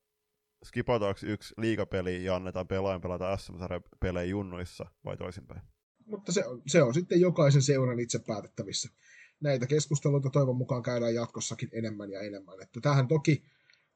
[0.66, 5.62] skipataanko yksi liikapeli ja annetaan pelaajan pelata SM-sarjapelejä junnuissa vai toisinpäin?
[6.10, 8.90] Mutta se on, se on sitten jokaisen seuran itse päätettävissä.
[9.42, 12.62] Näitä keskusteluita toivon mukaan käydään jatkossakin enemmän ja enemmän.
[12.62, 13.44] Että tähän toki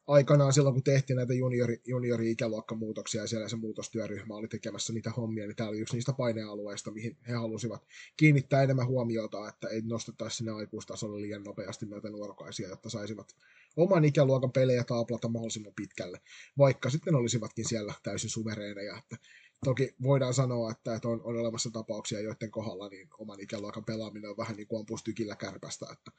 [0.07, 5.47] aikanaan silloin, kun tehtiin näitä juniori, juniori-ikäluokkamuutoksia ja siellä se muutostyöryhmä oli tekemässä niitä hommia,
[5.47, 7.85] niin tämä oli yksi niistä painealueista, mihin he halusivat
[8.17, 13.35] kiinnittää enemmän huomiota, että ei nostettaisi sinne aikuistasolle liian nopeasti näitä nuorukaisia, jotta saisivat
[13.77, 16.21] oman ikäluokan pelejä taaplata mahdollisimman pitkälle,
[16.57, 18.97] vaikka sitten olisivatkin siellä täysin suvereeneja.
[18.97, 19.17] Että
[19.63, 24.37] toki voidaan sanoa, että, on, on olemassa tapauksia, joiden kohdalla niin oman ikäluokan pelaaminen on
[24.37, 26.11] vähän niin kuin ampus tykillä kärpästä, että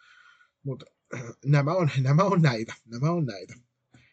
[0.62, 0.86] mutta
[1.44, 3.54] nämä on, nämä on näitä, nämä on näitä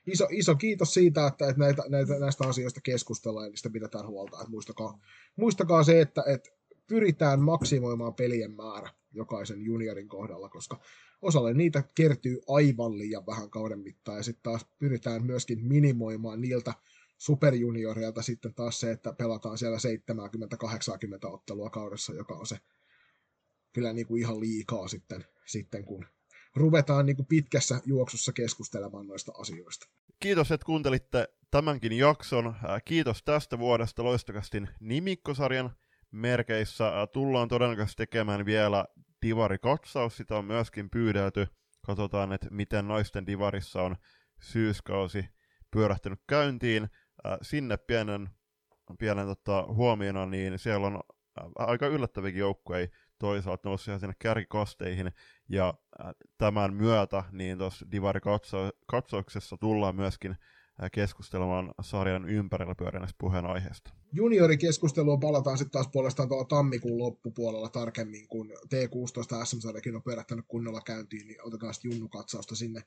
[0.07, 4.37] iso, iso kiitos siitä, että, että näitä, näitä, näistä asioista keskustellaan ja niistä pidetään huolta.
[4.37, 4.99] Että muistakaa,
[5.35, 6.49] muistakaa se, että, että
[6.87, 10.79] pyritään maksimoimaan pelien määrä jokaisen juniorin kohdalla, koska
[11.21, 16.73] osalle niitä kertyy aivan liian vähän kauden mittaan, ja sitten taas pyritään myöskin minimoimaan niiltä
[17.21, 19.77] superjunioreilta sitten taas se, että pelataan siellä
[21.27, 22.57] 70-80 ottelua kaudessa, joka on se
[23.73, 26.05] kyllä niin kuin ihan liikaa sitten, sitten kun
[26.55, 29.89] ruvetaan niin kuin pitkässä juoksussa keskustelemaan noista asioista.
[30.19, 32.55] Kiitos, että kuuntelitte tämänkin jakson.
[32.85, 35.75] Kiitos tästä vuodesta Loistokastin nimikkosarjan
[36.11, 36.91] merkeissä.
[37.13, 38.85] Tullaan todennäköisesti tekemään vielä
[39.25, 41.47] Divari-katsaus, sitä on myöskin pyydelty.
[41.85, 43.95] Katsotaan, että miten naisten Divarissa on
[44.41, 45.25] syyskausi
[45.71, 46.89] pyörähtynyt käyntiin.
[47.41, 48.29] Sinne pienen,
[48.99, 50.99] pienen tota, huomiona, niin siellä on
[51.55, 52.97] aika yllättäviäkin joukkueita.
[53.19, 55.11] Toisaalta noussut sinne kärkikosteihin,
[55.49, 55.73] ja
[56.05, 60.37] äh, tämän myötä niin tuossa Divari-katsauksessa tullaan myöskin äh,
[60.89, 63.91] keskustelemaan sarjan ympärillä pyörineestä puheenaiheesta.
[64.13, 70.81] Juniorikeskusteluun palataan sitten taas puolestaan tuolla tammikuun loppupuolella tarkemmin, kun T16 SM-sarjakin on pyörähtänyt kunnolla
[70.81, 72.81] käyntiin, niin otetaan sitten Junnu-katsausta sinne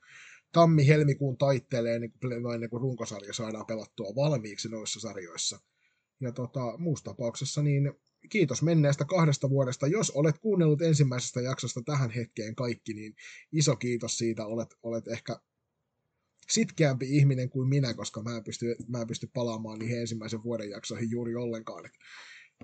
[0.52, 5.60] tammi-helmikuun taitteelle ennen kuin, ennen kuin runkosarja saadaan pelattua valmiiksi noissa sarjoissa.
[6.20, 7.92] Ja tota, muussa tapauksessa niin
[8.30, 9.86] kiitos menneestä kahdesta vuodesta.
[9.86, 13.14] Jos olet kuunnellut ensimmäisestä jaksosta tähän hetkeen kaikki, niin
[13.52, 14.46] iso kiitos siitä.
[14.46, 15.40] Olet, olet ehkä
[16.50, 20.70] sitkeämpi ihminen kuin minä, koska mä en pysty, mä en pysty palaamaan niihin ensimmäisen vuoden
[20.70, 21.84] jaksoihin juuri ollenkaan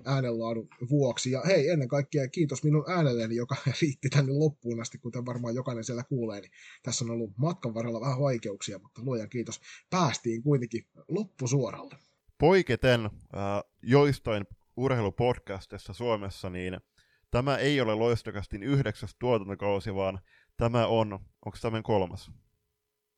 [0.05, 1.31] äänenlaadun vuoksi.
[1.31, 5.83] Ja hei, ennen kaikkea kiitos minun äänelleni, joka riitti tänne loppuun asti, kuten varmaan jokainen
[5.83, 6.41] siellä kuulee.
[6.41, 6.51] Niin
[6.83, 9.61] tässä on ollut matkan varrella vähän vaikeuksia, mutta luojan kiitos.
[9.89, 11.95] Päästiin kuitenkin loppusuoralle.
[12.37, 13.11] Poiketen äh,
[13.81, 14.45] joistain
[14.77, 16.77] urheilupodcastissa Suomessa, niin
[17.31, 20.19] tämä ei ole Loistokastin yhdeksäs tuotantokausi, vaan
[20.57, 21.13] tämä on,
[21.45, 22.31] onko tämä kolmas?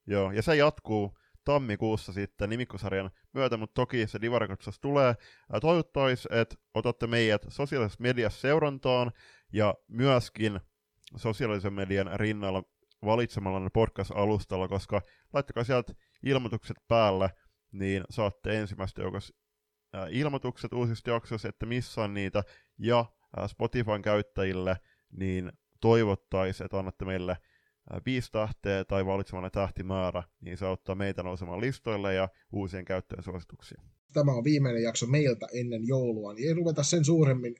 [0.07, 5.15] Joo, ja se jatkuu tammikuussa sitten nimikkosarjan myötä, mutta toki se Divarikotsas tulee.
[5.61, 9.11] Toivottavasti, että otatte meidät sosiaalisessa mediassa seurantaan,
[9.53, 10.59] ja myöskin
[11.15, 12.63] sosiaalisen median rinnalla
[13.05, 15.01] valitsemalla podcast-alustalla, koska
[15.33, 15.93] laittakaa sieltä
[16.23, 17.29] ilmoitukset päälle,
[17.71, 19.33] niin saatte ensimmäistä joukossa
[20.09, 22.43] ilmoitukset uusista jaksoista, että missä on niitä,
[22.79, 23.05] ja
[23.47, 24.77] Spotifyn käyttäjille,
[25.11, 25.51] niin
[25.81, 27.37] toivottaisiin, että annatte meille
[28.05, 33.81] viisi tähteä tai valitsemalla tähtimäärä, niin se auttaa meitä nousemaan listoille ja uusien käyttäjien suosituksia.
[34.13, 37.55] Tämä on viimeinen jakso meiltä ennen joulua, niin ei ruveta sen suuremmin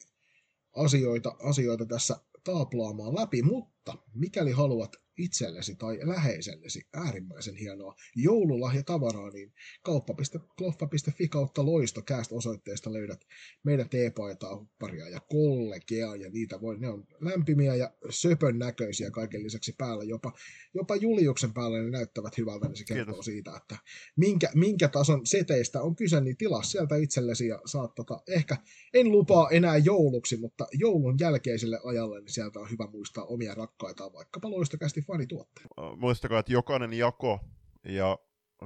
[0.76, 9.54] asioita, asioita tässä taaplaamaan läpi, mutta mikäli haluat itsellesi tai läheisellesi äärimmäisen hienoa joululahjatavaraa, niin
[9.84, 13.20] kauppa.kloffa.fi kautta loistokääst osoitteesta löydät
[13.64, 19.44] meidän teepaitaa, hupparia ja kollegea, ja niitä voi, ne on lämpimiä ja söpön näköisiä kaiken
[19.44, 20.34] lisäksi päällä, jopa,
[20.74, 23.26] jopa Juliuksen päällä ne näyttävät hyvältä, niin se kertoo Kiitos.
[23.26, 23.78] siitä, että
[24.16, 28.58] minkä, minkä tason seteistä on kyse, niin tilaa sieltä itsellesi ja saat tota, ehkä,
[28.94, 34.14] en lupaa enää jouluksi, mutta joulun jälkeiselle ajalle, niin sieltä on hyvä muistaa omia rakkaitaan,
[34.14, 35.68] vaikkapa loistokästi fanituotteet.
[35.98, 37.40] Muistakaa, että jokainen jako
[37.84, 38.18] ja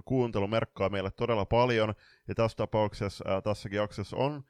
[0.05, 1.93] kuuntelu merkkaa meille todella paljon,
[2.27, 4.43] ja tässä tapauksessa äh, tässäkin jaksossa on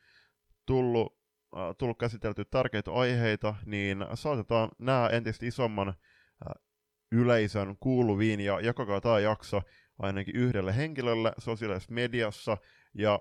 [0.66, 1.18] tullut,
[1.58, 6.64] äh, tullut käsitelty tärkeitä aiheita, niin saatetaan nämä entistä isomman äh,
[7.12, 9.62] yleisön kuuluviin, ja jakakaa tämä jakso
[10.00, 12.58] ainakin yhdelle henkilölle sosiaalisessa mediassa,
[12.94, 13.20] ja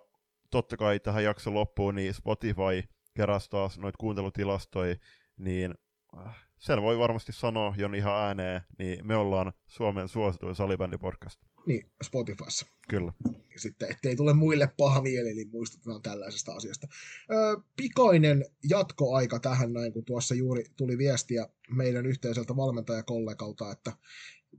[0.50, 2.82] totta kai tähän jakson loppuun, niin Spotify
[3.14, 4.96] keräsi taas noita kuuntelutilastoja,
[5.36, 5.74] niin
[6.18, 11.40] äh, sen voi varmasti sanoa jo ihan ääneen, niin me ollaan Suomen suosituin salibändipodcast.
[11.66, 12.66] Niin, Spotifyssa.
[12.88, 13.12] Kyllä.
[13.56, 16.86] Sitten, ettei tule muille paha mieli, niin muistutetaan tällaisesta asiasta.
[17.30, 23.92] Öö, pikainen jatkoaika tähän näin, kun tuossa juuri tuli viestiä meidän yhteiseltä valmentajakollegalta, että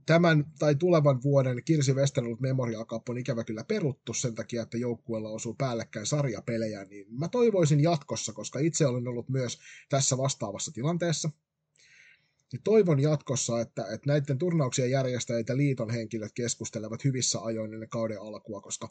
[0.06, 4.78] tämän tai tulevan vuoden Kirsi Westerlund Memorial Cup on ikävä kyllä peruttu sen takia, että
[4.78, 9.58] joukkueella osuu päällekkäin sarjapelejä, niin mä toivoisin jatkossa, koska itse olen ollut myös
[9.88, 11.30] tässä vastaavassa tilanteessa,
[12.52, 17.88] niin toivon jatkossa, että, että näiden turnauksien järjestäjät ja liiton henkilöt keskustelevat hyvissä ajoin ennen
[17.88, 18.88] kauden alkua, koska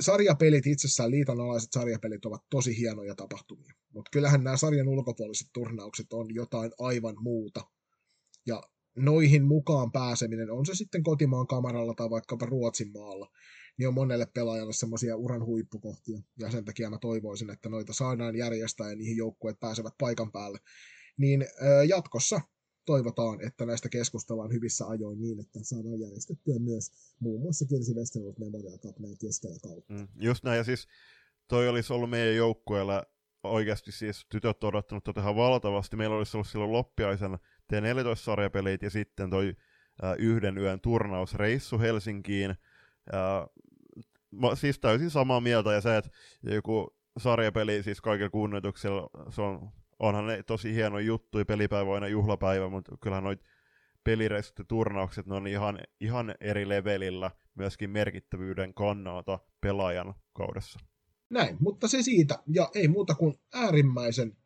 [0.00, 3.74] sarjapelit itsessään, liiton alaiset sarjapelit ovat tosi hienoja tapahtumia.
[3.94, 7.60] Mutta kyllähän nämä sarjan ulkopuoliset turnaukset on jotain aivan muuta.
[8.46, 8.62] Ja
[8.96, 13.30] noihin mukaan pääseminen, on se sitten kotimaan kamaralla tai vaikkapa Ruotsin maalla,
[13.78, 16.20] niin on monelle pelaajalle semmoisia uran huippukohtia.
[16.38, 20.58] Ja sen takia mä toivoisin, että noita saadaan järjestää ja niihin joukkueet pääsevät paikan päälle
[21.18, 21.46] niin
[21.88, 22.40] jatkossa
[22.86, 28.38] toivotaan, että näistä keskustellaan hyvissä ajoin niin, että saadaan järjestettyä myös muun muassa Kirsi Westerholt
[28.38, 29.94] Memorial Cup näin keskellä kautta.
[29.94, 30.88] Mm, just näin, ja siis
[31.48, 33.06] toi olisi ollut meidän joukkueella
[33.44, 35.96] oikeasti siis tytöt odottanut tota ihan valtavasti.
[35.96, 37.38] Meillä olisi ollut silloin loppiaisen
[37.72, 39.56] T14-sarjapelit ja sitten toi
[40.04, 42.50] äh, yhden yön turnausreissu Helsinkiin.
[42.50, 43.48] Äh,
[44.30, 46.10] mä, siis täysin samaa mieltä ja se, että
[46.42, 52.08] joku sarjapeli siis kaikilla kunnioituksella, se on onhan ne tosi hieno juttu, pelipäivä on aina
[52.08, 53.40] juhlapäivä, mutta kyllähän noit
[54.04, 60.80] pelireissut ja turnaukset, ne on ihan, ihan eri levelillä myöskin merkittävyyden kannalta pelaajan kaudessa.
[61.30, 64.36] Näin, mutta se siitä, ja ei muuta kuin äärimmäisen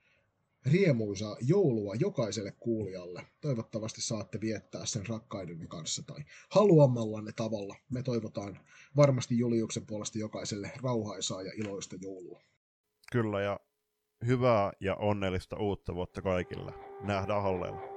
[0.67, 3.27] riemuisaa joulua jokaiselle kuulijalle.
[3.41, 6.21] Toivottavasti saatte viettää sen rakkaidenne kanssa tai
[6.51, 7.77] haluamallanne tavalla.
[7.91, 8.61] Me toivotaan
[8.97, 12.43] varmasti Juliuksen puolesta jokaiselle rauhaisaa ja iloista joulua.
[13.13, 13.61] Kyllä, ja
[14.27, 16.73] hyvää ja onnellista uutta vuotta kaikille.
[17.01, 17.92] Nähdään halleilla.